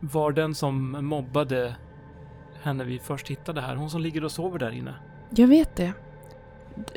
var 0.00 0.32
den 0.32 0.54
som 0.54 0.90
mobbade 1.06 1.74
henne 2.62 2.84
vi 2.84 2.98
först 2.98 3.28
hittade 3.28 3.60
här. 3.60 3.76
Hon 3.76 3.90
som 3.90 4.00
ligger 4.00 4.24
och 4.24 4.32
sover 4.32 4.58
där 4.58 4.70
inne. 4.70 4.94
Jag 5.30 5.46
vet 5.46 5.76
det. 5.76 5.92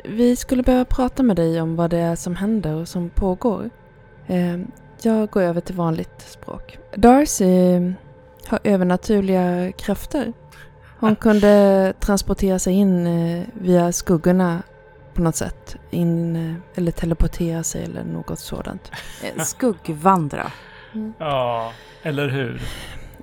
Vi 0.04 0.36
skulle 0.36 0.62
behöva 0.62 0.84
prata 0.84 1.22
med 1.22 1.36
dig 1.36 1.60
om 1.60 1.76
vad 1.76 1.90
det 1.90 1.98
är 1.98 2.16
som 2.16 2.36
händer 2.36 2.74
och 2.74 2.88
som 2.88 3.10
pågår. 3.10 3.70
Eh, 4.26 4.58
Jag 5.02 5.30
går 5.30 5.42
över 5.42 5.60
till 5.60 5.74
vanligt 5.74 6.20
språk. 6.20 6.78
Darcy 6.96 7.80
har 8.46 8.58
övernaturliga 8.64 9.72
krafter. 9.72 10.32
Hon 10.98 11.16
kunde 11.16 11.94
transportera 12.00 12.58
sig 12.58 12.74
in 12.74 13.06
eh, 13.06 13.44
via 13.54 13.92
skuggorna 13.92 14.62
på 15.14 15.22
något 15.22 15.36
sätt. 15.36 15.76
In, 15.90 16.36
eh, 16.36 16.54
eller 16.74 16.92
teleportera 16.92 17.62
sig 17.62 17.84
eller 17.84 18.04
något 18.04 18.38
sådant. 18.38 18.92
Eh, 19.22 19.42
Skuggvandra. 20.94 21.14
Ja, 21.18 21.72
eller 22.02 22.28
hur? 22.28 22.62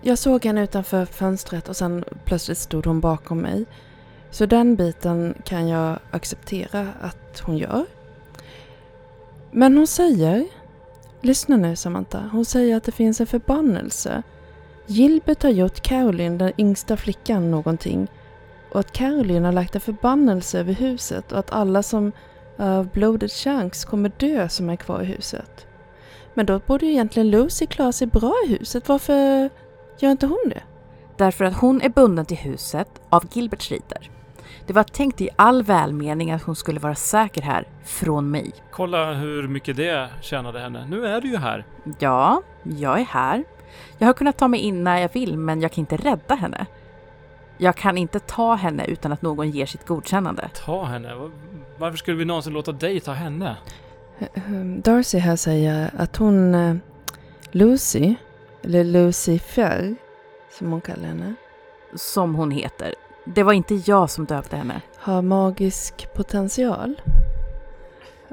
Jag 0.01 0.17
såg 0.17 0.45
henne 0.45 0.63
utanför 0.63 1.05
fönstret 1.05 1.69
och 1.69 1.77
sen 1.77 2.05
plötsligt 2.25 2.57
stod 2.57 2.85
hon 2.85 2.99
bakom 2.99 3.37
mig. 3.37 3.65
Så 4.31 4.45
den 4.45 4.75
biten 4.75 5.33
kan 5.45 5.67
jag 5.67 5.99
acceptera 6.11 6.87
att 7.01 7.39
hon 7.39 7.57
gör. 7.57 7.85
Men 9.51 9.77
hon 9.77 9.87
säger, 9.87 10.45
lyssna 11.21 11.57
nu 11.57 11.75
Samantha, 11.75 12.29
hon 12.31 12.45
säger 12.45 12.77
att 12.77 12.83
det 12.83 12.91
finns 12.91 13.21
en 13.21 13.27
förbannelse. 13.27 14.23
Gilbert 14.87 15.43
har 15.43 15.49
gjort 15.49 15.81
Caroline, 15.81 16.37
den 16.37 16.51
yngsta 16.57 16.97
flickan, 16.97 17.51
någonting. 17.51 18.07
Och 18.71 18.79
att 18.79 18.91
Caroline 18.91 19.45
har 19.45 19.51
lagt 19.51 19.75
en 19.75 19.81
förbannelse 19.81 20.59
över 20.59 20.73
huset 20.73 21.31
och 21.31 21.39
att 21.39 21.51
alla 21.51 21.83
som 21.83 22.11
är 22.57 22.77
av 22.77 22.89
blodet 22.89 23.31
chans 23.31 23.85
kommer 23.85 24.11
dö 24.17 24.49
som 24.49 24.69
är 24.69 24.75
kvar 24.75 25.01
i 25.01 25.05
huset. 25.05 25.67
Men 26.33 26.45
då 26.45 26.59
borde 26.59 26.85
ju 26.85 26.91
egentligen 26.91 27.29
Lucy 27.29 27.65
klara 27.65 27.91
sig 27.91 28.07
bra 28.07 28.33
i 28.45 28.49
huset. 28.49 28.89
Varför 28.89 29.49
Gör 30.01 30.11
inte 30.11 30.25
hon 30.25 30.49
det? 30.49 30.63
Därför 31.17 31.45
att 31.45 31.57
hon 31.57 31.81
är 31.81 31.89
bunden 31.89 32.25
till 32.25 32.37
huset 32.37 32.87
av 33.09 33.23
Gilberts 33.31 33.71
riter. 33.71 34.09
Det 34.67 34.73
var 34.73 34.83
tänkt 34.83 35.21
i 35.21 35.29
all 35.35 35.63
välmening 35.63 36.31
att 36.31 36.43
hon 36.43 36.55
skulle 36.55 36.79
vara 36.79 36.95
säker 36.95 37.41
här, 37.41 37.67
från 37.83 38.31
mig. 38.31 38.51
Kolla 38.71 39.13
hur 39.13 39.47
mycket 39.47 39.75
det 39.75 40.09
tjänade 40.21 40.59
henne. 40.59 40.85
Nu 40.89 41.07
är 41.07 41.21
du 41.21 41.27
ju 41.27 41.37
här. 41.37 41.65
Ja, 41.99 42.41
jag 42.63 42.99
är 42.99 43.05
här. 43.05 43.43
Jag 43.97 44.07
har 44.07 44.13
kunnat 44.13 44.37
ta 44.37 44.47
mig 44.47 44.59
in 44.59 44.83
när 44.83 44.97
jag 44.97 45.13
vill, 45.13 45.37
men 45.37 45.61
jag 45.61 45.71
kan 45.71 45.79
inte 45.81 45.97
rädda 45.97 46.35
henne. 46.35 46.65
Jag 47.57 47.75
kan 47.75 47.97
inte 47.97 48.19
ta 48.19 48.55
henne 48.55 48.85
utan 48.85 49.11
att 49.11 49.21
någon 49.21 49.49
ger 49.51 49.65
sitt 49.65 49.85
godkännande. 49.85 50.49
Ta 50.65 50.83
henne. 50.83 51.29
Varför 51.77 51.97
skulle 51.97 52.17
vi 52.17 52.25
någonsin 52.25 52.53
låta 52.53 52.71
dig 52.71 52.99
ta 52.99 53.11
henne? 53.11 53.55
Ehm, 54.33 54.81
Darcy 54.81 55.17
här 55.17 55.35
säger 55.35 55.91
att 55.97 56.17
hon, 56.17 56.55
eh, 56.55 56.75
Lucy, 57.51 58.15
eller 58.63 58.83
Lucifer, 58.83 59.95
som 60.57 60.71
hon 60.71 60.81
kallar 60.81 61.07
henne, 61.07 61.33
Som 61.95 62.35
hon 62.35 62.51
heter. 62.51 62.93
Det 63.25 63.43
var 63.43 63.53
inte 63.53 63.75
jag 63.85 64.09
som 64.09 64.25
döpte 64.25 64.55
henne. 64.57 64.81
har 64.97 65.21
magisk 65.21 66.07
potential. 66.15 67.01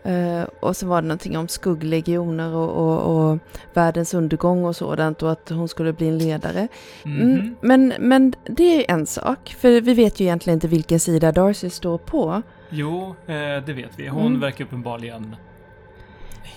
Eh, 0.04 0.42
och 0.60 0.76
så 0.76 0.86
var 0.86 1.02
det 1.02 1.08
någonting 1.08 1.38
om 1.38 1.48
skugglegioner 1.48 2.54
och, 2.54 2.70
och, 2.70 3.30
och 3.32 3.38
världens 3.74 4.14
undergång 4.14 4.64
och 4.64 4.76
sådant 4.76 5.22
och 5.22 5.32
att 5.32 5.48
hon 5.48 5.68
skulle 5.68 5.92
bli 5.92 6.08
en 6.08 6.18
ledare. 6.18 6.68
Mhm. 7.04 7.20
Mm, 7.22 7.56
men, 7.60 7.92
men 7.98 8.34
det 8.44 8.62
är 8.90 8.94
en 8.94 9.06
sak, 9.06 9.56
för 9.58 9.80
vi 9.80 9.94
vet 9.94 10.20
ju 10.20 10.24
egentligen 10.24 10.54
inte 10.56 10.68
vilken 10.68 11.00
sida 11.00 11.32
Darcy 11.32 11.70
står 11.70 11.98
på. 11.98 12.42
Jo, 12.70 13.14
eh, 13.26 13.64
det 13.66 13.72
vet 13.72 13.90
vi. 13.98 14.08
Hon 14.08 14.26
Mm. 14.26 14.40
verkar 14.40 14.64
uppenbarligen 14.64 15.36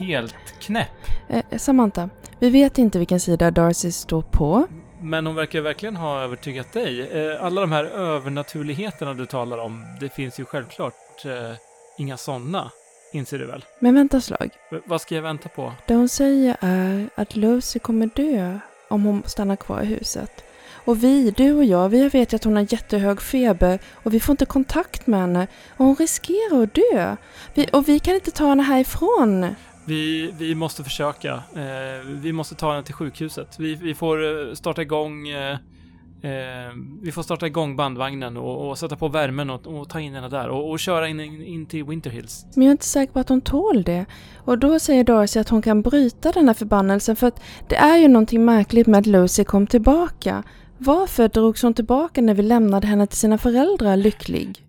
helt 0.02 0.36
knäpp. 0.60 0.88
Eh, 1.30 1.58
Samantha, 1.58 2.10
vi 2.40 2.50
vet 2.50 2.78
inte 2.78 3.00
vilken 3.00 3.20
sida 3.20 3.52
Darcy 3.52 3.92
står 3.92 4.22
på. 4.22 4.68
Men 5.02 5.26
hon 5.26 5.36
verkar 5.36 5.62
verkligen 5.62 5.96
ha 5.96 6.22
övertygat 6.22 6.74
dig. 6.74 7.02
Eh, 7.02 7.44
alla 7.46 7.62
de 7.62 7.72
här 7.72 7.84
övernaturligheterna 7.86 9.14
du 9.14 9.26
talar 9.26 9.58
om, 9.58 9.86
det 10.00 10.10
finns 10.10 10.40
ju 10.40 10.46
självklart 10.46 11.26
eh, 11.26 11.56
inga 11.98 12.18
sådana. 12.18 12.72
Inser 13.14 13.40
du 13.40 13.46
väl? 13.46 13.66
Men 13.80 13.96
vänta 13.96 14.22
slag. 14.22 14.50
V- 14.72 14.80
vad 14.86 15.02
ska 15.02 15.16
jag 15.16 15.22
vänta 15.22 15.50
på? 15.50 15.74
Det 15.88 15.94
hon 15.94 16.10
säger 16.10 16.58
är 16.60 17.10
att 17.16 17.36
Lucy 17.36 17.80
kommer 17.80 18.10
dö 18.16 18.60
om 18.90 19.04
hon 19.04 19.24
stannar 19.26 19.56
kvar 19.56 19.82
i 19.82 19.86
huset. 19.86 20.44
Och 20.86 21.04
vi, 21.04 21.32
du 21.32 21.54
och 21.54 21.64
jag, 21.66 21.90
vi 21.90 22.10
vet 22.10 22.34
ju 22.34 22.36
att 22.36 22.44
hon 22.44 22.56
har 22.56 22.74
jättehög 22.74 23.22
feber 23.22 23.80
och 23.94 24.14
vi 24.14 24.20
får 24.20 24.34
inte 24.34 24.46
kontakt 24.46 25.08
med 25.08 25.20
henne. 25.20 25.48
Och 25.78 25.86
hon 25.86 25.96
riskerar 25.96 26.64
att 26.64 26.74
dö. 26.74 27.16
Vi, 27.54 27.68
och 27.74 27.90
vi 27.90 28.00
kan 28.00 28.16
inte 28.16 28.32
ta 28.32 28.48
henne 28.48 28.64
härifrån. 28.64 29.56
Vi, 29.86 30.34
vi 30.38 30.56
måste 30.56 30.84
försöka. 30.84 31.34
Eh, 31.56 32.06
vi 32.06 32.34
måste 32.34 32.56
ta 32.56 32.72
henne 32.72 32.84
till 32.84 32.94
sjukhuset. 32.94 33.60
Vi, 33.60 33.76
vi 33.76 33.96
får 33.96 34.50
eh, 34.50 34.54
starta 34.54 34.82
igång 34.82 35.28
eh, 35.28 35.58
eh, 36.22 36.74
vi 37.02 37.12
får 37.12 37.24
starta 37.24 37.48
igång 37.48 37.76
bandvagnen 37.76 38.38
och, 38.38 38.70
och 38.70 38.78
sätta 38.78 38.96
på 38.96 39.08
värmen 39.08 39.50
och, 39.50 39.68
och 39.68 39.90
ta 39.90 40.00
in 40.00 40.14
henne 40.14 40.30
där 40.30 40.50
och, 40.50 40.72
och 40.72 40.80
köra 40.80 41.08
in, 41.08 41.20
in, 41.20 41.44
in 41.44 41.66
till 41.66 41.84
Winter 41.84 42.10
Hills. 42.10 42.46
Men 42.56 42.64
jag 42.64 42.70
är 42.70 42.72
inte 42.72 42.86
säker 42.86 43.14
på 43.14 43.20
att 43.20 43.30
hon 43.30 43.42
tål 43.42 43.84
det. 43.84 44.06
Och 44.38 44.58
då 44.58 44.80
säger 44.80 45.04
Darcy 45.04 45.40
att 45.40 45.50
hon 45.50 45.62
kan 45.62 45.82
bryta 45.82 46.32
den 46.32 46.48
här 46.48 46.54
förbannelsen 46.54 47.16
för 47.16 47.28
att 47.28 47.42
det 47.68 47.76
är 47.76 47.98
ju 47.98 48.08
någonting 48.08 48.46
märkligt 48.46 48.88
med 48.88 49.00
att 49.00 49.06
Lucy 49.06 49.44
kom 49.44 49.68
tillbaka. 49.68 50.44
Varför 50.78 51.28
drogs 51.28 51.64
hon 51.64 51.74
tillbaka 51.74 52.22
när 52.22 52.34
vi 52.34 52.42
lämnade 52.42 52.88
henne 52.88 53.08
till 53.08 53.18
sina 53.18 53.38
föräldrar 53.38 53.98
lycklig? 53.98 54.66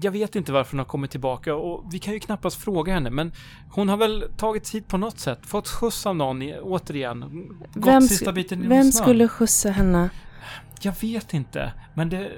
Jag 0.00 0.12
vet 0.12 0.36
inte 0.36 0.52
varför 0.52 0.72
hon 0.72 0.78
har 0.78 0.86
kommit 0.86 1.10
tillbaka 1.10 1.54
och 1.54 1.84
vi 1.92 1.98
kan 1.98 2.14
ju 2.14 2.20
knappast 2.20 2.56
fråga 2.64 2.94
henne 2.94 3.10
men 3.10 3.32
hon 3.70 3.88
har 3.88 3.96
väl 3.96 4.24
tagits 4.36 4.74
hit 4.74 4.88
på 4.88 4.98
något 4.98 5.18
sätt, 5.18 5.46
fått 5.46 5.68
skjuts 5.68 6.06
av 6.06 6.16
någon 6.16 6.42
i, 6.42 6.58
återigen. 6.62 7.20
Gått 7.74 7.86
Vem, 7.86 8.02
sista 8.02 8.32
biten 8.32 8.58
genom 8.58 8.76
vem 8.76 8.92
snön. 8.92 9.02
skulle 9.02 9.28
skjutsa 9.28 9.70
henne? 9.70 10.10
Jag 10.80 10.94
vet 11.00 11.34
inte, 11.34 11.72
men 11.94 12.08
det... 12.08 12.30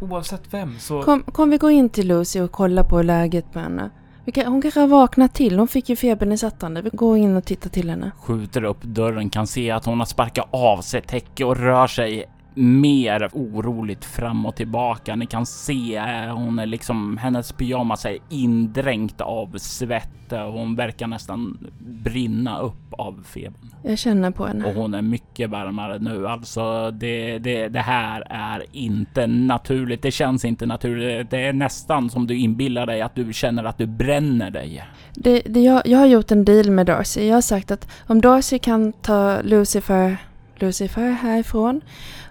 Oavsett 0.00 0.42
vem 0.54 0.78
så... 0.78 1.02
Kom, 1.02 1.22
kom 1.22 1.50
vi 1.50 1.58
gå 1.58 1.70
in 1.70 1.88
till 1.90 2.08
Lucy 2.08 2.40
och 2.40 2.52
kolla 2.52 2.84
på 2.84 3.02
läget 3.02 3.54
med 3.54 3.64
henne. 3.64 3.90
Kan, 4.34 4.46
hon 4.46 4.62
kanske 4.62 4.80
har 4.80 4.86
vaknat 4.86 5.34
till. 5.34 5.58
Hon 5.58 5.68
fick 5.68 5.88
ju 5.88 5.96
febernedsättande. 5.96 6.82
Vi 6.82 6.90
går 6.92 7.18
in 7.18 7.36
och 7.36 7.44
tittar 7.44 7.70
till 7.70 7.90
henne. 7.90 8.10
Skjuter 8.18 8.64
upp 8.64 8.82
dörren, 8.82 9.30
kan 9.30 9.46
se 9.46 9.70
att 9.70 9.84
hon 9.84 9.98
har 9.98 10.06
sparkat 10.06 10.48
av 10.50 10.80
sig 10.80 11.02
täcke 11.02 11.44
och 11.44 11.56
rör 11.56 11.86
sig 11.86 12.26
mer 12.54 13.30
oroligt 13.32 14.04
fram 14.04 14.46
och 14.46 14.56
tillbaka. 14.56 15.16
Ni 15.16 15.26
kan 15.26 15.46
se 15.46 15.96
eh, 15.96 16.36
hon 16.36 16.58
är 16.58 16.66
liksom, 16.66 17.16
hennes 17.16 17.52
pyjamas 17.52 18.04
är 18.04 18.18
indränkt 18.28 19.20
av 19.20 19.58
svett 19.58 20.32
och 20.32 20.52
hon 20.52 20.76
verkar 20.76 21.06
nästan 21.06 21.58
brinna 21.78 22.58
upp 22.58 22.94
av 22.94 23.24
febern. 23.24 23.74
Jag 23.82 23.98
känner 23.98 24.30
på 24.30 24.46
henne. 24.46 24.64
Och 24.64 24.74
hon 24.74 24.94
är 24.94 25.02
mycket 25.02 25.50
varmare 25.50 25.98
nu. 25.98 26.28
Alltså 26.28 26.90
det, 26.90 27.38
det, 27.38 27.68
det 27.68 27.80
här 27.80 28.26
är 28.30 28.64
inte 28.72 29.26
naturligt. 29.26 30.02
Det 30.02 30.10
känns 30.10 30.44
inte 30.44 30.66
naturligt. 30.66 31.30
Det 31.30 31.38
är 31.38 31.52
nästan 31.52 32.10
som 32.10 32.26
du 32.26 32.38
inbillar 32.38 32.86
dig 32.86 33.02
att 33.02 33.14
du 33.14 33.32
känner 33.32 33.64
att 33.64 33.78
du 33.78 33.86
bränner 33.86 34.50
dig. 34.50 34.84
Det, 35.14 35.42
det, 35.46 35.60
jag, 35.60 35.86
jag 35.86 35.98
har 35.98 36.06
gjort 36.06 36.30
en 36.30 36.44
deal 36.44 36.70
med 36.70 36.86
Darcy. 36.86 37.26
Jag 37.26 37.34
har 37.34 37.40
sagt 37.40 37.70
att 37.70 37.88
om 38.06 38.20
Darcy 38.20 38.58
kan 38.58 38.92
ta 38.92 39.42
Lucifer, 39.42 40.16
Lucifer 40.62 41.10
härifrån 41.10 41.80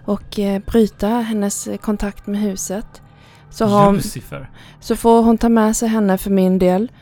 och 0.04 0.38
eh, 0.38 0.62
bryta 0.66 1.08
hennes 1.08 1.68
kontakt 1.80 2.26
med 2.26 2.40
huset 2.40 3.02
så, 3.50 3.64
har 3.64 3.86
hon, 3.86 4.00
så 4.80 4.96
får 4.96 5.22
hon 5.22 5.38
ta 5.38 5.48
med 5.48 5.76
sig 5.76 5.88
henne 5.88 6.18
för 6.18 6.30
min 6.30 6.58
del. 6.58 6.92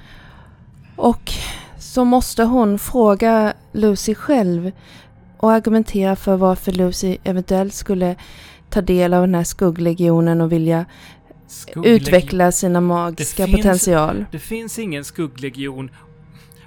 Och 0.97 1.33
så 1.79 2.05
måste 2.05 2.45
hon 2.45 2.79
fråga 2.79 3.53
Lucy 3.73 4.15
själv 4.15 4.73
och 5.37 5.53
argumentera 5.53 6.17
för 6.17 6.37
varför 6.37 6.73
Lucy 6.73 7.17
eventuellt 7.25 7.75
skulle 7.75 8.17
ta 8.71 8.81
del 8.81 9.15
av 9.15 9.21
den 9.21 9.35
här 9.35 9.45
skugglegionen 9.45 10.41
och 10.41 10.53
vilja 10.53 10.85
Skugglegion. 11.47 11.95
utveckla 11.95 12.53
sina 12.53 12.81
magiska 12.81 13.47
finns- 13.47 13.57
potential. 13.57 14.25
Det 14.33 14.39
finns 14.39 14.79
ingen 14.79 15.05
skugglegion. 15.05 15.91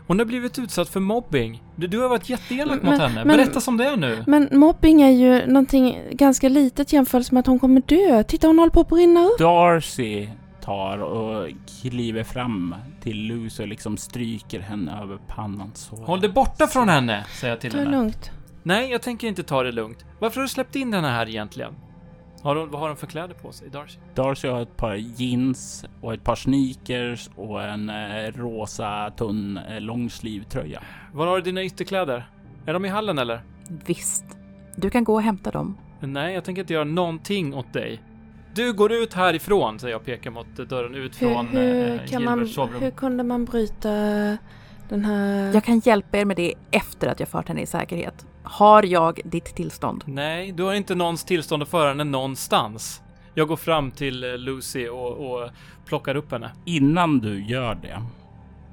Hon 0.07 0.19
har 0.19 0.25
blivit 0.25 0.59
utsatt 0.59 0.89
för 0.89 0.99
mobbing. 0.99 1.63
Du, 1.75 1.87
du 1.87 1.99
har 1.99 2.09
varit 2.09 2.29
jätteelak 2.29 2.83
mot 2.83 2.99
henne. 2.99 3.25
men- 3.25 3.37
Berätta 3.37 3.59
som 3.61 3.77
det 3.77 3.85
är 3.85 3.97
nu. 3.97 4.23
Men 4.27 4.49
mobbing 4.51 5.01
är 5.01 5.09
ju 5.11 5.47
någonting 5.47 5.97
ganska 6.11 6.49
litet 6.49 6.93
jämfört 6.93 7.31
med 7.31 7.39
att 7.39 7.47
hon 7.47 7.59
kommer 7.59 7.81
dö. 7.81 8.23
Titta, 8.23 8.47
hon 8.47 8.59
håller 8.59 8.71
på 8.71 8.79
att 8.79 8.89
brinna 8.89 9.25
upp. 9.25 9.37
Darcy 9.39 10.27
tar 10.61 10.97
och 10.97 11.49
kliver 11.81 12.23
fram 12.23 12.75
till 13.01 13.17
Lucy 13.17 13.63
och 13.63 13.69
liksom 13.69 13.97
stryker 13.97 14.59
henne 14.59 14.99
över 15.03 15.17
pannan. 15.27 15.71
Så 15.73 15.95
Håll 15.95 16.21
dig 16.21 16.29
borta 16.29 16.67
från 16.67 16.89
henne, 16.89 17.25
säger 17.39 17.53
jag 17.53 17.61
till 17.61 17.71
Ta 17.71 17.77
det 17.77 17.83
henne. 17.83 17.97
lugnt. 17.97 18.31
Nej, 18.63 18.91
jag 18.91 19.01
tänker 19.01 19.27
inte 19.27 19.43
ta 19.43 19.63
det 19.63 19.71
lugnt. 19.71 20.05
Varför 20.19 20.35
har 20.37 20.43
du 20.43 20.47
släppt 20.49 20.75
in 20.75 20.93
henne 20.93 21.07
här 21.07 21.29
egentligen? 21.29 21.73
Har 22.43 22.55
hon, 22.55 22.71
vad 22.71 22.81
har 22.81 22.87
hon 22.87 22.97
för 22.97 23.07
kläder 23.07 23.33
på 23.33 23.51
sig, 23.51 23.69
Darcy? 23.69 23.99
Darcy 24.15 24.47
har 24.47 24.61
ett 24.61 24.77
par 24.77 24.95
jeans 24.95 25.85
och 26.01 26.13
ett 26.13 26.23
par 26.23 26.35
sneakers 26.35 27.29
och 27.35 27.63
en 27.63 27.89
eh, 27.89 28.31
rosa 28.35 29.11
tunn 29.17 29.57
eh, 29.57 29.81
långsleeve-tröja. 29.81 30.81
Var 31.13 31.27
har 31.27 31.35
du 31.35 31.41
dina 31.41 31.63
ytterkläder? 31.63 32.29
Är 32.65 32.73
de 32.73 32.85
i 32.85 32.89
hallen 32.89 33.17
eller? 33.17 33.41
Visst, 33.85 34.25
du 34.75 34.89
kan 34.89 35.03
gå 35.03 35.13
och 35.13 35.21
hämta 35.21 35.51
dem. 35.51 35.77
Nej, 35.99 36.33
jag 36.33 36.43
tänker 36.43 36.61
inte 36.61 36.73
göra 36.73 36.83
någonting 36.83 37.53
åt 37.53 37.73
dig. 37.73 38.01
Du 38.55 38.73
går 38.73 38.91
ut 38.91 39.13
härifrån, 39.13 39.79
säger 39.79 39.93
jag 39.93 39.99
och 39.99 40.05
pekar 40.05 40.31
mot 40.31 40.55
dörren 40.55 40.95
ut 40.95 41.21
Hur, 41.21 41.33
från 41.33 41.47
hur, 41.47 41.91
eh, 42.01 42.05
kan 42.05 42.23
man, 42.23 42.47
sovrum. 42.47 42.81
hur 42.81 42.91
kunde 42.91 43.23
man 43.23 43.45
bryta 43.45 43.89
den 44.89 45.05
här... 45.05 45.53
Jag 45.53 45.63
kan 45.63 45.79
hjälpa 45.79 46.17
er 46.17 46.25
med 46.25 46.37
det 46.37 46.53
efter 46.71 47.07
att 47.07 47.19
jag 47.19 47.29
fört 47.29 47.47
henne 47.47 47.61
i 47.61 47.65
säkerhet. 47.65 48.25
Har 48.43 48.83
jag 48.83 49.19
ditt 49.25 49.45
tillstånd? 49.55 50.03
Nej, 50.05 50.51
du 50.51 50.63
har 50.63 50.73
inte 50.73 50.95
någons 50.95 51.23
tillstånd 51.23 51.63
att 51.63 51.69
föra 51.69 51.89
henne 51.89 52.03
någonstans. 52.03 53.01
Jag 53.33 53.47
går 53.47 53.55
fram 53.55 53.91
till 53.91 54.23
eh, 54.23 54.37
Lucy 54.37 54.87
och, 54.87 55.11
och 55.11 55.49
plockar 55.85 56.15
upp 56.15 56.31
henne. 56.31 56.51
Innan 56.65 57.19
du 57.19 57.45
gör 57.45 57.75
det 57.75 58.03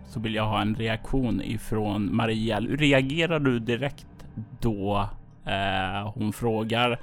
så 0.08 0.20
vill 0.20 0.34
jag 0.34 0.46
ha 0.46 0.60
en 0.60 0.74
reaktion 0.74 1.42
ifrån 1.42 2.16
Maria. 2.16 2.60
Reagerar 2.60 3.40
du 3.40 3.58
direkt 3.58 4.06
då 4.60 5.08
eh, 5.46 6.12
hon 6.14 6.32
frågar? 6.32 7.00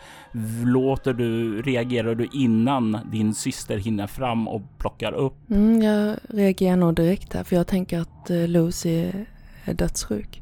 Låter 0.66 1.14
du, 1.14 1.62
reagerar 1.62 2.16
du 2.16 2.28
innan 2.34 2.98
din 3.12 3.34
syster 3.34 3.78
hinner 3.78 4.08
fram 4.08 4.48
och 4.48 4.62
plockar 4.78 5.12
upp? 5.12 5.50
Mm, 5.50 5.82
jag 5.82 6.18
reagerar 6.30 6.76
nog 6.76 6.96
direkt 6.96 7.34
här 7.34 7.44
för 7.44 7.56
jag 7.56 7.68
tänker 7.68 8.00
att 8.00 8.30
eh, 8.30 8.48
Lucy 8.48 9.12
är 9.66 9.74
dödssjuk. 9.74 10.42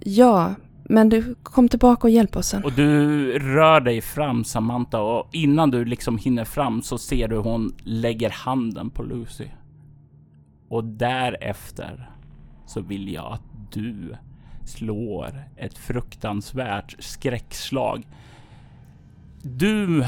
Ja, 0.00 0.54
men 0.88 1.08
du 1.08 1.34
kom 1.42 1.68
tillbaka 1.68 2.06
och 2.06 2.10
hjälp 2.10 2.36
oss 2.36 2.46
sen. 2.46 2.64
Och 2.64 2.72
du 2.72 3.38
rör 3.38 3.80
dig 3.80 4.00
fram 4.00 4.44
Samantha 4.44 5.00
och 5.00 5.28
innan 5.32 5.70
du 5.70 5.84
liksom 5.84 6.18
hinner 6.18 6.44
fram 6.44 6.82
så 6.82 6.98
ser 6.98 7.28
du 7.28 7.36
hon 7.36 7.72
lägger 7.84 8.30
handen 8.30 8.90
på 8.90 9.02
Lucy. 9.02 9.46
Och 10.68 10.84
därefter 10.84 12.10
så 12.66 12.80
vill 12.80 13.12
jag 13.12 13.32
att 13.32 13.72
du 13.72 14.16
slår 14.64 15.44
ett 15.56 15.78
fruktansvärt 15.78 16.96
skräckslag. 16.98 18.06
Du 19.42 20.04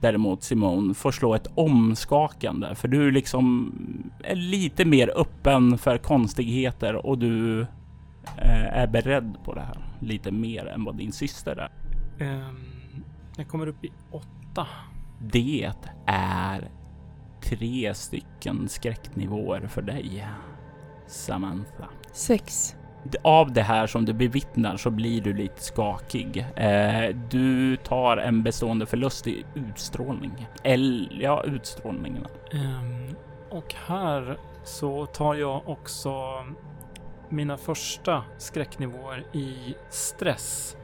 däremot 0.00 0.42
Simon 0.42 0.94
får 0.94 1.12
slå 1.12 1.34
ett 1.34 1.46
omskakande 1.54 2.74
för 2.74 2.88
du 2.88 3.10
liksom 3.10 3.72
är 4.24 4.36
lite 4.36 4.84
mer 4.84 5.12
öppen 5.16 5.78
för 5.78 5.98
konstigheter 5.98 7.06
och 7.06 7.18
du 7.18 7.66
är 8.36 8.86
beredd 8.86 9.36
på 9.44 9.54
det 9.54 9.60
här 9.60 9.78
lite 10.00 10.30
mer 10.30 10.66
än 10.66 10.84
vad 10.84 10.96
din 10.96 11.12
syster 11.12 11.56
är. 11.56 11.70
Ehm, 12.24 13.04
jag 13.36 13.48
kommer 13.48 13.66
upp 13.66 13.84
i 13.84 13.92
åtta. 14.10 14.66
Det 15.20 15.72
är 16.06 16.70
tre 17.42 17.94
stycken 17.94 18.68
skräcknivåer 18.68 19.66
för 19.66 19.82
dig, 19.82 20.26
Samantha. 21.06 21.88
Sex. 22.12 22.76
Av 23.22 23.52
det 23.52 23.62
här 23.62 23.86
som 23.86 24.04
du 24.04 24.12
bevittnar 24.12 24.76
så 24.76 24.90
blir 24.90 25.20
du 25.22 25.32
lite 25.32 25.62
skakig. 25.62 26.46
Eh, 26.56 27.16
du 27.30 27.76
tar 27.76 28.16
en 28.16 28.42
bestående 28.42 28.86
förlust 28.86 29.26
i 29.26 29.44
utstrålning. 29.54 30.46
Eller 30.62 31.22
ja, 31.22 31.44
utstrålningen. 31.44 32.26
Ehm, 32.52 33.16
och 33.50 33.74
här 33.86 34.38
så 34.64 35.06
tar 35.06 35.34
jag 35.34 35.68
också 35.68 36.44
mina 37.28 37.56
första 37.56 38.24
skräcknivåer 38.38 39.24
i 39.32 39.74
stress. 39.90 40.76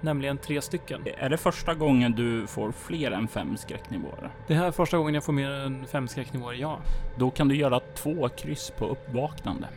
Nämligen 0.00 0.38
tre 0.38 0.62
stycken. 0.62 1.02
Är 1.18 1.28
det 1.28 1.36
första 1.36 1.74
gången 1.74 2.12
du 2.12 2.46
får 2.46 2.72
fler 2.72 3.10
än 3.10 3.28
fem 3.28 3.56
skräcknivåer? 3.56 4.30
Det 4.46 4.54
här 4.54 4.66
är 4.66 4.70
första 4.70 4.96
gången 4.96 5.14
jag 5.14 5.24
får 5.24 5.32
mer 5.32 5.50
än 5.50 5.86
fem 5.86 6.08
skräcknivåer, 6.08 6.54
ja. 6.54 6.78
Då 7.18 7.30
kan 7.30 7.48
du 7.48 7.56
göra 7.56 7.80
två 7.80 8.28
kryss 8.28 8.72
på 8.78 8.86
uppvaknande. 8.86 9.68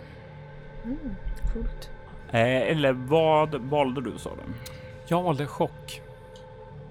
Mm, 0.84 1.16
coolt. 1.54 1.90
Eh, 2.30 2.72
eller 2.72 2.92
vad 2.94 3.56
valde 3.56 4.02
du 4.02 4.18
sa 4.18 4.30
du? 4.30 4.54
Jag 5.08 5.24
valde 5.24 5.48
chock. 5.48 6.02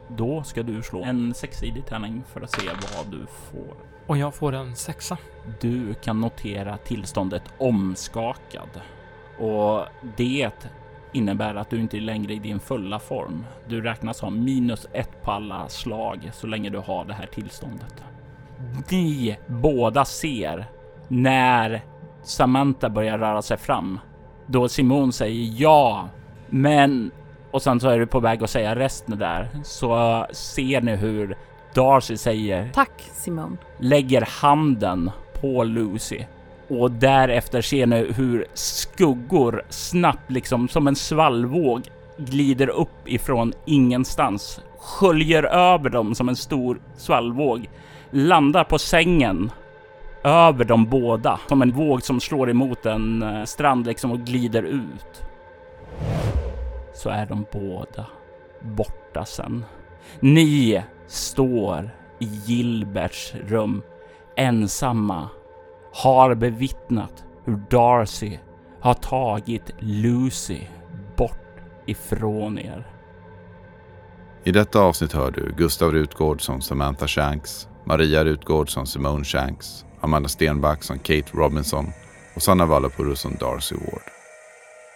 Då 0.09 0.43
ska 0.43 0.63
du 0.63 0.83
slå 0.83 1.03
en 1.03 1.35
sexsidig 1.35 1.87
tärning 1.87 2.23
för 2.33 2.41
att 2.41 2.51
se 2.51 2.69
vad 2.97 3.07
du 3.07 3.27
får. 3.27 3.75
Och 4.07 4.19
jag 4.19 4.35
får 4.35 4.53
en 4.53 4.77
sexa. 4.77 5.19
Du 5.61 5.95
kan 5.95 6.21
notera 6.21 6.77
tillståndet 6.77 7.43
omskakad 7.59 8.81
och 9.39 9.85
det 10.17 10.51
innebär 11.13 11.55
att 11.55 11.71
du 11.71 11.81
inte 11.81 11.97
är 11.97 12.01
längre 12.01 12.33
i 12.33 12.39
din 12.39 12.61
fulla 12.61 12.99
form. 12.99 13.47
Du 13.69 13.81
räknas 13.81 14.21
ha 14.21 14.31
minus 14.31 14.87
ett 14.93 15.23
på 15.23 15.31
alla 15.31 15.69
slag 15.69 16.31
så 16.33 16.47
länge 16.47 16.71
du 16.71 16.79
har 16.79 17.05
det 17.05 17.15
här 17.15 17.27
tillståndet. 17.27 18.05
Ni 18.91 19.37
båda 19.47 20.05
ser 20.05 20.67
när 21.09 21.83
Samantha 22.23 22.89
börjar 22.89 23.19
röra 23.19 23.43
sig 23.43 23.57
fram. 23.57 24.01
Då 24.47 24.69
Simon 24.69 25.13
säger 25.13 25.63
ja, 25.63 26.09
men 26.47 27.11
och 27.51 27.63
sen 27.63 27.81
så 27.81 27.89
är 27.89 27.99
du 27.99 28.07
på 28.07 28.21
väg 28.21 28.45
att 28.45 28.51
säga 28.51 28.77
resten 28.77 29.19
där 29.19 29.49
så 29.65 30.27
ser 30.31 30.81
ni 30.81 30.97
hur 30.97 31.37
Darcy 31.75 32.17
säger 32.17 32.71
Tack 32.73 33.11
Simone. 33.13 33.57
lägger 33.79 34.29
handen 34.41 35.11
på 35.41 35.65
Lucy 35.65 36.25
och 36.69 36.91
därefter 36.91 37.61
ser 37.61 37.87
ni 37.87 38.13
hur 38.13 38.47
skuggor 38.55 39.63
snabbt, 39.69 40.31
liksom 40.31 40.69
som 40.69 40.87
en 40.87 40.97
svallvåg, 40.97 41.83
glider 42.17 42.69
upp 42.69 43.09
ifrån 43.09 43.53
ingenstans, 43.65 44.61
sköljer 44.79 45.43
över 45.43 45.91
dem 45.91 46.15
som 46.15 46.29
en 46.29 46.37
stor 46.37 46.81
svallvåg, 46.97 47.69
landar 48.11 48.65
på 48.65 48.79
sängen 48.79 49.51
över 50.25 50.65
dem 50.65 50.87
båda 50.87 51.41
som 51.49 51.63
en 51.63 51.73
våg 51.73 52.03
som 52.03 52.21
slår 52.21 52.51
emot 52.51 52.87
en 52.87 53.23
eh, 53.23 53.45
strand 53.45 53.87
liksom 53.87 54.13
och 54.13 54.21
glider 54.21 54.63
ut. 54.63 55.23
Så 56.95 57.09
är 57.11 57.27
de 57.27 57.47
båda 57.53 58.07
borta 58.61 59.25
sen. 59.25 59.65
Ni 60.21 60.83
står 61.07 61.91
i 62.19 62.25
Gilberts 62.25 63.35
rum 63.47 63.83
ensamma 64.37 65.29
har 65.97 66.35
bevittnat 66.35 67.25
hur 67.45 67.57
Darcy 67.71 68.39
har 68.81 68.95
tagit 68.95 69.71
Lucy 69.79 70.61
bort 71.17 71.61
ifrån 71.87 72.59
er. 72.59 72.87
I 74.45 74.53
detta 74.53 74.81
avsnitt 74.81 75.13
hör 75.13 75.31
du 75.31 75.55
Gustav 75.57 75.93
Rutgård 75.93 76.43
som 76.43 76.61
Samantha 76.61 77.07
Shanks, 77.07 77.69
Maria 77.85 78.25
Rutgård 78.25 78.71
som 78.71 78.87
Simone 78.87 79.25
Shanks, 79.25 79.85
Amanda 80.01 80.29
Stenback 80.29 80.83
som 80.83 80.99
Kate 80.99 81.31
Robinson 81.33 81.87
och 82.35 82.43
Sanna 82.43 82.67
Vallapuro 82.67 83.17
som 83.17 83.35
Darcy 83.41 83.75
Ward. 83.75 84.03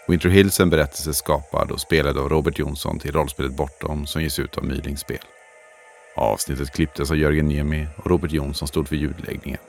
Winter 0.09 0.28
Hills 0.28 0.61
är 0.61 0.64
en 0.64 0.70
berättelse 0.70 1.14
skapad 1.14 1.70
och 1.70 1.80
spelad 1.80 2.18
av 2.18 2.28
Robert 2.28 2.59
Jonsson 2.59 2.98
till 2.98 3.12
rollspelet 3.12 3.57
Bortom 3.57 4.07
som 4.07 4.22
ges 4.22 4.38
ut 4.38 4.59
av 4.59 4.64
Mylingspel. 4.64 5.24
Avsnittet 6.16 6.72
klipptes 6.72 7.11
av 7.11 7.16
Jörgen 7.16 7.48
Niemi 7.48 7.86
och 7.96 8.07
Robert 8.07 8.32
Jonsson 8.32 8.68
stod 8.68 8.88
för 8.88 8.96
ljudläggningen. 8.96 9.61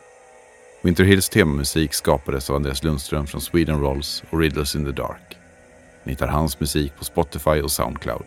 Winter 0.84 1.03
Hills 1.03 1.29
temamusik 1.29 1.93
skapades 1.93 2.49
av 2.49 2.55
Andreas 2.55 2.84
Lundström 2.84 3.27
från 3.27 3.41
Sweden 3.41 3.79
Rolls 3.79 4.23
och 4.29 4.39
Riddles 4.39 4.75
in 4.75 4.86
the 4.86 4.91
Dark. 4.91 5.38
Ni 6.03 6.11
hittar 6.11 6.27
hans 6.27 6.59
musik 6.59 6.91
på 6.97 7.05
Spotify 7.05 7.61
och 7.61 7.71
Soundcloud. 7.71 8.25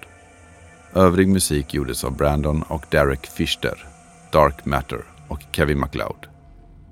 Övrig 0.94 1.28
musik 1.28 1.74
gjordes 1.74 2.05
av 2.05 2.16
Brandon 2.16 2.62
och 2.62 2.84
Derek 2.90 3.26
Fischer, 3.26 3.86
Dark 4.32 4.64
Matter 4.64 5.05
och 5.28 5.40
Kevin 5.52 5.78
MacLeod. 5.78 6.26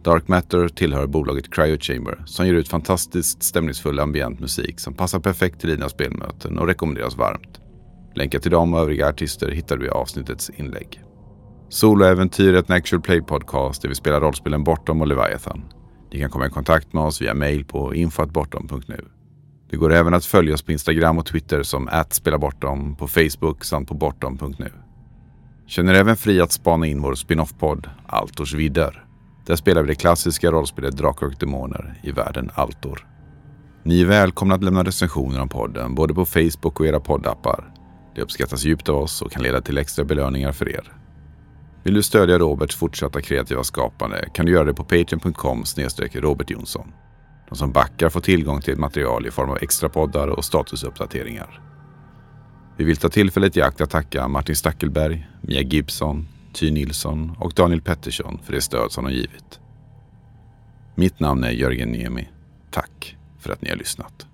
Dark 0.03 0.29
Matter 0.29 0.69
tillhör 0.69 1.07
bolaget 1.07 1.55
Cryo 1.55 1.79
Chamber 1.79 2.23
som 2.27 2.47
ger 2.47 2.55
ut 2.55 2.69
fantastiskt 2.69 3.43
stämningsfull 3.43 3.99
ambient 3.99 4.41
musik 4.41 4.81
som 4.81 4.95
passar 4.95 5.21
perfekt 5.21 5.61
till 5.61 5.71
dina 5.71 5.89
spelmöten 5.89 6.59
och 6.59 6.67
rekommenderas 6.67 7.17
varmt. 7.17 7.61
Länkar 8.15 8.39
till 8.39 8.51
dem 8.51 8.75
och 8.75 8.81
övriga 8.81 9.09
artister 9.09 9.51
hittar 9.51 9.77
du 9.77 9.87
i 9.87 9.91
avsnittets 9.91 10.51
inlägg. 10.51 11.03
Soloäventyret, 11.73 12.71
en 12.71 12.77
actual 12.77 13.03
play 13.03 13.23
podcast 13.23 13.83
där 13.83 13.89
vi 13.89 13.95
spelar 13.95 14.21
rollspelen 14.21 14.65
Bortom 14.65 15.01
och 15.01 15.07
Leviathan. 15.07 15.65
Ni 16.13 16.21
kan 16.21 16.31
komma 16.31 16.47
i 16.47 16.51
kontakt 16.51 16.93
med 16.93 17.03
oss 17.03 17.23
via 17.23 17.35
mail 17.35 17.65
på 17.65 17.95
infoatbortom.nu. 17.95 19.05
Det 19.71 19.77
går 19.77 19.93
även 19.93 20.15
att 20.15 20.25
följa 20.25 20.55
oss 20.55 20.63
på 20.63 20.73
Instagram 20.73 21.19
och 21.19 21.27
Twitter 21.27 21.63
som 21.63 21.89
@spelabortom, 22.11 22.97
på 22.97 23.09
Facebook 23.09 23.65
samt 23.65 23.89
på 23.89 23.95
bortom.nu. 23.95 24.73
Känner 25.67 25.95
även 25.95 26.17
fri 26.17 26.41
att 26.41 26.53
spana 26.53 26.87
in 26.87 27.03
vår 27.03 27.15
spin-off-podd 27.15 27.91
Altors 28.07 28.55
vidder. 28.55 29.05
Där 29.47 29.57
spelar 29.57 29.83
vi 29.83 29.89
det 29.89 29.95
klassiska 29.95 30.51
rollspelet 30.51 30.97
Drakar 30.97 31.27
och 31.27 31.35
Demoner 31.41 32.01
i 32.03 32.11
världen 32.11 32.51
Altor. 32.55 33.07
Ni 33.83 34.03
är 34.03 34.07
välkomna 34.07 34.55
att 34.55 34.65
lämna 34.65 34.85
recensioner 34.85 35.41
om 35.41 35.49
podden 35.49 35.95
både 35.95 36.15
på 36.15 36.25
Facebook 36.25 36.81
och 36.81 36.87
era 36.87 37.01
poddappar. 37.01 37.75
Det 38.15 38.23
uppskattas 38.23 38.65
djupt 38.65 38.89
av 38.89 38.97
oss 38.97 39.23
och 39.23 39.33
kan 39.33 39.43
leda 39.43 39.61
till 39.61 39.79
extra 39.79 40.05
belöningar 40.05 40.53
för 40.53 40.69
er. 40.69 41.02
Vill 41.85 41.95
du 41.95 42.03
stödja 42.03 42.39
Roberts 42.39 42.77
fortsatta 42.77 43.21
kreativa 43.21 43.65
skapande 43.65 44.29
kan 44.35 44.47
du 44.47 44.53
göra 44.53 44.65
det 44.65 44.75
på 44.75 44.85
patreon.com 44.85 45.65
robertjonsson. 46.15 46.93
De 47.49 47.57
som 47.59 47.73
backar 47.73 48.09
får 48.09 48.21
tillgång 48.21 48.61
till 48.61 48.79
material 48.79 49.27
i 49.27 49.31
form 49.31 49.51
av 49.51 49.59
extra 49.61 49.89
poddar 49.89 50.29
och 50.29 50.45
statusuppdateringar. 50.45 51.61
Vi 52.77 52.85
vill 52.85 52.97
ta 52.97 53.09
tillfället 53.09 53.57
i 53.57 53.63
akt 53.63 53.81
att 53.81 53.91
tacka 53.91 54.29
Martin 54.29 54.57
Stackelberg, 54.57 55.29
Mia 55.41 55.61
Gibson, 55.61 56.29
Ty 56.53 56.71
Nilsson 56.71 57.37
och 57.39 57.53
Daniel 57.53 57.81
Pettersson 57.81 58.39
för 58.45 58.53
det 58.53 58.61
stöd 58.61 58.93
som 58.93 59.05
de 59.05 59.13
givit. 59.13 59.61
Mitt 60.95 61.21
namn 61.21 61.45
är 61.45 61.51
Jörgen 61.51 61.93
Niemi. 61.93 62.29
Tack 62.71 63.17
för 63.39 63.53
att 63.53 63.63
ni 63.63 63.69
har 63.69 63.77
lyssnat. 63.77 64.27